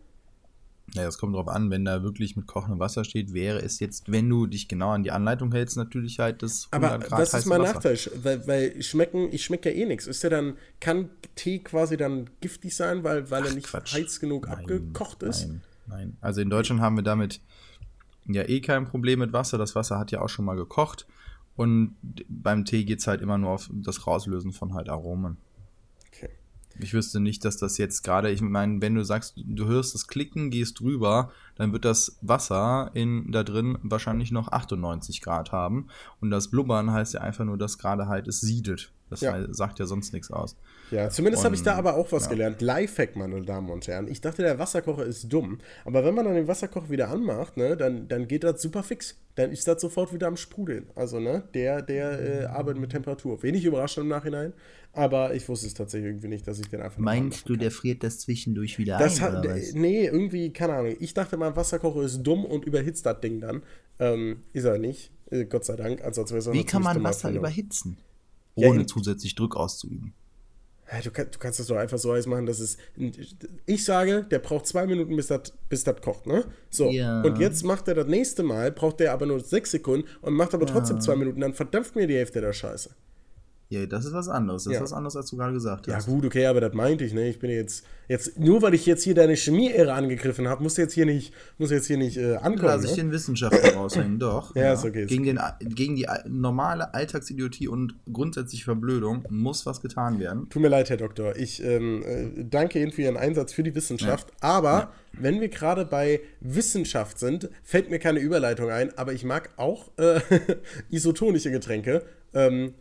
Ja, 0.95 1.03
das 1.03 1.17
kommt 1.17 1.35
drauf 1.35 1.47
an, 1.47 1.69
wenn 1.69 1.85
da 1.85 2.03
wirklich 2.03 2.35
mit 2.35 2.47
kochendem 2.47 2.79
Wasser 2.79 3.03
steht, 3.03 3.33
wäre 3.33 3.59
es 3.59 3.79
jetzt, 3.79 4.11
wenn 4.11 4.27
du 4.29 4.47
dich 4.47 4.67
genau 4.67 4.89
an 4.89 5.03
die 5.03 5.11
Anleitung 5.11 5.51
hältst, 5.51 5.77
natürlich 5.77 6.19
halt 6.19 6.41
das 6.41 6.67
100 6.71 6.93
Aber 6.93 7.05
Grad 7.05 7.19
das 7.21 7.33
ist 7.33 7.45
mein 7.45 7.61
Wasser. 7.61 7.73
Nachteil, 7.75 7.99
weil, 8.23 8.47
weil 8.47 8.83
schmecken, 8.83 9.29
ich 9.31 9.45
schmecke 9.45 9.69
ja 9.69 9.75
eh 9.75 9.85
nichts. 9.85 10.07
Ist 10.07 10.23
ja 10.23 10.29
dann, 10.29 10.57
kann 10.79 11.09
Tee 11.35 11.59
quasi 11.59 11.95
dann 11.95 12.29
giftig 12.41 12.75
sein, 12.75 13.03
weil, 13.03 13.29
weil 13.29 13.43
Ach, 13.43 13.49
er 13.49 13.55
nicht 13.55 13.67
Quatsch. 13.67 13.93
heiß 13.93 14.19
genug 14.19 14.47
nein, 14.47 14.57
abgekocht 14.57 15.23
ist? 15.23 15.47
Nein, 15.47 15.61
nein. 15.87 16.17
Also 16.21 16.41
in 16.41 16.49
Deutschland 16.49 16.81
haben 16.81 16.95
wir 16.95 17.03
damit 17.03 17.39
ja 18.25 18.47
eh 18.47 18.61
kein 18.61 18.85
Problem 18.85 19.19
mit 19.19 19.33
Wasser. 19.33 19.57
Das 19.57 19.75
Wasser 19.75 19.97
hat 19.99 20.11
ja 20.11 20.21
auch 20.21 20.29
schon 20.29 20.45
mal 20.45 20.55
gekocht. 20.55 21.07
Und 21.55 21.95
beim 22.29 22.63
Tee 22.63 22.85
geht 22.85 22.99
es 22.99 23.07
halt 23.07 23.21
immer 23.21 23.37
nur 23.37 23.51
auf 23.51 23.69
das 23.73 24.07
Rauslösen 24.07 24.53
von 24.53 24.73
halt 24.73 24.87
Aromen. 24.87 25.37
Ich 26.81 26.93
wüsste 26.93 27.19
nicht, 27.19 27.43
dass 27.43 27.57
das 27.57 27.77
jetzt 27.77 28.03
gerade, 28.03 28.31
ich 28.31 28.41
meine, 28.41 28.81
wenn 28.81 28.95
du 28.95 29.03
sagst, 29.03 29.33
du 29.35 29.65
hörst 29.65 29.93
das 29.93 30.07
Klicken, 30.07 30.49
gehst 30.49 30.79
drüber, 30.79 31.31
dann 31.55 31.73
wird 31.73 31.83
das 31.83 32.17
Wasser 32.21 32.91
in, 32.93 33.31
da 33.31 33.43
drin 33.43 33.77
wahrscheinlich 33.83 34.31
noch 34.31 34.49
98 34.49 35.21
Grad 35.21 35.51
haben. 35.51 35.87
Und 36.21 36.31
das 36.31 36.49
Blubbern 36.49 36.91
heißt 36.91 37.15
ja 37.15 37.21
einfach 37.21 37.43
nur, 37.43 37.57
dass 37.57 37.77
gerade 37.77 38.07
halt 38.07 38.27
es 38.29 38.39
siedelt. 38.39 38.93
Das 39.09 39.21
ja. 39.21 39.51
sagt 39.51 39.79
ja 39.79 39.85
sonst 39.85 40.13
nichts 40.13 40.31
aus. 40.31 40.55
Ja, 40.91 41.09
zumindest 41.09 41.43
habe 41.43 41.55
ich 41.55 41.63
da 41.63 41.75
aber 41.75 41.95
auch 41.95 42.11
was 42.11 42.25
ja. 42.25 42.31
gelernt. 42.31 42.61
Lifehack, 42.61 43.15
meine 43.15 43.41
Damen 43.41 43.69
und 43.69 43.87
Herren. 43.87 44.07
Ich 44.07 44.21
dachte, 44.21 44.41
der 44.41 44.59
Wasserkocher 44.59 45.05
ist 45.05 45.31
dumm. 45.31 45.59
Aber 45.85 46.03
wenn 46.03 46.13
man 46.13 46.25
dann 46.25 46.35
den 46.35 46.47
Wasserkocher 46.47 46.89
wieder 46.89 47.09
anmacht, 47.09 47.57
ne, 47.57 47.75
dann, 47.77 48.07
dann 48.07 48.27
geht 48.27 48.43
das 48.43 48.61
super 48.61 48.83
fix. 48.83 49.17
Dann 49.35 49.51
ist 49.51 49.67
das 49.67 49.81
sofort 49.81 50.13
wieder 50.13 50.27
am 50.27 50.37
Sprudeln. 50.37 50.87
Also, 50.95 51.19
ne, 51.19 51.43
der, 51.53 51.81
der 51.81 52.41
äh, 52.41 52.45
arbeitet 52.45 52.81
mit 52.81 52.91
Temperatur. 52.91 53.41
Wenig 53.43 53.65
überraschend 53.65 54.03
im 54.03 54.09
Nachhinein. 54.09 54.53
Aber 54.93 55.33
ich 55.35 55.47
wusste 55.47 55.67
es 55.67 55.75
tatsächlich 55.75 56.09
irgendwie 56.09 56.27
nicht, 56.27 56.47
dass 56.47 56.59
ich 56.59 56.67
den 56.67 56.81
einfach 56.81 56.97
Meinst 56.97 57.47
du, 57.47 57.55
der 57.55 57.71
friert 57.71 58.03
das 58.03 58.19
zwischendurch 58.19 58.79
wieder 58.79 58.97
das 58.97 59.21
ein? 59.21 59.33
Hat, 59.33 59.45
nee, 59.73 60.05
irgendwie, 60.05 60.51
keine 60.51 60.73
Ahnung. 60.73 60.95
Ich 60.99 61.13
dachte, 61.13 61.37
mein 61.37 61.55
Wasserkocher 61.55 62.01
ist 62.01 62.23
dumm 62.23 62.43
und 62.45 62.65
überhitzt 62.65 63.05
das 63.05 63.19
Ding 63.21 63.39
dann. 63.39 63.61
Ähm, 63.99 64.43
ist 64.53 64.65
er 64.65 64.77
nicht. 64.79 65.11
Äh, 65.29 65.45
Gott 65.45 65.65
sei 65.65 65.75
Dank. 65.75 66.03
Also, 66.03 66.25
Wie 66.53 66.63
kann 66.63 66.81
man 66.81 67.03
Wasser 67.03 67.31
überhitzen? 67.31 67.97
Ohne 68.67 68.81
ja, 68.81 68.87
zusätzlich 68.87 69.35
Druck 69.35 69.55
auszuüben. 69.55 70.13
Du, 71.03 71.11
kann, 71.11 71.27
du, 71.31 71.37
kannst 71.37 71.59
das 71.59 71.67
doch 71.67 71.75
einfach 71.75 71.99
so 71.99 72.13
heiß 72.13 72.25
machen, 72.25 72.47
dass 72.47 72.59
es. 72.59 72.77
Ich 73.67 73.85
sage, 73.85 74.25
der 74.29 74.39
braucht 74.39 74.65
zwei 74.65 74.87
Minuten, 74.87 75.15
bis 75.15 75.27
das 75.27 75.53
bis 75.69 75.85
kocht, 76.01 76.25
ne? 76.25 76.45
So. 76.71 76.89
Ja. 76.89 77.21
Und 77.21 77.37
jetzt 77.37 77.63
macht 77.63 77.87
er 77.87 77.93
das 77.93 78.07
nächste 78.07 78.41
Mal, 78.41 78.71
braucht 78.71 78.99
der 78.99 79.13
aber 79.13 79.27
nur 79.27 79.39
sechs 79.39 79.69
Sekunden 79.69 80.07
und 80.21 80.33
macht 80.33 80.55
aber 80.55 80.65
trotzdem 80.65 80.97
ja. 80.97 81.01
zwei 81.01 81.15
Minuten, 81.15 81.41
dann 81.41 81.53
verdampft 81.53 81.95
mir 81.95 82.07
die 82.07 82.15
Hälfte 82.15 82.41
der 82.41 82.53
Scheiße. 82.53 82.89
Ja, 83.71 83.85
das 83.85 84.03
ist 84.03 84.13
was 84.13 84.27
anderes. 84.27 84.63
Das 84.63 84.73
ja. 84.73 84.79
ist 84.79 84.83
was 84.85 84.93
anderes, 84.93 85.15
als 85.15 85.29
du 85.29 85.37
gerade 85.37 85.53
gesagt 85.53 85.87
hast. 85.87 86.07
Ja, 86.07 86.13
gut, 86.13 86.25
okay, 86.25 86.47
aber 86.47 86.59
das 86.59 86.73
meinte 86.73 87.03
ich, 87.03 87.13
ne? 87.13 87.29
Ich 87.29 87.37
bin 87.37 87.51
jetzt, 87.51 87.85
jetzt 88.07 88.39
nur 88.39 88.63
weil 88.63 88.73
ich 88.73 88.87
jetzt 88.87 89.03
hier 89.03 89.13
deine 89.13 89.37
Chemie-Ära 89.37 89.93
angegriffen 89.93 90.47
habe, 90.47 90.63
muss 90.63 90.75
jetzt 90.77 90.93
hier 90.93 91.05
nicht, 91.05 91.35
muss 91.59 91.69
jetzt 91.69 91.85
hier 91.85 91.97
nicht 91.97 92.17
äh, 92.17 92.37
ankommen. 92.37 92.63
Lass 92.63 92.83
ich 92.83 92.91
ne? 92.91 93.03
den 93.03 93.11
Wissenschaftler 93.11 93.73
raushängen, 93.75 94.17
doch. 94.17 94.55
Ja, 94.55 94.63
ja, 94.63 94.73
ist 94.73 94.85
okay. 94.85 95.05
Gegen, 95.05 95.23
den, 95.23 95.39
gegen 95.61 95.95
die 95.95 96.07
normale 96.27 96.95
Alltagsidiotie 96.95 97.67
und 97.67 97.93
grundsätzliche 98.11 98.65
Verblödung 98.65 99.23
muss 99.29 99.67
was 99.67 99.81
getan 99.81 100.19
werden. 100.19 100.49
Tut 100.49 100.63
mir 100.63 100.69
leid, 100.69 100.89
Herr 100.89 100.97
Doktor. 100.97 101.35
Ich 101.35 101.63
ähm, 101.63 102.01
äh, 102.03 102.43
danke 102.45 102.81
Ihnen 102.81 102.91
für 102.91 103.03
Ihren 103.03 103.17
Einsatz 103.17 103.53
für 103.53 103.61
die 103.61 103.75
Wissenschaft. 103.75 104.29
Ja. 104.41 104.49
Aber 104.49 104.93
wenn 105.13 105.41
wir 105.41 105.49
gerade 105.49 105.85
bei 105.85 106.21
Wissenschaft 106.39 107.19
sind, 107.19 107.51
fällt 107.61 107.91
mir 107.91 107.99
keine 107.99 108.19
Überleitung 108.19 108.71
ein, 108.71 108.97
aber 108.97 109.13
ich 109.13 109.23
mag 109.23 109.51
auch 109.57 109.91
äh, 109.97 110.21
isotonische 110.89 111.51
Getränke. 111.51 112.01
Ähm, 112.33 112.73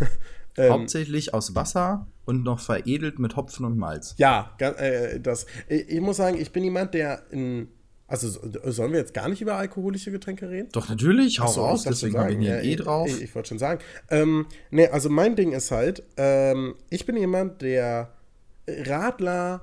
Ähm, 0.56 0.72
Hauptsächlich 0.72 1.34
aus 1.34 1.54
Wasser 1.54 2.06
und 2.24 2.44
noch 2.44 2.60
veredelt 2.60 3.18
mit 3.18 3.36
Hopfen 3.36 3.64
und 3.66 3.76
Malz. 3.76 4.14
Ja, 4.18 4.54
äh, 4.58 5.20
das. 5.20 5.46
Ich 5.68 6.00
muss 6.00 6.16
sagen, 6.16 6.38
ich 6.38 6.52
bin 6.52 6.64
jemand, 6.64 6.94
der 6.94 7.22
in. 7.30 7.68
Also 8.08 8.28
sollen 8.70 8.92
wir 8.92 9.00
jetzt 9.00 9.14
gar 9.14 9.28
nicht 9.28 9.42
über 9.42 9.56
alkoholische 9.56 10.12
Getränke 10.12 10.48
reden? 10.48 10.68
Doch, 10.70 10.88
natürlich, 10.88 11.40
hau 11.40 11.48
so, 11.48 11.62
raus, 11.62 11.82
deswegen 11.82 12.16
habe 12.16 12.34
ich 12.34 12.38
hier 12.38 12.58
ja, 12.58 12.62
eh 12.62 12.76
drauf. 12.76 13.08
Ich, 13.08 13.20
ich 13.20 13.34
wollte 13.34 13.48
schon 13.48 13.58
sagen. 13.58 13.80
Ähm, 14.10 14.46
ne, 14.70 14.92
also 14.92 15.10
mein 15.10 15.34
Ding 15.34 15.50
ist 15.50 15.72
halt, 15.72 16.04
ähm, 16.16 16.76
ich 16.88 17.04
bin 17.04 17.16
jemand, 17.16 17.62
der 17.62 18.12
Radler, 18.68 19.62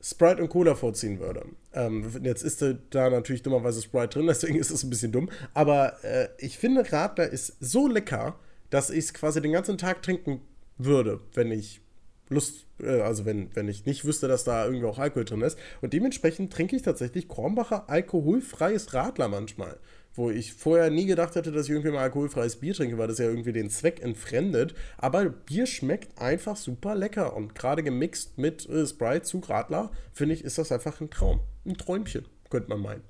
Sprite 0.00 0.42
und 0.42 0.48
Cola 0.48 0.74
vorziehen 0.74 1.20
würde. 1.20 1.44
Ähm, 1.72 2.04
jetzt 2.22 2.42
ist 2.42 2.64
da 2.90 3.10
natürlich 3.10 3.42
dummerweise 3.42 3.80
Sprite 3.80 4.08
drin, 4.08 4.26
deswegen 4.28 4.56
ist 4.56 4.70
es 4.70 4.82
ein 4.82 4.90
bisschen 4.90 5.12
dumm. 5.12 5.30
Aber 5.54 6.02
äh, 6.04 6.28
ich 6.38 6.58
finde, 6.58 6.90
Radler 6.90 7.28
ist 7.28 7.56
so 7.60 7.86
lecker, 7.86 8.38
dass 8.70 8.90
ich 8.90 8.98
es 8.98 9.14
quasi 9.14 9.40
den 9.40 9.52
ganzen 9.52 9.78
Tag 9.78 10.02
trinken 10.02 10.40
würde, 10.78 11.20
wenn 11.34 11.50
ich 11.50 11.80
Lust, 12.28 12.66
äh, 12.80 13.00
also 13.00 13.24
wenn, 13.24 13.54
wenn 13.54 13.68
ich 13.68 13.86
nicht 13.86 14.04
wüsste, 14.04 14.28
dass 14.28 14.44
da 14.44 14.66
irgendwie 14.66 14.86
auch 14.86 14.98
Alkohol 14.98 15.24
drin 15.24 15.42
ist. 15.42 15.58
Und 15.80 15.92
dementsprechend 15.92 16.52
trinke 16.52 16.76
ich 16.76 16.82
tatsächlich 16.82 17.28
Kronbacher 17.28 17.88
alkoholfreies 17.88 18.94
Radler 18.94 19.28
manchmal. 19.28 19.78
Wo 20.14 20.30
ich 20.30 20.52
vorher 20.52 20.90
nie 20.90 21.06
gedacht 21.06 21.36
hätte, 21.36 21.52
dass 21.52 21.66
ich 21.66 21.70
irgendwie 21.70 21.92
mal 21.92 22.02
alkoholfreies 22.02 22.56
Bier 22.56 22.74
trinke, 22.74 22.98
weil 22.98 23.08
das 23.08 23.18
ja 23.18 23.26
irgendwie 23.26 23.52
den 23.52 23.70
Zweck 23.70 24.02
entfremdet. 24.02 24.74
Aber 24.96 25.26
Bier 25.26 25.66
schmeckt 25.66 26.20
einfach 26.20 26.56
super 26.56 26.94
lecker. 26.94 27.36
Und 27.36 27.54
gerade 27.54 27.82
gemixt 27.82 28.36
mit 28.36 28.68
äh, 28.68 28.86
Sprite 28.86 29.22
zu 29.22 29.38
Radler, 29.38 29.92
finde 30.12 30.34
ich, 30.34 30.44
ist 30.44 30.58
das 30.58 30.72
einfach 30.72 31.00
ein 31.00 31.10
Traum. 31.10 31.40
Ein 31.64 31.76
Träumchen, 31.76 32.26
könnte 32.50 32.68
man 32.68 32.80
meinen. 32.80 33.02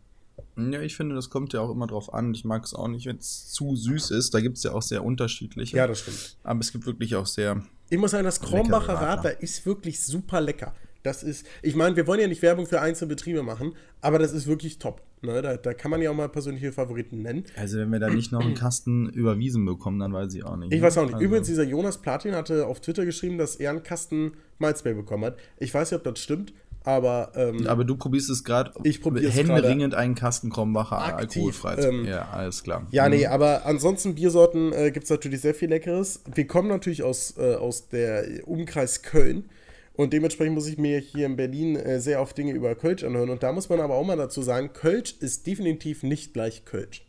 Ja, 0.57 0.81
ich 0.81 0.96
finde, 0.96 1.14
das 1.14 1.31
kommt 1.31 1.53
ja 1.53 1.61
auch 1.61 1.70
immer 1.70 1.87
drauf 1.87 2.12
an. 2.12 2.35
Ich 2.35 2.44
mag 2.44 2.64
es 2.64 2.74
auch 2.74 2.88
nicht, 2.88 3.07
wenn 3.07 3.18
es 3.18 3.48
zu 3.48 3.77
süß 3.77 4.11
ist. 4.11 4.35
Da 4.35 4.40
gibt 4.40 4.57
es 4.57 4.64
ja 4.64 4.72
auch 4.72 4.83
sehr 4.83 5.05
unterschiedliche. 5.05 5.77
Ja, 5.77 5.87
das 5.87 6.01
stimmt. 6.01 6.37
Aber 6.42 6.61
es 6.61 6.72
gibt 6.72 6.87
wirklich 6.87 7.14
auch 7.16 7.27
sehr. 7.27 7.62
Ich 7.90 7.98
muss 7.98 8.11
sagen, 8.11 8.24
das 8.24 8.40
Kronbacher 8.40 8.94
Radler 8.94 9.40
ist 9.40 9.64
wirklich 9.66 10.03
super 10.03 10.40
lecker. 10.40 10.74
Das 11.03 11.22
ist, 11.22 11.46
ich 11.62 11.77
meine, 11.77 11.94
wir 11.96 12.07
wollen 12.07 12.20
ja 12.20 12.27
nicht 12.27 12.42
Werbung 12.42 12.66
für 12.66 12.81
einzelne 12.81 13.09
Betriebe 13.09 13.42
machen, 13.42 13.72
aber 14.01 14.18
das 14.18 14.33
ist 14.33 14.46
wirklich 14.46 14.79
top. 14.79 15.01
Ne? 15.22 15.42
Da, 15.42 15.57
da, 15.57 15.72
kann 15.72 15.90
man 15.90 16.03
ja 16.03 16.11
auch 16.11 16.14
mal 16.14 16.29
persönliche 16.29 16.72
Favoriten 16.72 17.22
nennen. 17.22 17.44
Also, 17.57 17.79
wenn 17.79 17.90
wir 17.90 17.98
da 17.98 18.11
nicht 18.11 18.33
noch 18.33 18.40
einen 18.40 18.55
Kasten 18.55 19.09
überwiesen 19.09 19.64
bekommen, 19.64 19.98
dann 20.01 20.12
weiß 20.12 20.35
ich 20.35 20.44
auch 20.44 20.57
nicht. 20.57 20.72
Ich 20.72 20.83
weiß 20.83 20.98
auch 20.98 21.05
nicht. 21.05 21.14
Also. 21.14 21.24
Übrigens, 21.24 21.46
dieser 21.46 21.64
Jonas 21.64 21.98
Platin 21.98 22.35
hatte 22.35 22.66
auf 22.66 22.81
Twitter 22.81 23.05
geschrieben, 23.05 23.38
dass 23.38 23.57
er 23.57 23.70
einen 23.70 23.83
Kasten 23.83 24.33
Malzbier 24.59 24.94
bekommen 24.94 25.24
hat. 25.24 25.38
Ich 25.59 25.72
weiß 25.72 25.90
nicht, 25.90 25.98
ob 25.98 26.05
das 26.05 26.22
stimmt, 26.22 26.53
aber, 26.88 27.33
ähm, 27.37 27.66
aber 27.66 27.85
du 27.85 27.96
probierst 27.96 28.31
es 28.31 28.42
gerade 28.44 28.72
händeringend 28.83 29.94
einen 29.94 30.14
Kasten 30.14 30.48
Krombacher 30.48 31.16
alkoholfrei 31.16 31.77
zu. 31.77 31.88
Ähm, 31.88 32.07
ja, 32.07 32.29
alles 32.33 32.62
klar. 32.62 32.87
Ja, 32.90 33.05
mhm. 33.05 33.14
nee, 33.14 33.27
aber 33.27 33.66
ansonsten 33.66 34.14
Biersorten 34.14 34.72
äh, 34.72 34.90
gibt 34.90 35.05
es 35.05 35.11
natürlich 35.11 35.42
sehr 35.42 35.55
viel 35.55 35.68
Leckeres. 35.68 36.22
Wir 36.35 36.46
kommen 36.46 36.68
natürlich 36.68 37.03
aus, 37.03 37.35
äh, 37.37 37.57
aus 37.57 37.88
der 37.88 38.46
Umkreis 38.46 39.03
Köln. 39.03 39.51
Und 39.92 40.12
dementsprechend 40.12 40.55
muss 40.55 40.68
ich 40.68 40.79
mir 40.79 40.98
hier 40.98 41.27
in 41.27 41.37
Berlin 41.37 41.77
äh, 41.77 42.01
sehr 42.01 42.22
oft 42.22 42.38
Dinge 42.38 42.53
über 42.53 42.74
Kölsch 42.74 43.05
anhören. 43.05 43.31
Und 43.31 43.42
da 43.42 43.53
muss 43.53 43.68
man 43.68 43.81
aber 43.81 43.96
auch 43.96 44.07
mal 44.07 44.16
dazu 44.16 44.40
sagen, 44.40 44.70
Kölsch 44.72 45.16
ist 45.20 45.46
definitiv 45.46 46.03
nicht 46.03 46.33
gleich 46.33 46.64
Kölsch. 46.64 47.05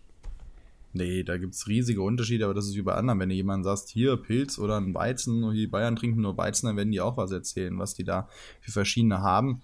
Nee, 0.91 1.23
da 1.23 1.37
gibt 1.37 1.53
es 1.53 1.67
riesige 1.67 2.01
Unterschiede, 2.01 2.45
aber 2.45 2.53
das 2.53 2.65
ist 2.65 2.75
über 2.75 2.97
anderen. 2.97 3.19
Wenn 3.19 3.29
du 3.29 3.35
jemanden 3.35 3.63
sagst, 3.63 3.89
hier 3.89 4.17
Pilz 4.17 4.57
oder 4.57 4.77
ein 4.77 4.93
Weizen, 4.93 5.51
die 5.53 5.67
Bayern 5.67 5.95
trinken 5.95 6.21
nur 6.21 6.37
Weizen, 6.37 6.67
dann 6.67 6.77
werden 6.77 6.91
die 6.91 7.01
auch 7.01 7.17
was 7.17 7.31
erzählen, 7.31 7.77
was 7.77 7.93
die 7.93 8.03
da 8.03 8.27
für 8.59 8.71
verschiedene 8.71 9.21
haben. 9.21 9.61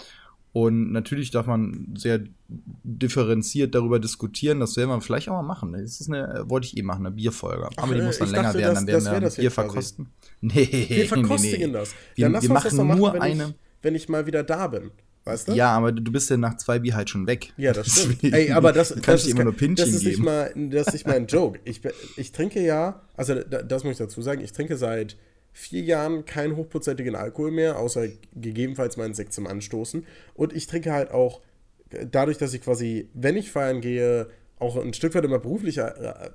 Und 0.56 0.94
natürlich 0.94 1.32
darf 1.32 1.48
man 1.48 1.88
sehr 1.98 2.24
differenziert 2.48 3.76
darüber 3.76 4.00
diskutieren. 4.00 4.62
Das 4.62 4.78
werden 4.78 4.90
wir 4.90 5.02
vielleicht 5.02 5.28
auch 5.28 5.34
mal 5.34 5.42
machen. 5.42 5.74
Das 5.74 6.00
ist 6.00 6.10
eine, 6.10 6.46
wollte 6.48 6.68
ich 6.68 6.78
eh 6.78 6.82
machen, 6.82 7.06
eine 7.06 7.14
Bierfolge. 7.14 7.68
Aber 7.76 7.94
die 7.94 8.02
muss 8.02 8.20
dann 8.20 8.30
länger 8.30 8.44
dachte, 8.44 8.60
werden, 8.60 8.76
dann 8.76 8.88
werden 8.88 9.12
wir 9.12 9.20
das 9.20 9.36
Bier 9.36 9.52
verkosten. 9.52 10.08
Nee, 10.42 10.86
wir 10.90 11.08
verkostigen 11.08 11.60
nee, 11.60 11.68
nee. 11.68 11.74
das. 11.74 11.96
Wir, 12.14 12.32
wir 12.32 12.50
machen 12.52 12.78
nur 12.78 12.86
machen, 12.86 13.22
eine. 13.22 13.44
Ich, 13.48 13.54
wenn 13.82 13.96
ich 13.96 14.08
mal 14.10 14.28
wieder 14.28 14.44
da 14.44 14.68
bin. 14.68 14.92
Weißt 15.26 15.48
du? 15.48 15.54
Ja, 15.54 15.72
aber 15.72 15.92
du 15.92 16.12
bist 16.12 16.30
ja 16.30 16.38
nach 16.38 16.56
zwei 16.58 16.78
Bier 16.78 16.96
halt 16.96 17.10
schon 17.10 17.26
weg. 17.26 17.52
Ja, 17.58 17.74
das 17.74 17.88
stimmt. 17.88 18.24
Ey, 18.24 18.52
aber 18.52 18.72
das, 18.72 18.90
das, 18.96 19.02
das, 19.02 19.26
ist, 19.26 19.40
das 19.40 19.90
ist, 19.90 20.04
nicht 20.04 20.20
mal, 20.20 20.54
das 20.56 20.88
ist 20.88 20.94
nicht 20.94 21.08
mal 21.08 21.16
ein 21.16 21.26
Joke. 21.26 21.60
Ich, 21.64 21.82
ich 22.16 22.32
trinke 22.32 22.62
ja, 22.62 23.02
also 23.18 23.34
das 23.34 23.84
muss 23.84 23.94
ich 23.94 23.98
dazu 23.98 24.22
sagen, 24.22 24.42
ich 24.42 24.52
trinke 24.52 24.78
seit 24.78 25.18
vier 25.52 25.82
Jahren 25.82 26.26
keinen 26.26 26.56
hochprozentigen 26.56 27.16
Alkohol 27.16 27.50
mehr, 27.50 27.80
außer 27.80 28.08
gegebenenfalls 28.36 28.98
meinen 28.98 29.16
Sekt 29.16 29.34
zum 29.34 29.48
Anstoßen. 29.48 30.06
Und 30.36 30.54
ich 30.54 30.68
trinke 30.68 30.94
halt 30.94 31.12
auch, 31.12 31.42
dadurch, 31.90 32.38
dass 32.38 32.54
ich 32.54 32.62
quasi, 32.62 33.10
wenn 33.14 33.36
ich 33.36 33.52
feiern 33.52 33.82
gehe, 33.82 34.28
auch 34.60 34.78
ein 34.78 34.94
Stück 34.94 35.16
weit 35.16 35.26
immer 35.26 35.40
beruflich 35.40 35.80
äh, 35.80 35.92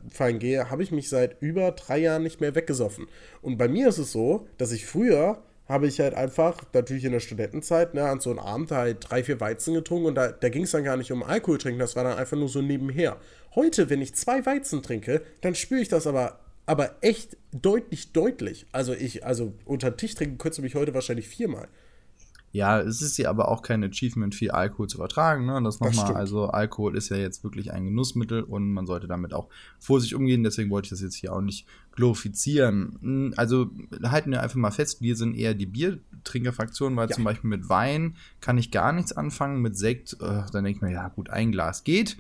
feiern 0.09 0.38
gehe, 0.38 0.70
habe 0.70 0.83
ich 0.83 0.90
mich 0.90 1.09
seit 1.09 1.40
über 1.40 1.70
drei 1.72 1.98
Jahren 1.98 2.22
nicht 2.22 2.40
mehr 2.40 2.55
weggesoffen. 2.55 3.07
Und 3.40 3.57
bei 3.57 3.68
mir 3.68 3.88
ist 3.88 3.98
es 3.98 4.12
so, 4.12 4.46
dass 4.59 4.72
ich 4.72 4.85
früher 4.85 5.42
habe 5.71 5.87
ich 5.87 6.01
halt 6.01 6.15
einfach, 6.15 6.61
natürlich 6.73 7.05
in 7.05 7.13
der 7.13 7.21
Studentenzeit, 7.21 7.95
ne, 7.95 8.09
an 8.09 8.21
so 8.21 8.31
einem 8.31 8.41
Abend 8.41 8.73
halt 8.73 9.09
drei, 9.09 9.23
vier 9.23 9.41
Weizen 9.41 9.75
getrunken 9.75 10.07
und 10.07 10.15
da, 10.17 10.33
da 10.33 10.49
ging 10.49 10.65
es 10.65 10.73
dann 10.73 10.85
gar 10.85 10.97
nicht 10.97 11.13
um 11.13 11.23
Alkohol 11.23 11.59
trinken, 11.59 11.79
das 11.79 11.97
war 11.97 12.05
dann 12.05 12.19
einfach 12.19 12.37
nur 12.37 12.49
so 12.49 12.61
nebenher. 12.61 13.17
Heute, 13.55 13.89
wenn 13.89 14.03
ich 14.03 14.15
zwei 14.15 14.45
Weizen 14.45 14.83
trinke, 14.83 15.23
dann 15.41 15.55
spüre 15.55 15.81
ich 15.81 15.89
das 15.89 16.07
aber, 16.07 16.41
aber 16.67 16.97
echt 17.01 17.37
deutlich, 17.53 18.13
deutlich. 18.13 18.67
Also 18.73 18.93
ich, 18.93 19.25
also 19.25 19.55
unter 19.65 19.97
Tisch 19.97 20.15
trinken 20.15 20.39
könntest 20.39 20.59
du 20.59 20.63
mich 20.63 20.75
heute 20.75 20.93
wahrscheinlich 20.93 21.29
viermal. 21.29 21.69
Ja, 22.53 22.81
es 22.81 23.01
ist 23.01 23.17
ja 23.17 23.31
aber 23.31 23.49
auch 23.49 23.63
kein 23.63 23.85
Achievement, 23.85 24.35
viel 24.35 24.51
Alkohol 24.51 24.89
zu 24.89 24.99
vertragen. 24.99 25.47
Ne? 25.47 25.61
Das 25.63 25.79
nochmal, 25.79 26.15
also 26.15 26.47
Alkohol 26.49 26.97
ist 26.97 27.09
ja 27.09 27.17
jetzt 27.17 27.45
wirklich 27.45 27.73
ein 27.73 27.85
Genussmittel 27.85 28.43
und 28.43 28.73
man 28.73 28.87
sollte 28.87 29.07
damit 29.07 29.33
auch 29.33 29.49
vorsichtig 29.79 30.17
umgehen. 30.17 30.43
Deswegen 30.43 30.69
wollte 30.69 30.87
ich 30.87 30.91
das 30.91 31.01
jetzt 31.01 31.15
hier 31.15 31.33
auch 31.33 31.43
nicht 31.43 31.67
glorifizieren. 31.93 32.99
Hm, 33.01 33.35
also 33.37 33.71
halten 34.03 34.33
wir 34.33 34.43
einfach 34.43 34.57
mal 34.57 34.73
fest, 34.73 35.01
wir 35.01 35.15
sind 35.15 35.37
eher 35.37 35.55
die 35.55 35.67
Biertrinkerfraktion, 35.67 36.97
weil 36.97 37.09
ja. 37.09 37.15
zum 37.15 37.23
Beispiel 37.23 37.51
mit 37.51 37.69
Wein 37.69 38.17
kann 38.41 38.59
ich 38.59 38.73
gar 38.73 38.93
nichts 38.93 39.13
anfangen. 39.13 39.63
Mit 39.63 39.79
Sekt, 39.79 40.15
äh, 40.15 40.43
dann 40.53 40.65
denke 40.65 40.71
ich 40.71 40.81
mir, 40.83 40.93
ja 40.93 41.09
gut, 41.09 41.31
ein 41.31 41.53
Glas 41.53 41.85
geht. 41.85 42.17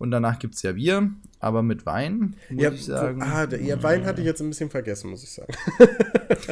Und 0.00 0.10
danach 0.12 0.38
gibt 0.38 0.54
es 0.54 0.62
ja 0.62 0.72
Bier, 0.72 1.10
aber 1.40 1.62
mit 1.62 1.84
Wein, 1.84 2.34
muss 2.48 2.62
ja, 2.62 2.72
ich 2.72 2.86
sagen. 2.86 3.20
Ah, 3.22 3.44
der, 3.44 3.60
ja, 3.60 3.82
Wein 3.82 4.06
hatte 4.06 4.22
ich 4.22 4.26
jetzt 4.26 4.40
ein 4.40 4.48
bisschen 4.48 4.70
vergessen, 4.70 5.10
muss 5.10 5.22
ich 5.22 5.30
sagen. 5.30 5.52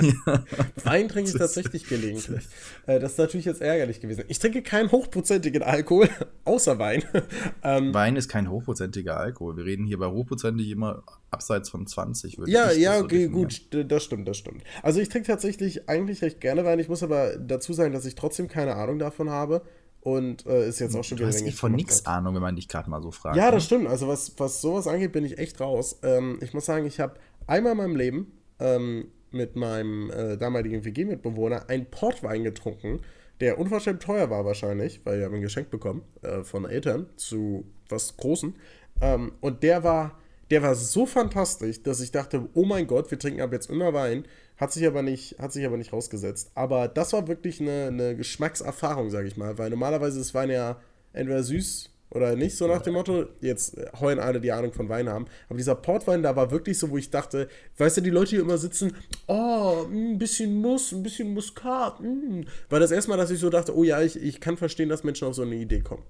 ja. 0.03 0.45
Wein 0.85 1.09
trinke 1.09 1.31
ich 1.31 1.37
tatsächlich 1.37 1.89
gelegentlich. 1.89 2.47
Äh, 2.87 3.01
das 3.01 3.13
ist 3.13 3.19
natürlich 3.19 3.47
jetzt 3.47 3.63
ärgerlich 3.63 4.03
gewesen. 4.03 4.25
Ich 4.29 4.39
trinke 4.39 4.61
keinen 4.61 4.93
hochprozentigen 4.93 5.63
Alkohol, 5.63 6.11
außer 6.45 6.79
Wein. 6.79 7.05
ähm, 7.63 7.95
Wein 7.95 8.17
ist 8.17 8.29
kein 8.29 8.51
hochprozentiger 8.51 9.19
Alkohol. 9.19 9.57
Wir 9.57 9.65
reden 9.65 9.87
hier 9.87 9.99
bei 9.99 10.09
hochprozentig 10.09 10.69
immer 10.69 11.03
abseits 11.31 11.71
von 11.71 11.87
20, 11.87 12.37
würde 12.37 12.53
ja, 12.53 12.71
ich 12.71 12.81
Ja, 12.81 13.01
okay, 13.01 13.29
gut, 13.29 13.63
das 13.73 14.05
stimmt, 14.05 14.29
das 14.29 14.37
stimmt. 14.37 14.63
Also 14.83 15.01
ich 15.01 15.09
trinke 15.09 15.27
tatsächlich 15.27 15.89
eigentlich 15.89 16.21
recht 16.21 16.43
gerne 16.43 16.67
Wein. 16.67 16.81
Ich 16.81 16.91
muss 16.91 17.03
aber 17.03 17.39
dazu 17.39 17.73
sagen, 17.73 17.95
dass 17.95 18.05
ich 18.05 18.15
trotzdem 18.15 18.47
keine 18.47 18.77
Ahnung 18.77 18.99
davon 18.99 19.31
habe. 19.31 19.63
Und 20.01 20.47
äh, 20.47 20.69
ist 20.69 20.79
jetzt 20.79 20.95
auch 20.97 21.05
schon 21.05 21.19
wieder. 21.19 21.29
Du 21.29 21.35
hast 21.35 21.43
eh 21.43 21.51
von 21.51 21.73
nichts 21.73 22.07
Ahnung, 22.07 22.35
wenn 22.35 22.43
man 22.43 22.57
dich 22.57 22.69
gerade 22.69 22.89
mal 22.89 23.03
so 23.03 23.11
fragt. 23.11 23.37
Ja, 23.37 23.51
das 23.51 23.65
ne? 23.65 23.67
stimmt. 23.67 23.89
Also 23.89 24.09
was, 24.09 24.33
was 24.39 24.61
sowas 24.61 24.87
angeht, 24.87 25.13
bin 25.13 25.25
ich 25.25 25.39
echt 25.39 25.61
raus. 25.61 25.99
Ähm, 26.03 26.39
ich 26.41 26.55
muss 26.55 26.67
sagen, 26.67 26.87
ich 26.87 27.01
habe 27.01 27.15
einmal 27.47 27.73
in 27.73 27.79
meinem 27.79 27.97
Leben 27.97 28.33
ähm, 28.61 29.09
mit 29.31 29.57
meinem 29.57 30.11
äh, 30.11 30.37
damaligen 30.37 30.85
WG-Mitbewohner 30.85 31.69
einen 31.69 31.87
Portwein 31.87 32.45
getrunken, 32.45 33.01
der 33.41 33.59
unverschämt 33.59 34.03
teuer 34.03 34.31
war 34.31 34.45
wahrscheinlich, 34.45 35.01
weil 35.05 35.19
wir 35.19 35.27
haben 35.27 35.35
ihn 35.35 35.43
geschenkt 35.43 35.71
bekommen 35.71 36.03
äh, 36.23 36.43
von 36.43 36.65
Eltern 36.65 37.07
zu 37.17 37.65
was 37.89 38.17
Großen. 38.17 38.55
Ähm, 39.01 39.33
und 39.41 39.63
der 39.63 39.85
war, 39.85 40.19
der 40.51 40.63
war 40.63 40.75
so 40.75 41.07
fantastisch, 41.07 41.83
dass 41.83 42.01
ich 42.01 42.11
dachte, 42.11 42.49
oh 42.55 42.65
mein 42.65 42.87
Gott, 42.87 43.11
wir 43.11 43.19
trinken 43.19 43.41
ab 43.41 43.53
jetzt 43.53 43.71
immer 43.71 43.93
Wein. 43.93 44.25
Hat 44.57 44.73
sich 44.73 44.87
aber 44.87 45.03
nicht, 45.03 45.39
hat 45.39 45.53
sich 45.53 45.65
aber 45.65 45.77
nicht 45.77 45.93
rausgesetzt. 45.93 46.51
Aber 46.55 46.89
das 46.89 47.13
war 47.13 47.29
wirklich 47.29 47.61
eine, 47.61 47.87
eine 47.87 48.17
Geschmackserfahrung, 48.17 49.11
sage 49.11 49.29
ich 49.29 49.37
mal. 49.37 49.59
Weil 49.59 49.71
normalerweise 49.71 50.19
ist 50.21 50.35
Wein 50.35 50.51
ja 50.51 50.81
entweder 51.13 51.43
süß 51.43 51.91
oder 52.11 52.35
nicht, 52.35 52.57
so 52.57 52.67
nach 52.67 52.81
dem 52.81 52.95
Motto. 52.95 53.27
Jetzt 53.41 53.77
heulen 54.01 54.19
alle, 54.19 54.41
die 54.41 54.51
Ahnung 54.51 54.73
von 54.73 54.89
Wein 54.89 55.09
haben. 55.09 55.27
Aber 55.49 55.59
dieser 55.59 55.75
Portwein 55.75 56.23
da 56.23 56.35
war 56.35 56.51
wirklich 56.51 56.79
so, 56.79 56.91
wo 56.91 56.97
ich 56.97 57.11
dachte, 57.11 57.49
weißt 57.77 57.99
du, 57.99 58.01
die 58.01 58.11
Leute 58.11 58.31
hier 58.31 58.41
immer 58.41 58.59
sitzen, 58.59 58.97
oh, 59.27 59.85
ein 59.89 60.19
bisschen 60.19 60.61
Nuss, 60.63 60.93
ein 60.93 61.03
bisschen 61.03 61.35
Muskat. 61.35 62.01
Mh. 62.01 62.47
War 62.71 62.81
das 62.81 62.91
erstmal, 62.91 63.19
dass 63.19 63.31
ich 63.31 63.39
so 63.39 63.51
dachte, 63.51 63.77
oh 63.77 63.85
ja, 63.85 64.01
ich, 64.01 64.17
ich 64.21 64.41
kann 64.41 64.57
verstehen, 64.57 64.89
dass 64.89 65.05
Menschen 65.05 65.29
auf 65.29 65.35
so 65.35 65.43
eine 65.43 65.57
Idee 65.57 65.81
kommen. 65.81 66.05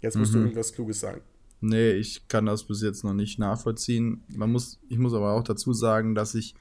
Jetzt 0.00 0.16
musst 0.16 0.32
mhm. 0.32 0.36
du 0.36 0.42
irgendwas 0.44 0.72
Kluges 0.72 1.00
sagen. 1.00 1.20
Nee, 1.60 1.92
ich 1.92 2.28
kann 2.28 2.46
das 2.46 2.64
bis 2.64 2.82
jetzt 2.82 3.04
noch 3.04 3.14
nicht 3.14 3.38
nachvollziehen. 3.38 4.22
Man 4.28 4.52
muss, 4.52 4.78
ich 4.88 4.98
muss 4.98 5.14
aber 5.14 5.32
auch 5.32 5.42
dazu 5.42 5.72
sagen, 5.72 6.14
dass 6.14 6.34
ich 6.34 6.54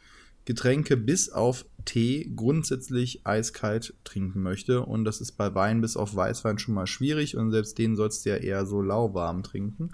Getränke 0.45 0.97
bis 0.97 1.29
auf 1.29 1.65
Tee 1.85 2.31
grundsätzlich 2.35 3.21
eiskalt 3.25 3.93
trinken 4.03 4.41
möchte. 4.41 4.81
Und 4.81 5.03
das 5.03 5.21
ist 5.21 5.33
bei 5.33 5.53
Wein 5.53 5.81
bis 5.81 5.97
auf 5.97 6.15
Weißwein 6.15 6.57
schon 6.57 6.73
mal 6.73 6.87
schwierig. 6.87 7.35
Und 7.37 7.51
selbst 7.51 7.77
den 7.77 7.95
sollst 7.95 8.25
du 8.25 8.29
ja 8.29 8.37
eher 8.37 8.65
so 8.65 8.81
lauwarm 8.81 9.43
trinken. 9.43 9.91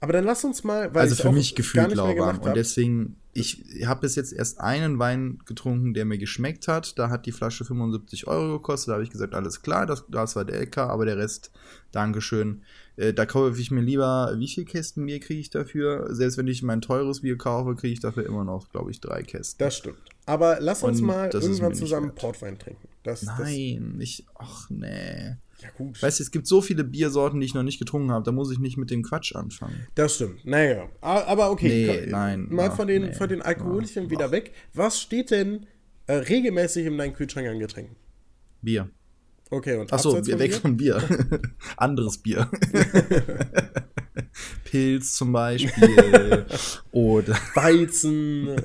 Aber 0.00 0.12
dann 0.12 0.24
lass 0.24 0.44
uns 0.44 0.64
mal, 0.64 0.92
weil 0.92 1.02
also 1.02 1.14
für 1.14 1.32
mich 1.32 1.54
gefühlt 1.54 1.94
lauwarm. 1.94 2.40
Und 2.40 2.56
deswegen, 2.56 3.16
ich 3.36 3.86
habe 3.86 4.00
bis 4.00 4.14
jetzt 4.14 4.32
erst 4.32 4.60
einen 4.60 4.98
Wein 4.98 5.40
getrunken, 5.44 5.94
der 5.94 6.04
mir 6.04 6.18
geschmeckt 6.18 6.68
hat. 6.68 6.98
Da 6.98 7.10
hat 7.10 7.26
die 7.26 7.32
Flasche 7.32 7.64
75 7.64 8.26
Euro 8.26 8.54
gekostet. 8.54 8.88
Da 8.88 8.92
habe 8.94 9.04
ich 9.04 9.10
gesagt, 9.10 9.34
alles 9.34 9.62
klar, 9.62 9.86
das, 9.86 10.04
das 10.08 10.36
war 10.36 10.44
der 10.44 10.60
LK, 10.62 10.78
aber 10.78 11.04
der 11.04 11.18
Rest, 11.18 11.50
Dankeschön. 11.92 12.62
Äh, 12.96 13.12
da 13.12 13.26
kaufe 13.26 13.60
ich 13.60 13.70
mir 13.70 13.82
lieber, 13.82 14.34
wie 14.38 14.48
viele 14.48 14.66
Kästen 14.66 15.04
Bier 15.04 15.20
kriege 15.20 15.40
ich 15.40 15.50
dafür? 15.50 16.14
Selbst 16.14 16.38
wenn 16.38 16.46
ich 16.46 16.62
mein 16.62 16.80
teures 16.80 17.20
Bier 17.20 17.36
kaufe, 17.36 17.74
kriege 17.74 17.92
ich 17.92 18.00
dafür 18.00 18.24
immer 18.24 18.44
noch, 18.44 18.70
glaube 18.70 18.90
ich, 18.90 19.00
drei 19.00 19.22
Kästen. 19.22 19.58
Das 19.58 19.76
stimmt. 19.76 19.98
Aber 20.24 20.58
lass 20.60 20.82
uns 20.82 21.00
Und 21.00 21.06
mal 21.06 21.30
irgendwann 21.30 21.74
zusammen 21.74 22.14
Portwein 22.14 22.58
trinken. 22.58 22.88
Das, 23.02 23.22
Nein, 23.22 23.94
das 23.94 24.02
ich, 24.02 24.26
ach 24.34 24.70
nee. 24.70 25.36
Ja, 25.60 25.68
gut. 25.76 26.02
Weißt 26.02 26.18
du, 26.18 26.22
es 26.22 26.30
gibt 26.30 26.46
so 26.46 26.60
viele 26.60 26.84
Biersorten, 26.84 27.40
die 27.40 27.46
ich 27.46 27.54
noch 27.54 27.62
nicht 27.62 27.78
getrunken 27.78 28.10
habe, 28.10 28.24
da 28.24 28.32
muss 28.32 28.50
ich 28.50 28.58
nicht 28.58 28.76
mit 28.76 28.90
dem 28.90 29.02
Quatsch 29.02 29.34
anfangen. 29.34 29.86
Das 29.94 30.16
stimmt. 30.16 30.44
Naja, 30.44 30.88
aber 31.00 31.50
okay. 31.50 32.02
Nee, 32.04 32.10
nein. 32.10 32.46
Mal 32.50 32.70
ach, 32.70 32.76
von 32.76 32.86
den, 32.86 33.06
nee, 33.06 33.12
von 33.14 33.28
den 33.28 33.42
Alkoholchen 33.42 34.10
wieder 34.10 34.30
weg. 34.30 34.52
Was 34.74 35.00
steht 35.00 35.30
denn 35.30 35.66
äh, 36.06 36.14
regelmäßig 36.14 36.86
in 36.86 36.98
deinem 36.98 37.14
Kühlschrank 37.14 37.48
an 37.48 37.58
Getränken? 37.58 37.96
Bier. 38.60 38.90
Okay, 39.48 39.76
und 39.76 39.92
Achso, 39.92 40.14
weg 40.14 40.38
Bier? 40.38 40.52
von 40.52 40.76
Bier. 40.76 41.02
Anderes 41.76 42.18
Bier. 42.18 42.50
Pilz 44.64 45.14
zum 45.14 45.32
Beispiel. 45.32 46.46
oder 46.90 47.34
Weizen. 47.54 48.56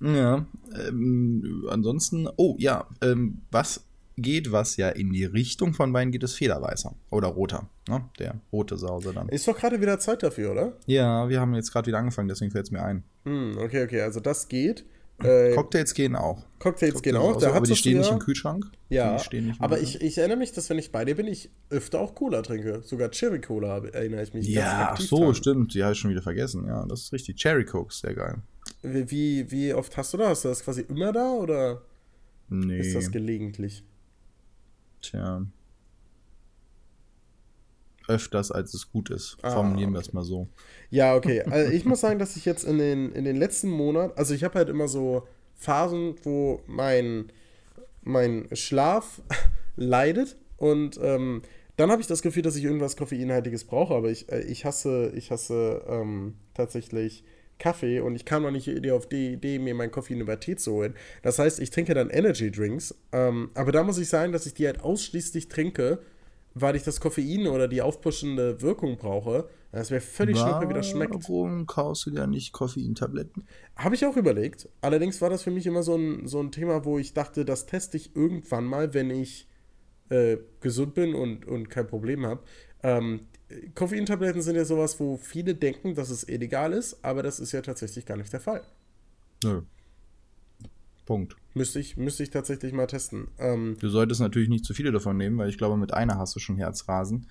ja. 0.00 0.46
Ähm, 0.88 1.66
ansonsten, 1.68 2.28
oh 2.36 2.56
ja, 2.58 2.88
ähm, 3.00 3.42
was 3.50 3.84
geht, 4.16 4.52
was 4.52 4.76
ja 4.76 4.88
in 4.88 5.12
die 5.12 5.24
Richtung 5.24 5.74
von 5.74 5.92
Wein 5.92 6.10
geht, 6.10 6.22
ist 6.22 6.34
Federweißer. 6.34 6.94
Oder 7.10 7.28
roter. 7.28 7.68
Ne? 7.88 8.04
Der 8.18 8.40
rote 8.52 8.76
Sause 8.76 9.12
dann. 9.12 9.28
Ist 9.28 9.46
doch 9.48 9.58
gerade 9.58 9.80
wieder 9.80 9.98
Zeit 9.98 10.22
dafür, 10.22 10.52
oder? 10.52 10.72
Ja, 10.86 11.28
wir 11.28 11.40
haben 11.40 11.54
jetzt 11.54 11.72
gerade 11.72 11.86
wieder 11.86 11.98
angefangen, 11.98 12.28
deswegen 12.28 12.50
fällt 12.50 12.66
es 12.66 12.70
mir 12.70 12.82
ein. 12.82 13.04
Hm, 13.24 13.58
okay, 13.58 13.84
okay, 13.84 14.02
also 14.02 14.20
das 14.20 14.48
geht. 14.48 14.84
Äh, 15.22 15.54
Cocktails 15.54 15.94
gehen 15.94 16.16
auch. 16.16 16.44
Cocktails, 16.58 16.94
Cocktails 16.94 17.02
gehen 17.02 17.16
auch. 17.16 17.38
Da 17.38 17.52
aber 17.52 17.66
die 17.66 17.76
stehen 17.76 17.98
nicht 17.98 18.10
im 18.10 18.18
Kühlschrank. 18.18 18.66
Ja, 18.88 19.20
aber 19.60 19.80
ich, 19.80 20.00
ich 20.00 20.18
erinnere 20.18 20.38
mich, 20.38 20.52
dass 20.52 20.68
wenn 20.70 20.78
ich 20.78 20.90
bei 20.90 21.04
dir 21.04 21.14
bin, 21.14 21.26
ich 21.26 21.50
öfter 21.70 22.00
auch 22.00 22.14
Cola 22.14 22.42
trinke. 22.42 22.82
Sogar 22.82 23.10
Cherry 23.10 23.40
Cola 23.40 23.78
erinnere 23.78 24.24
ich 24.24 24.34
mich. 24.34 24.48
Ja, 24.48 24.90
ach 24.92 25.00
so, 25.00 25.26
dran. 25.26 25.34
stimmt. 25.34 25.74
Die 25.74 25.84
habe 25.84 25.92
ich 25.92 25.98
schon 26.00 26.10
wieder 26.10 26.22
vergessen. 26.22 26.66
Ja, 26.66 26.84
das 26.86 27.02
ist 27.02 27.12
richtig. 27.12 27.36
Cherry 27.36 27.64
Coke, 27.64 27.94
sehr 27.94 28.14
geil. 28.14 28.38
Wie, 28.82 29.50
wie 29.50 29.72
oft 29.72 29.96
hast 29.96 30.12
du 30.14 30.18
das? 30.18 30.30
Hast 30.30 30.44
du 30.44 30.48
das 30.48 30.64
quasi 30.64 30.80
immer 30.88 31.12
da 31.12 31.32
oder 31.32 31.82
nee. 32.48 32.80
ist 32.80 32.94
das 32.94 33.10
gelegentlich? 33.10 33.84
Tja 35.04 35.46
öfters, 38.08 38.50
als 38.50 38.74
es 38.74 38.90
gut 38.90 39.10
ist. 39.10 39.36
Ah, 39.42 39.50
Formulieren 39.50 39.92
wir 39.92 40.00
es 40.00 40.12
mal 40.12 40.24
so. 40.24 40.48
Ja, 40.90 41.14
okay. 41.14 41.42
Also 41.50 41.72
ich 41.72 41.84
muss 41.84 42.00
sagen, 42.00 42.18
dass 42.18 42.36
ich 42.36 42.44
jetzt 42.44 42.64
in 42.64 42.78
den, 42.78 43.12
in 43.12 43.24
den 43.24 43.36
letzten 43.36 43.70
Monaten, 43.70 44.16
also 44.16 44.34
ich 44.34 44.44
habe 44.44 44.58
halt 44.58 44.68
immer 44.68 44.88
so 44.88 45.26
Phasen, 45.54 46.14
wo 46.22 46.60
mein, 46.66 47.32
mein 48.02 48.48
Schlaf 48.52 49.22
leidet 49.76 50.36
und 50.56 50.98
ähm, 51.02 51.42
dann 51.76 51.90
habe 51.90 52.00
ich 52.00 52.06
das 52.06 52.22
Gefühl, 52.22 52.42
dass 52.42 52.56
ich 52.56 52.64
irgendwas 52.64 52.96
Koffeinhaltiges 52.96 53.64
brauche, 53.64 53.94
aber 53.94 54.10
ich, 54.10 54.30
äh, 54.30 54.42
ich 54.42 54.64
hasse, 54.64 55.12
ich 55.16 55.30
hasse 55.30 55.82
ähm, 55.88 56.34
tatsächlich 56.54 57.24
Kaffee 57.58 58.00
und 58.00 58.14
ich 58.14 58.24
kam 58.24 58.42
noch 58.42 58.50
nicht 58.50 58.90
auf 58.90 59.08
die 59.08 59.32
Idee, 59.34 59.58
mir 59.58 59.74
meinen 59.74 59.90
Koffein 59.90 60.20
über 60.20 60.40
Tee 60.40 60.56
zu 60.56 60.72
holen. 60.72 60.94
Das 61.22 61.38
heißt, 61.38 61.60
ich 61.60 61.70
trinke 61.70 61.94
dann 61.94 62.10
Energy 62.10 62.50
Drinks, 62.50 62.94
ähm, 63.12 63.50
aber 63.54 63.72
da 63.72 63.82
muss 63.82 63.98
ich 63.98 64.08
sagen, 64.08 64.32
dass 64.32 64.46
ich 64.46 64.54
die 64.54 64.66
halt 64.66 64.80
ausschließlich 64.80 65.48
trinke, 65.48 66.00
weil 66.54 66.76
ich 66.76 66.82
das 66.84 67.00
Koffein 67.00 67.46
oder 67.46 67.68
die 67.68 67.82
aufpuschende 67.82 68.62
Wirkung 68.62 68.96
brauche. 68.96 69.48
Das 69.72 69.90
wäre 69.90 70.00
völlig 70.00 70.38
schnuppe, 70.38 70.68
wie 70.68 70.74
das 70.74 70.88
schmeckt. 70.88 71.14
Warum 71.14 71.66
kaufst 71.66 72.06
du 72.06 72.10
ja 72.10 72.28
nicht 72.28 72.52
Koffeintabletten? 72.52 73.44
Habe 73.74 73.96
ich 73.96 74.06
auch 74.06 74.16
überlegt. 74.16 74.68
Allerdings 74.80 75.20
war 75.20 75.30
das 75.30 75.42
für 75.42 75.50
mich 75.50 75.66
immer 75.66 75.82
so 75.82 75.96
ein, 75.96 76.28
so 76.28 76.40
ein 76.40 76.52
Thema, 76.52 76.84
wo 76.84 76.98
ich 76.98 77.12
dachte, 77.12 77.44
das 77.44 77.66
teste 77.66 77.96
ich 77.96 78.14
irgendwann 78.14 78.64
mal, 78.64 78.94
wenn 78.94 79.10
ich 79.10 79.48
äh, 80.10 80.36
gesund 80.60 80.94
bin 80.94 81.14
und, 81.14 81.44
und 81.44 81.70
kein 81.70 81.88
Problem 81.88 82.24
habe. 82.24 82.42
Ähm, 82.84 83.26
Koffeintabletten 83.74 84.42
sind 84.42 84.56
ja 84.56 84.64
sowas, 84.64 84.98
wo 85.00 85.16
viele 85.16 85.54
denken, 85.54 85.94
dass 85.94 86.10
es 86.10 86.28
illegal 86.28 86.72
ist, 86.72 87.04
aber 87.04 87.22
das 87.22 87.40
ist 87.40 87.52
ja 87.52 87.62
tatsächlich 87.62 88.06
gar 88.06 88.16
nicht 88.16 88.32
der 88.32 88.40
Fall. 88.40 88.62
Nö. 89.42 89.62
Punkt. 91.06 91.36
Müsste 91.52 91.80
ich, 91.80 91.96
müsste 91.96 92.22
ich 92.22 92.30
tatsächlich 92.30 92.72
mal 92.72 92.86
testen. 92.86 93.28
Ähm, 93.38 93.76
du 93.78 93.88
solltest 93.88 94.20
natürlich 94.20 94.48
nicht 94.48 94.64
zu 94.64 94.74
viele 94.74 94.90
davon 94.90 95.16
nehmen, 95.16 95.36
weil 95.38 95.48
ich 95.48 95.58
glaube, 95.58 95.76
mit 95.76 95.92
einer 95.92 96.18
hast 96.18 96.34
du 96.34 96.40
schon 96.40 96.56
Herzrasen. 96.56 97.26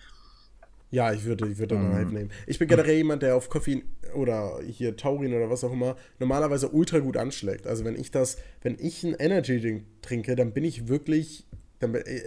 Ja, 0.92 1.12
ich 1.12 1.24
würde, 1.24 1.48
ich 1.48 1.58
würde 1.58 1.74
ähm. 1.74 2.14
nehmen. 2.14 2.32
Ich 2.46 2.60
bin 2.60 2.68
generell 2.68 2.96
jemand, 2.96 3.24
der 3.24 3.36
auf 3.36 3.50
Koffein 3.50 3.82
oder 4.14 4.60
hier 4.62 4.96
Taurin 4.96 5.34
oder 5.34 5.50
was 5.50 5.64
auch 5.64 5.74
immer 5.74 5.96
normalerweise 6.20 6.70
ultra 6.70 7.00
gut 7.00 7.18
anschlägt. 7.18 7.66
Also 7.66 7.84
wenn 7.84 7.96
ich 7.96 8.12
das, 8.12 8.38
wenn 8.62 8.78
ich 8.80 9.04
einen 9.04 9.16
Energy 9.16 9.60
Drink 9.60 9.86
trinke, 10.04 10.36
dann 10.36 10.54
bin 10.54 10.64
ich 10.64 10.88
wirklich, 10.88 11.48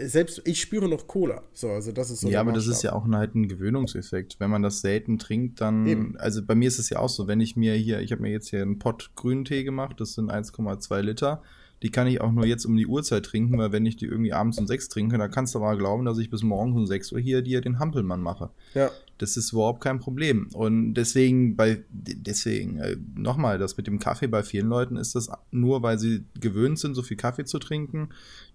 selbst 0.06 0.42
ich 0.44 0.60
spüre 0.60 0.88
noch 0.88 1.06
Cola. 1.06 1.42
So, 1.52 1.70
also 1.70 1.92
das 1.92 2.10
ist 2.10 2.20
so 2.20 2.28
ja, 2.28 2.40
aber 2.40 2.52
das 2.52 2.66
ist 2.66 2.82
ja 2.82 2.92
auch 2.92 3.06
halt 3.08 3.34
ein 3.34 3.48
Gewöhnungseffekt. 3.48 4.36
Wenn 4.38 4.50
man 4.50 4.62
das 4.62 4.80
selten 4.80 5.18
trinkt, 5.18 5.60
dann. 5.60 5.86
Eben. 5.86 6.16
Also 6.18 6.42
bei 6.44 6.54
mir 6.54 6.68
ist 6.68 6.78
es 6.78 6.90
ja 6.90 6.98
auch 6.98 7.08
so, 7.08 7.26
wenn 7.26 7.40
ich 7.40 7.56
mir 7.56 7.74
hier, 7.74 8.00
ich 8.00 8.12
habe 8.12 8.22
mir 8.22 8.30
jetzt 8.30 8.50
hier 8.50 8.62
einen 8.62 8.78
Pott 8.78 9.10
Grüntee 9.14 9.64
gemacht, 9.64 10.00
das 10.00 10.14
sind 10.14 10.30
1,2 10.30 11.00
Liter. 11.00 11.42
Die 11.82 11.90
kann 11.90 12.06
ich 12.06 12.22
auch 12.22 12.32
nur 12.32 12.46
jetzt 12.46 12.64
um 12.64 12.74
die 12.74 12.86
Uhrzeit 12.86 13.26
trinken, 13.26 13.58
weil 13.58 13.70
wenn 13.70 13.84
ich 13.84 13.96
die 13.96 14.06
irgendwie 14.06 14.32
abends 14.32 14.58
um 14.58 14.66
6 14.66 14.88
trinke, 14.88 15.18
dann 15.18 15.30
kannst 15.30 15.54
du 15.54 15.58
aber 15.58 15.76
glauben, 15.76 16.06
dass 16.06 16.16
ich 16.16 16.30
bis 16.30 16.42
morgens 16.42 16.74
um 16.74 16.86
6 16.86 17.12
Uhr 17.12 17.20
hier 17.20 17.42
dir 17.42 17.60
den 17.60 17.78
Hampelmann 17.78 18.22
mache. 18.22 18.50
Ja. 18.74 18.90
Das 19.18 19.36
ist 19.36 19.52
überhaupt 19.52 19.82
kein 19.82 19.98
Problem. 19.98 20.48
Und 20.54 20.94
deswegen, 20.94 21.54
bei, 21.54 21.84
deswegen, 21.90 22.78
äh, 22.78 22.96
nochmal, 23.14 23.58
das 23.58 23.76
mit 23.76 23.86
dem 23.86 23.98
Kaffee 23.98 24.26
bei 24.26 24.42
vielen 24.42 24.68
Leuten 24.68 24.96
ist 24.96 25.14
das 25.14 25.28
nur, 25.50 25.82
weil 25.82 25.98
sie 25.98 26.24
gewöhnt 26.40 26.78
sind, 26.78 26.94
so 26.94 27.02
viel 27.02 27.16
Kaffee 27.18 27.44
zu 27.44 27.58
trinken, 27.58 28.08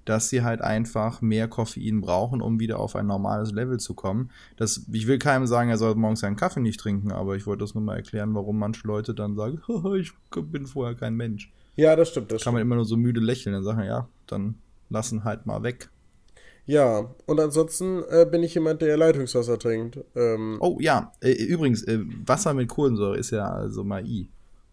dass 0.05 0.29
sie 0.29 0.43
halt 0.43 0.61
einfach 0.61 1.21
mehr 1.21 1.47
Koffein 1.47 2.01
brauchen, 2.01 2.41
um 2.41 2.59
wieder 2.59 2.79
auf 2.79 2.95
ein 2.95 3.07
normales 3.07 3.51
Level 3.51 3.79
zu 3.79 3.93
kommen. 3.93 4.31
Das, 4.57 4.85
ich 4.91 5.07
will 5.07 5.19
keinem 5.19 5.47
sagen, 5.47 5.69
er 5.69 5.77
soll 5.77 5.95
morgens 5.95 6.21
seinen 6.21 6.35
Kaffee 6.35 6.59
nicht 6.59 6.79
trinken, 6.79 7.11
aber 7.11 7.35
ich 7.35 7.45
wollte 7.45 7.63
das 7.63 7.75
nur 7.75 7.83
mal 7.83 7.95
erklären, 7.95 8.33
warum 8.35 8.57
manche 8.57 8.87
Leute 8.87 9.13
dann 9.13 9.35
sagen, 9.35 9.61
ich 9.99 10.13
bin 10.31 10.65
vorher 10.65 10.95
kein 10.95 11.15
Mensch. 11.15 11.51
Ja, 11.75 11.95
das 11.95 12.09
stimmt. 12.09 12.31
Das 12.31 12.43
Kann 12.43 12.53
man 12.53 12.61
immer 12.61 12.75
nur 12.75 12.85
so 12.85 12.97
müde 12.97 13.21
lächeln 13.21 13.55
und 13.55 13.63
sagen, 13.63 13.83
ja, 13.83 14.07
dann 14.27 14.55
lassen 14.89 15.23
halt 15.23 15.45
mal 15.45 15.63
weg. 15.63 15.89
Ja, 16.65 17.13
und 17.25 17.39
ansonsten 17.39 18.03
äh, 18.09 18.25
bin 18.29 18.43
ich 18.43 18.53
jemand, 18.53 18.81
der 18.81 18.95
Leitungswasser 18.97 19.57
trinkt. 19.57 19.99
Ähm, 20.15 20.57
oh 20.59 20.77
ja, 20.79 21.11
äh, 21.21 21.31
übrigens, 21.31 21.83
äh, 21.83 21.99
Wasser 22.25 22.53
mit 22.53 22.69
Kohlensäure 22.69 23.17
ist 23.17 23.31
ja 23.31 23.49
also 23.49 23.83
mal 23.83 24.05
I. 24.05 24.29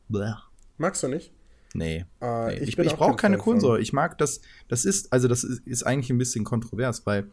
Blech. 0.09 0.37
Magst 0.77 1.03
du 1.03 1.09
nicht? 1.09 1.33
Nee. 1.75 2.07
Äh, 2.21 2.47
nee. 2.47 2.55
Ich, 2.55 2.79
ich, 2.79 2.79
ich 2.79 2.97
brauche 2.97 3.17
keine 3.17 3.39
Kohlensäure. 3.39 3.81
Ich 3.81 3.93
mag 3.93 4.19
das, 4.19 4.41
das 4.69 4.85
ist, 4.85 5.13
also 5.13 5.29
das 5.29 5.45
ist, 5.45 5.67
ist 5.67 5.83
eigentlich 5.85 6.11
ein 6.11 6.19
bisschen 6.19 6.45
kontrovers, 6.45 7.07
weil 7.07 7.31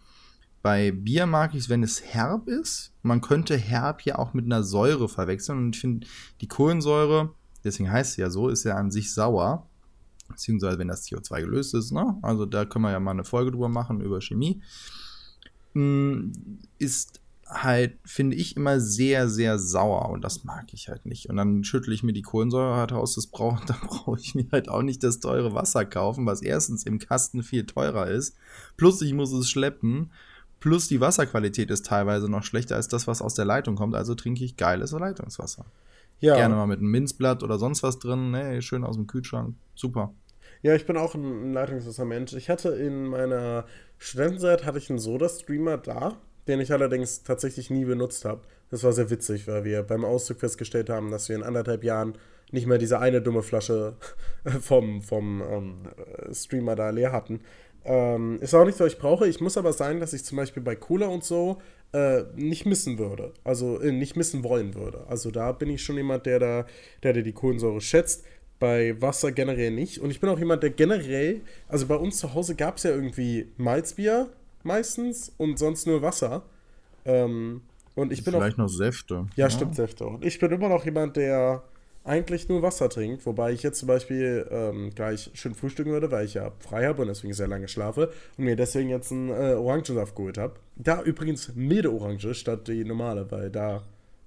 bei 0.62 0.92
Bier 0.92 1.26
mag 1.28 1.54
ich 1.54 1.62
es, 1.62 1.70
wenn 1.70 1.84
es 1.84 2.04
herb 2.04 2.48
ist. 2.48 2.92
Man 3.04 3.22
könnte 3.22 3.56
herb 3.56 4.02
ja 4.02 4.18
auch 4.18 4.34
mit 4.34 4.46
einer 4.46 4.64
Säure 4.64 5.08
verwechseln. 5.08 5.60
Und 5.60 5.76
ich 5.76 5.82
finde, 5.82 6.08
die 6.42 6.48
Kohlensäure, 6.48 7.34
deswegen 7.64 7.92
heißt 7.92 8.12
es 8.12 8.18
ja 8.18 8.30
so, 8.30 8.50
ist 8.50 8.64
ja 8.64 8.76
an 8.76 8.90
sich 8.90 9.14
sauer. 9.14 9.70
Beziehungsweise, 10.28 10.80
wenn 10.80 10.88
das 10.88 11.06
CO2 11.06 11.42
gelöst 11.42 11.76
ist, 11.76 11.92
ne? 11.92 12.18
Also 12.24 12.48
da 12.48 12.66
können 12.66 12.84
wir 12.84 12.92
ja 12.92 13.00
mal 13.00 13.12
eine 13.12 13.24
Folge 13.24 13.52
drüber 13.52 13.70
machen, 13.70 14.02
über 14.02 14.22
Chemie. 14.22 14.60
Mm, 15.76 16.32
ist 16.80 17.22
halt, 17.48 18.00
finde 18.04 18.36
ich, 18.36 18.56
immer 18.56 18.80
sehr, 18.80 19.30
sehr 19.30 19.60
sauer 19.60 20.10
und 20.10 20.24
das 20.24 20.44
mag 20.44 20.74
ich 20.74 20.90
halt 20.90 21.06
nicht. 21.06 21.30
Und 21.30 21.38
dann 21.38 21.64
schüttle 21.64 21.94
ich 21.94 22.02
mir 22.02 22.14
die 22.14 22.24
Kohlensäure 22.24 22.76
halt 22.76 22.92
aus, 22.92 23.16
das 23.16 23.28
brauch, 23.28 23.60
dann 23.66 23.80
brauche 23.82 24.20
ich 24.20 24.36
mir 24.36 24.48
halt 24.52 24.68
auch 24.68 24.82
nicht 24.82 25.04
das 25.04 25.20
teure 25.20 25.54
Wasser 25.54 25.86
kaufen, 25.86 26.26
was 26.26 26.42
erstens 26.42 26.86
im 26.86 27.00
Kasten 27.00 27.44
viel 27.44 27.66
teurer 27.66 28.08
ist, 28.08 28.36
plus 28.78 29.02
ich 29.02 29.14
muss 29.14 29.32
es 29.32 29.50
schleppen, 29.50 30.12
plus 30.60 30.88
die 30.88 31.02
Wasserqualität 31.02 31.70
ist 31.70 31.86
teilweise 31.86 32.30
noch 32.30 32.44
schlechter 32.44 32.76
als 32.76 32.88
das, 32.88 33.08
was 33.08 33.22
aus 33.22 33.36
der 33.36 33.46
Leitung 33.46 33.76
kommt, 33.76 33.96
also 33.96 34.16
trinke 34.16 34.44
ich 34.44 34.58
geiles 34.58 34.92
Leitungswasser. 34.92 35.66
Ja. 36.20 36.36
Gerne 36.36 36.56
mal 36.56 36.66
mit 36.66 36.80
einem 36.80 36.92
Minzblatt 36.92 37.44
oder 37.44 37.60
sonst 37.60 37.84
was 37.84 38.00
drin, 38.00 38.32
ne, 38.32 38.62
schön 38.62 38.84
aus 38.84 38.96
dem 38.96 39.06
Kühlschrank, 39.06 39.56
super. 39.76 40.14
Ja, 40.64 40.74
ich 40.74 40.88
bin 40.88 40.98
auch 40.98 41.14
ein 41.14 41.54
Leitungswassermensch. 41.54 42.34
Ich 42.34 42.50
hatte 42.50 42.70
in 42.70 43.06
meiner 43.06 43.66
Studentenzeit 44.00 44.66
hatte 44.66 44.80
ich 44.80 44.90
einen 44.90 44.98
Soda-Streamer 44.98 45.78
da, 45.78 46.18
den 46.48 46.60
ich 46.60 46.72
allerdings 46.72 47.24
tatsächlich 47.24 47.70
nie 47.70 47.86
benutzt 47.86 48.26
habe. 48.26 48.42
Das 48.70 48.84
war 48.84 48.94
sehr 48.94 49.10
witzig, 49.10 49.48
weil 49.48 49.64
wir 49.64 49.84
beim 49.84 50.06
Auszug 50.06 50.40
festgestellt 50.40 50.90
haben, 50.90 51.12
dass 51.12 51.30
wir 51.30 51.36
in 51.36 51.44
anderthalb 51.44 51.84
Jahren 51.84 52.18
nicht 52.52 52.68
mehr 52.68 52.78
diese 52.78 53.00
eine 53.00 53.22
dumme 53.22 53.44
Flasche 53.44 53.96
vom, 54.62 55.02
vom 55.02 55.42
ähm, 55.42 55.76
Streamer 56.32 56.76
da 56.76 56.90
leer 56.90 57.12
hatten. 57.12 57.42
Ähm, 57.84 58.40
ist 58.42 58.56
auch 58.56 58.66
nichts, 58.66 58.80
was 58.80 58.94
ich 58.94 59.00
brauche. 59.00 59.28
Ich 59.28 59.42
muss 59.42 59.58
aber 59.58 59.72
sagen, 59.72 60.00
dass 60.00 60.14
ich 60.14 60.24
zum 60.24 60.38
Beispiel 60.38 60.64
bei 60.64 60.76
Cola 60.76 61.08
und 61.08 61.24
so 61.24 61.62
äh, 61.94 62.24
nicht 62.36 62.66
missen 62.66 62.98
würde. 62.98 63.32
Also 63.44 63.80
äh, 63.80 63.92
nicht 63.92 64.16
missen 64.16 64.44
wollen 64.44 64.74
würde. 64.74 65.06
Also 65.08 65.30
da 65.30 65.52
bin 65.52 65.70
ich 65.70 65.84
schon 65.84 65.98
jemand, 65.98 66.26
der 66.26 66.40
da, 66.40 66.66
der, 67.04 67.14
der 67.14 67.24
die 67.24 67.34
Kohlensäure 67.34 67.82
schätzt. 67.82 68.26
Bei 68.58 69.00
Wasser 69.02 69.32
generell 69.32 69.72
nicht. 69.72 70.00
Und 70.00 70.10
ich 70.12 70.20
bin 70.20 70.30
auch 70.30 70.40
jemand, 70.40 70.64
der 70.64 70.72
generell, 70.72 71.42
also 71.68 71.86
bei 71.86 71.96
uns 71.96 72.18
zu 72.18 72.34
Hause 72.34 72.56
gab 72.56 72.78
es 72.78 72.84
ja 72.84 72.92
irgendwie 72.92 73.52
Malzbier, 73.58 74.30
meistens 74.66 75.32
und 75.38 75.58
sonst 75.60 75.88
nur 75.88 76.02
Wasser. 76.02 76.44
Ähm, 77.06 77.62
und 77.96 78.12
ich 78.12 78.24
bin 78.24 78.34
Vielleicht 78.34 78.56
auch, 78.56 78.64
noch 78.64 78.68
Säfte. 78.68 79.28
Ja, 79.36 79.46
ja, 79.46 79.50
stimmt, 79.50 79.76
Säfte. 79.76 80.06
Und 80.06 80.26
ich 80.26 80.40
bin 80.40 80.52
immer 80.52 80.70
noch 80.70 80.84
jemand, 80.84 81.16
der 81.16 81.64
eigentlich 82.04 82.48
nur 82.50 82.62
Wasser 82.62 82.88
trinkt, 82.88 83.26
wobei 83.26 83.52
ich 83.52 83.64
jetzt 83.64 83.80
zum 83.80 83.88
Beispiel 83.88 84.48
ähm, 84.52 84.92
gleich 84.94 85.32
schön 85.34 85.56
frühstücken 85.56 85.92
würde, 85.92 86.12
weil 86.12 86.26
ich 86.26 86.36
ja 86.36 86.52
frei 86.60 86.86
habe 86.86 87.02
und 87.02 87.08
deswegen 87.08 87.34
sehr 87.34 87.48
lange 87.48 87.68
schlafe 87.68 88.12
und 88.38 88.46
mir 88.46 88.56
deswegen 88.56 88.90
jetzt 88.90 89.12
einen 89.12 89.30
äh, 89.30 89.56
Orangensaft 89.56 90.16
geholt 90.16 90.38
habe. 90.38 90.54
Da 90.76 91.02
übrigens 91.02 91.54
milde 91.56 91.92
Orange 91.92 92.34
statt 92.36 92.68
die 92.68 92.84
normale, 92.84 93.32
weil 93.32 93.50
da 93.50 93.82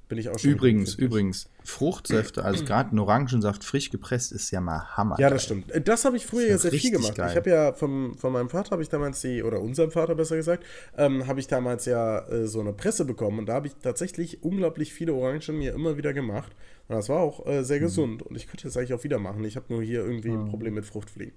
bin 0.09 0.19
ich 0.19 0.29
auch 0.29 0.39
schon. 0.39 0.51
Übrigens, 0.51 0.95
übrigens, 0.95 1.49
Fruchtsäfte, 1.65 2.45
also 2.45 2.65
gerade 2.67 2.95
ein 2.95 2.99
Orangensaft 2.99 3.63
frisch 3.65 3.91
gepresst, 3.91 4.33
ist 4.33 4.51
ja 4.51 4.61
mal 4.61 4.97
Hammer. 4.97 5.17
Ja, 5.19 5.31
das 5.31 5.45
stimmt. 5.45 5.67
Das 5.85 6.05
habe 6.05 6.17
ich 6.17 6.27
früher 6.27 6.49
ja 6.49 6.59
sehr 6.59 6.73
viel 6.73 6.91
gemacht. 6.91 7.15
Geil. 7.15 7.31
Ich 7.31 7.37
habe 7.37 7.51
ja 7.51 7.73
vom, 7.73 8.17
von 8.17 8.33
meinem 8.33 8.49
Vater 8.49 8.71
habe 8.71 8.83
ich 8.83 8.89
damals 8.89 9.21
die, 9.21 9.43
oder 9.43 9.61
unserem 9.61 9.91
Vater 9.91 10.15
besser 10.15 10.37
gesagt, 10.37 10.65
ähm, 10.97 11.27
habe 11.27 11.41
ich 11.41 11.47
damals 11.47 11.85
ja 11.85 12.27
äh, 12.29 12.47
so 12.47 12.61
eine 12.61 12.73
Presse 12.73 13.05
bekommen 13.05 13.41
und 13.41 13.47
da 13.47 13.55
habe 13.55 13.67
ich 13.67 13.75
tatsächlich 13.83 14.43
unglaublich 14.43 14.93
viele 14.93 15.15
Orangen 15.15 15.59
mir 15.59 15.75
immer 15.75 15.97
wieder 15.97 16.13
gemacht. 16.13 16.53
Und 16.89 16.97
das 16.97 17.09
war 17.09 17.21
auch 17.21 17.47
äh, 17.47 17.63
sehr 17.63 17.79
mhm. 17.79 17.85
gesund 17.85 18.23
und 18.23 18.37
ich 18.37 18.47
könnte 18.47 18.65
das 18.65 18.77
eigentlich 18.77 18.95
auch 18.95 19.05
wieder 19.05 19.19
machen. 19.19 19.45
Ich 19.45 19.57
habe 19.57 19.67
nur 19.69 19.83
hier 19.83 20.01
irgendwie 20.01 20.31
mhm. 20.31 20.45
ein 20.45 20.49
Problem 20.49 20.75
mit 20.75 20.87
Fruchtfliegen. 20.87 21.35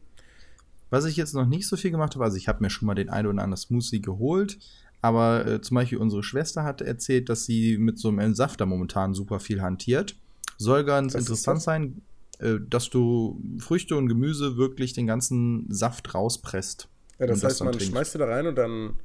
Was 0.89 1.05
ich 1.05 1.15
jetzt 1.15 1.33
noch 1.33 1.45
nicht 1.45 1.67
so 1.67 1.77
viel 1.77 1.91
gemacht 1.91 2.15
habe, 2.15 2.25
also 2.25 2.37
ich 2.37 2.47
habe 2.47 2.61
mir 2.61 2.69
schon 2.69 2.85
mal 2.85 2.95
den 2.95 3.09
ein 3.09 3.25
oder 3.25 3.41
anderen 3.41 3.57
Smoothie 3.57 4.01
geholt, 4.01 4.59
aber 5.01 5.45
äh, 5.47 5.61
zum 5.61 5.75
Beispiel 5.75 5.97
unsere 5.97 6.23
Schwester 6.23 6.63
hat 6.63 6.81
erzählt, 6.81 7.29
dass 7.29 7.45
sie 7.45 7.77
mit 7.77 7.97
so 7.97 8.09
einem 8.09 8.19
Entsafter 8.19 8.65
momentan 8.65 9.13
super 9.13 9.39
viel 9.39 9.61
hantiert. 9.61 10.15
Soll 10.57 10.83
ganz 10.83 11.15
Was 11.15 11.21
interessant 11.21 11.61
sein, 11.61 12.01
äh, 12.39 12.57
dass 12.69 12.89
du 12.89 13.41
Früchte 13.57 13.95
und 13.95 14.07
Gemüse 14.07 14.57
wirklich 14.57 14.93
den 14.93 15.07
ganzen 15.07 15.65
Saft 15.69 16.13
rauspresst. 16.13 16.87
Ja, 17.19 17.27
das 17.27 17.43
heißt, 17.43 17.59
das 17.59 17.65
man 17.65 17.73
trinkt. 17.73 17.91
schmeißt 17.91 18.15
du 18.15 18.19
da 18.19 18.25
rein 18.25 18.47
und 18.47 18.55
dann. 18.55 18.95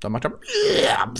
Dann 0.00 0.12
macht 0.12 0.24
er. 0.24 1.12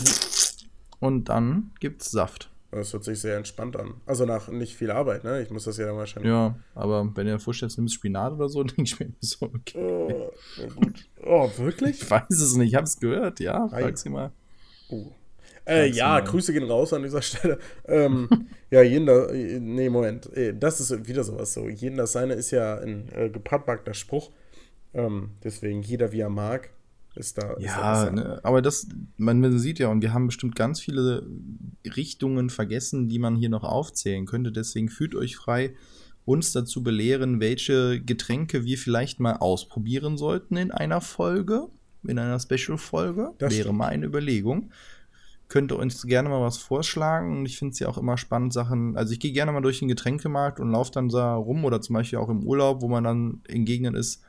Und 0.99 1.29
dann 1.29 1.71
gibt's 1.79 2.11
Saft. 2.11 2.49
Das 2.71 2.91
hört 2.91 3.05
sich 3.05 3.19
sehr 3.19 3.37
entspannt 3.37 3.77
an. 3.77 3.95
Also 4.05 4.25
nach 4.25 4.49
nicht 4.49 4.75
viel 4.75 4.91
Arbeit, 4.91 5.23
ne? 5.23 5.41
Ich 5.41 5.49
muss 5.49 5.63
das 5.63 5.77
ja 5.77 5.85
dann 5.85 5.95
wahrscheinlich. 5.95 6.29
Ja, 6.29 6.57
aber 6.75 7.09
wenn 7.15 7.25
ihr 7.25 7.39
vorstellt, 7.39 7.77
nimmst 7.77 7.95
Spinat 7.95 8.33
oder 8.33 8.49
so, 8.49 8.63
denke 8.63 8.83
ich 8.83 8.99
mir 8.99 9.13
so, 9.21 9.45
okay. 9.45 9.77
Oh. 9.79 10.31
Oh, 11.23 11.49
wirklich? 11.57 12.01
Ich 12.01 12.09
weiß 12.09 12.29
es 12.29 12.55
nicht, 12.55 12.69
ich 12.69 12.75
habe 12.75 12.85
es 12.85 12.99
gehört, 12.99 13.39
ja. 13.39 13.67
Frag 13.69 13.97
sie 13.97 14.09
mal. 14.09 14.31
Oh. 14.89 15.11
Äh, 15.65 15.89
ja, 15.89 16.09
mal. 16.09 16.23
Grüße 16.23 16.53
gehen 16.53 16.63
raus 16.63 16.93
an 16.93 17.03
dieser 17.03 17.21
Stelle. 17.23 17.59
Ähm, 17.85 18.29
ja, 18.69 18.81
jeden 18.81 19.05
da, 19.05 19.27
nee, 19.31 19.89
Moment. 19.89 20.31
Äh, 20.35 20.53
das 20.53 20.79
ist 20.81 21.07
wieder 21.07 21.23
sowas 21.23 21.53
so. 21.53 21.69
Jeden 21.69 21.97
das 21.97 22.11
seine 22.11 22.33
ist 22.33 22.51
ja 22.51 22.77
ein 22.77 23.09
äh, 23.13 23.29
gebrandmarkter 23.29 23.93
Spruch. 23.93 24.31
Ähm, 24.93 25.31
deswegen 25.43 25.81
jeder 25.81 26.11
wie 26.11 26.21
er 26.21 26.29
mag. 26.29 26.69
Ist 27.17 27.37
da, 27.37 27.55
ja, 27.59 28.03
ist 28.03 28.13
ne, 28.13 28.39
aber 28.43 28.61
das, 28.61 28.87
man, 29.17 29.39
man, 29.39 29.57
sieht 29.57 29.79
ja, 29.79 29.87
und 29.87 30.01
wir 30.01 30.13
haben 30.13 30.27
bestimmt 30.27 30.55
ganz 30.55 30.79
viele 30.79 31.27
Richtungen 31.95 32.49
vergessen, 32.49 33.09
die 33.09 33.17
man 33.17 33.35
hier 33.35 33.49
noch 33.49 33.63
aufzählen 33.63 34.25
könnte. 34.25 34.51
Deswegen 34.51 34.89
fühlt 34.89 35.15
euch 35.15 35.35
frei, 35.35 35.73
uns 36.25 36.51
dazu 36.51 36.83
belehren, 36.83 37.39
welche 37.39 38.01
Getränke 38.01 38.65
wir 38.65 38.77
vielleicht 38.77 39.19
mal 39.19 39.37
ausprobieren 39.37 40.17
sollten 40.17 40.57
in 40.57 40.71
einer 40.71 41.01
Folge, 41.01 41.67
in 42.05 42.19
einer 42.19 42.39
Special-Folge. 42.39 43.33
Wäre 43.39 43.51
stimmt. 43.51 43.77
mal 43.77 43.87
eine 43.87 44.05
Überlegung. 44.05 44.71
Könnt 45.47 45.71
ihr 45.71 45.79
uns 45.79 46.03
gerne 46.03 46.27
mal 46.29 46.41
was 46.41 46.57
vorschlagen. 46.57 47.39
Und 47.39 47.45
ich 47.45 47.57
finde 47.57 47.71
es 47.71 47.79
ja 47.79 47.87
auch 47.87 47.97
immer 47.97 48.17
spannend, 48.17 48.53
Sachen. 48.53 48.97
Also 48.97 49.13
ich 49.13 49.19
gehe 49.19 49.31
gerne 49.31 49.53
mal 49.53 49.61
durch 49.61 49.79
den 49.79 49.87
Getränkemarkt 49.87 50.59
und 50.59 50.71
laufe 50.71 50.91
dann 50.91 51.09
da 51.09 51.35
rum 51.35 51.63
oder 51.65 51.81
zum 51.81 51.93
Beispiel 51.93 52.19
auch 52.19 52.29
im 52.29 52.43
Urlaub, 52.43 52.81
wo 52.81 52.89
man 52.89 53.05
dann 53.05 53.41
in 53.47 53.63
Gegenden 53.63 53.95
ist, 53.95 54.21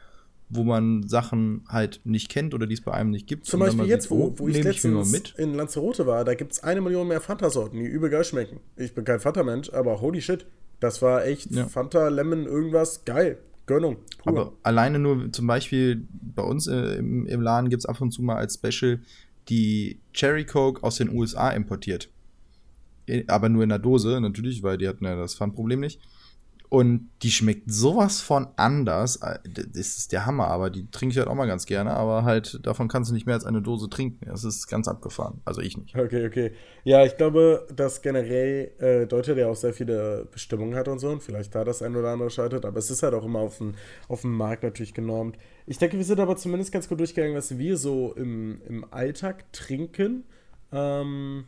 wo 0.51 0.65
man 0.65 1.07
Sachen 1.07 1.65
halt 1.69 2.01
nicht 2.05 2.31
kennt 2.31 2.55
oder 2.55 2.67
die 2.67 2.75
es 2.75 2.81
bei 2.81 2.93
einem 2.93 3.11
nicht 3.11 3.27
gibt. 3.27 3.47
Zum 3.47 3.61
Beispiel 3.61 3.87
jetzt, 3.87 4.11
wo, 4.11 4.35
wo 4.39 4.49
ich 4.49 4.63
letztens 4.63 5.13
ich 5.13 5.39
in 5.39 5.55
Lanzarote 5.55 6.07
war, 6.07 6.25
da 6.25 6.35
gibt 6.35 6.53
es 6.53 6.63
eine 6.63 6.81
Million 6.81 7.09
mehr 7.09 7.21
Fanta-Sorten, 7.21 7.79
die 7.79 7.87
übel 7.87 8.09
geil 8.09 8.25
schmecken. 8.25 8.61
Ich 8.77 8.95
bin 8.95 9.05
kein 9.05 9.21
Fanta-Mensch, 9.21 9.71
aber 9.71 10.01
holy 10.01 10.23
shit, 10.23 10.47
das 10.81 11.03
war 11.03 11.27
echt 11.27 11.51
ja. 11.51 11.67
Fanta, 11.67 12.09
Lemon, 12.09 12.47
irgendwas, 12.47 13.05
geil. 13.05 13.39
Gönnung. 13.67 13.99
Pur. 14.23 14.33
Aber 14.33 14.53
alleine 14.63 14.99
nur 14.99 15.31
zum 15.31 15.47
Beispiel 15.47 16.09
bei 16.11 16.43
uns 16.43 16.67
äh, 16.67 16.97
im, 16.97 17.27
im 17.27 17.43
Laden 17.43 17.69
gibt 17.69 17.81
es 17.81 17.87
ab 17.87 18.01
und 18.01 18.13
zu 18.13 18.23
mal 18.23 18.37
als 18.37 18.55
Special 18.55 19.01
die 19.49 20.01
Cherry 20.15 20.45
Coke 20.45 20.83
aus 20.83 20.97
den 20.97 21.11
USA 21.11 21.51
importiert. 21.51 22.09
Aber 23.27 23.49
nur 23.49 23.63
in 23.63 23.69
der 23.69 23.79
Dose, 23.79 24.21
natürlich, 24.21 24.63
weil 24.63 24.79
die 24.79 24.89
hatten 24.89 25.05
ja 25.05 25.17
das 25.17 25.35
Pfandproblem 25.35 25.81
nicht. 25.81 26.01
Und 26.71 27.09
die 27.23 27.31
schmeckt 27.31 27.71
sowas 27.73 28.21
von 28.21 28.49
anders. 28.57 29.17
Äh, 29.17 29.39
das 29.45 29.97
ist 29.97 30.13
der 30.13 30.27
Hammer, 30.27 30.49
aber 30.49 30.69
die 30.69 30.91
trinke 30.91 31.13
ich 31.13 31.19
halt 31.19 31.29
auch 31.29 31.35
mal 31.35 31.47
ganz 31.47 31.65
gerne. 31.65 31.95
Aber 31.95 32.25
halt, 32.25 32.61
davon 32.63 32.89
kannst 32.89 33.11
du 33.11 33.15
nicht 33.15 33.25
mehr 33.25 33.35
als 33.35 33.47
eine 33.47 33.63
Dose 33.63 33.89
trinken. 33.89 34.27
Das 34.27 34.45
ist 34.45 34.67
ganz 34.67 34.87
abgefahren. 34.87 35.41
Also 35.47 35.63
ich 35.63 35.79
nicht. 35.79 35.97
Okay, 35.97 36.27
okay. 36.27 36.53
Ja, 36.85 37.05
ich 37.05 37.17
glaube, 37.17 37.67
dass 37.75 38.03
generell 38.03 38.73
äh, 38.79 39.07
Deutschland 39.07 39.41
ja 39.41 39.49
auch 39.49 39.57
sehr 39.57 39.73
viele 39.73 40.29
Bestimmungen 40.31 40.75
hat 40.75 40.89
und 40.89 40.99
so. 40.99 41.09
Und 41.09 41.23
vielleicht 41.23 41.55
da 41.55 41.65
das 41.65 41.81
ein 41.81 41.97
oder 41.97 42.11
andere 42.11 42.29
scheitert. 42.31 42.67
Aber 42.67 42.79
es 42.79 42.91
ist 42.91 43.03
halt 43.03 43.15
auch 43.15 43.25
immer 43.25 43.41
auf 43.41 43.59
dem, 43.59 43.75
auf 44.09 44.25
Markt 44.25 44.63
natürlich 44.63 44.93
genormt. 44.93 45.39
Ich 45.67 45.79
denke, 45.79 45.97
wir 45.97 46.05
sind 46.05 46.21
aber 46.21 46.37
zumindest 46.37 46.71
ganz 46.71 46.87
gut 46.87 47.01
durchgegangen, 47.01 47.37
was 47.37 47.57
wir 47.57 47.79
so 47.79 48.13
im, 48.13 48.61
im 48.69 48.85
Alltag 48.93 49.51
trinken. 49.53 50.25
Ähm 50.71 51.45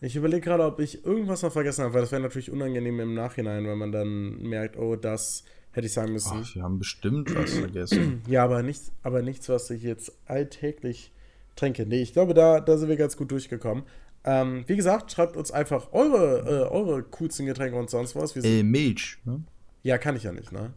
ich 0.00 0.16
überlege 0.16 0.42
gerade, 0.42 0.64
ob 0.64 0.80
ich 0.80 1.04
irgendwas 1.04 1.42
noch 1.42 1.52
vergessen 1.52 1.84
habe, 1.84 1.94
weil 1.94 2.02
das 2.02 2.12
wäre 2.12 2.22
natürlich 2.22 2.50
unangenehm 2.50 3.00
im 3.00 3.14
Nachhinein, 3.14 3.66
wenn 3.66 3.78
man 3.78 3.92
dann 3.92 4.40
merkt, 4.42 4.76
oh, 4.76 4.96
das 4.96 5.44
hätte 5.72 5.86
ich 5.86 5.92
sagen 5.92 6.12
müssen. 6.12 6.40
Ach, 6.42 6.54
wir 6.54 6.62
haben 6.62 6.78
bestimmt 6.78 7.34
was 7.34 7.54
vergessen. 7.54 8.22
ja, 8.26 8.44
aber 8.44 8.62
nichts, 8.62 8.92
aber 9.02 9.22
nichts, 9.22 9.48
was 9.48 9.70
ich 9.70 9.82
jetzt 9.82 10.12
alltäglich 10.26 11.12
trinke. 11.56 11.86
Nee, 11.86 12.02
ich 12.02 12.12
glaube, 12.12 12.34
da, 12.34 12.60
da 12.60 12.78
sind 12.78 12.88
wir 12.88 12.96
ganz 12.96 13.16
gut 13.16 13.30
durchgekommen. 13.30 13.84
Ähm, 14.24 14.64
wie 14.66 14.76
gesagt, 14.76 15.12
schreibt 15.12 15.36
uns 15.36 15.50
einfach 15.50 15.92
eure, 15.92 16.40
äh, 16.40 16.68
eure 16.70 17.02
coolsten 17.02 17.46
Getränke 17.46 17.78
und 17.78 17.90
sonst 17.90 18.14
was. 18.16 18.36
äh, 18.36 18.62
Milch, 18.62 19.18
ne? 19.24 19.42
Ja, 19.82 19.98
kann 19.98 20.16
ich 20.16 20.24
ja 20.24 20.32
nicht, 20.32 20.52
ne? 20.52 20.72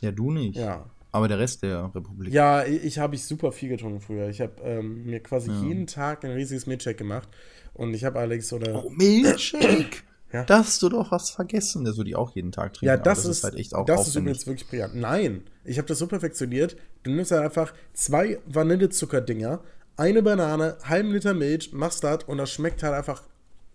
Ja, 0.00 0.12
du 0.12 0.30
nicht. 0.30 0.56
Ja. 0.56 0.86
Aber 1.14 1.28
der 1.28 1.38
Rest 1.38 1.62
der 1.62 1.94
Republik. 1.94 2.34
Ja, 2.34 2.64
ich, 2.64 2.98
habe 2.98 3.14
ich 3.14 3.24
super 3.24 3.52
viel 3.52 3.68
getrunken 3.68 4.00
früher. 4.00 4.28
Ich 4.30 4.40
habe 4.40 4.60
ähm, 4.64 5.04
mir 5.04 5.20
quasi 5.20 5.48
ja. 5.48 5.62
jeden 5.62 5.86
Tag 5.86 6.24
ein 6.24 6.32
riesiges 6.32 6.66
Milchshake 6.66 6.96
gemacht. 6.96 7.28
Und 7.72 7.94
ich 7.94 8.04
habe 8.04 8.18
Alex 8.18 8.52
oder. 8.52 8.84
Oh, 8.84 8.90
Milchshake! 8.90 10.02
ja. 10.32 10.42
Da 10.42 10.58
hast 10.58 10.82
du 10.82 10.88
doch 10.88 11.12
was 11.12 11.30
vergessen. 11.30 11.84
Der 11.84 11.96
würde 11.96 12.10
ich 12.10 12.16
auch 12.16 12.34
jeden 12.34 12.50
Tag 12.50 12.74
trinken. 12.74 12.86
Ja, 12.86 12.96
das, 12.96 13.18
das 13.18 13.26
ist, 13.26 13.38
ist, 13.38 13.44
halt 13.44 13.54
echt 13.54 13.76
auch 13.76 13.86
Das 13.86 14.00
aufwendig. 14.00 14.08
ist 14.08 14.16
übrigens 14.16 14.46
wirklich 14.48 14.68
brillant. 14.68 14.96
Nein, 14.96 15.44
ich 15.62 15.78
habe 15.78 15.86
das 15.86 16.00
so 16.00 16.08
perfektioniert. 16.08 16.76
Du 17.04 17.12
nimmst 17.12 17.30
halt 17.30 17.44
einfach 17.44 17.72
zwei 17.92 18.40
Vanillezuckerdinger, 18.46 19.60
eine 19.96 20.20
Banane, 20.20 20.78
halben 20.82 21.12
Liter 21.12 21.32
Milch, 21.32 21.72
machst 21.72 22.02
das 22.02 22.24
und 22.24 22.38
das 22.38 22.50
schmeckt 22.50 22.82
halt 22.82 22.94
einfach 22.94 23.22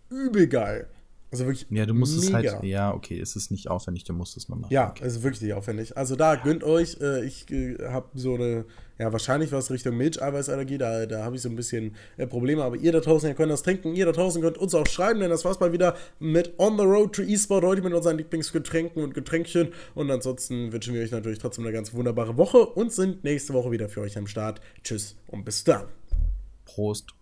übel 0.09 0.47
geil. 0.47 0.87
Also 1.31 1.45
wirklich. 1.45 1.67
Ja, 1.69 1.85
du 1.85 1.93
musst 1.93 2.25
mega. 2.25 2.39
es 2.39 2.53
halt. 2.53 2.63
Ja, 2.63 2.93
okay, 2.93 3.19
es 3.19 3.35
ist 3.35 3.51
nicht 3.51 3.69
aufwendig, 3.69 4.03
du 4.03 4.13
musst 4.13 4.35
es 4.35 4.49
nur 4.49 4.57
machen. 4.57 4.73
Ja, 4.73 4.93
es 4.99 5.17
ist 5.17 5.23
wirklich 5.23 5.41
nicht 5.41 5.53
aufwendig. 5.53 5.95
Also 5.95 6.15
da 6.15 6.35
gönnt 6.35 6.63
euch. 6.63 6.97
Äh, 7.01 7.23
ich 7.25 7.49
äh, 7.51 7.77
habe 7.87 8.07
so 8.15 8.33
eine. 8.35 8.65
Ja, 8.97 9.13
wahrscheinlich 9.13 9.51
was 9.51 9.71
Richtung 9.71 9.95
Milcheiweißallergie. 9.95 10.77
Da, 10.77 11.05
da 11.05 11.23
habe 11.23 11.35
ich 11.35 11.41
so 11.41 11.49
ein 11.49 11.55
bisschen 11.55 11.95
äh, 12.17 12.25
Probleme. 12.25 12.63
Aber 12.63 12.77
ihr 12.77 12.91
da 12.91 12.99
draußen, 12.99 13.29
ihr 13.29 13.35
könnt 13.35 13.51
das 13.51 13.61
trinken. 13.61 13.95
Ihr 13.95 14.07
da 14.07 14.11
draußen 14.11 14.41
könnt 14.41 14.57
uns 14.57 14.73
auch 14.73 14.87
schreiben, 14.87 15.19
denn 15.19 15.29
das 15.29 15.45
war's 15.45 15.59
mal 15.59 15.71
wieder 15.71 15.95
mit 16.19 16.53
On 16.57 16.77
the 16.77 16.83
Road 16.83 17.13
to 17.13 17.21
eSport. 17.21 17.63
Heute 17.63 17.83
mit 17.83 17.93
unseren 17.93 18.17
Lieblingsgetränken 18.17 19.03
und 19.03 19.13
Getränkchen. 19.13 19.69
Und 19.93 20.09
ansonsten 20.09 20.73
wünschen 20.73 20.95
wir 20.95 21.03
euch 21.03 21.11
natürlich 21.11 21.39
trotzdem 21.39 21.63
eine 21.63 21.73
ganz 21.73 21.93
wunderbare 21.93 22.37
Woche 22.37 22.65
und 22.65 22.91
sind 22.91 23.23
nächste 23.23 23.53
Woche 23.53 23.71
wieder 23.71 23.87
für 23.87 24.01
euch 24.01 24.17
am 24.17 24.25
Start. 24.25 24.61
Tschüss 24.83 25.15
und 25.27 25.45
bis 25.45 25.63
dann. 25.63 25.85
Prost. 26.65 27.13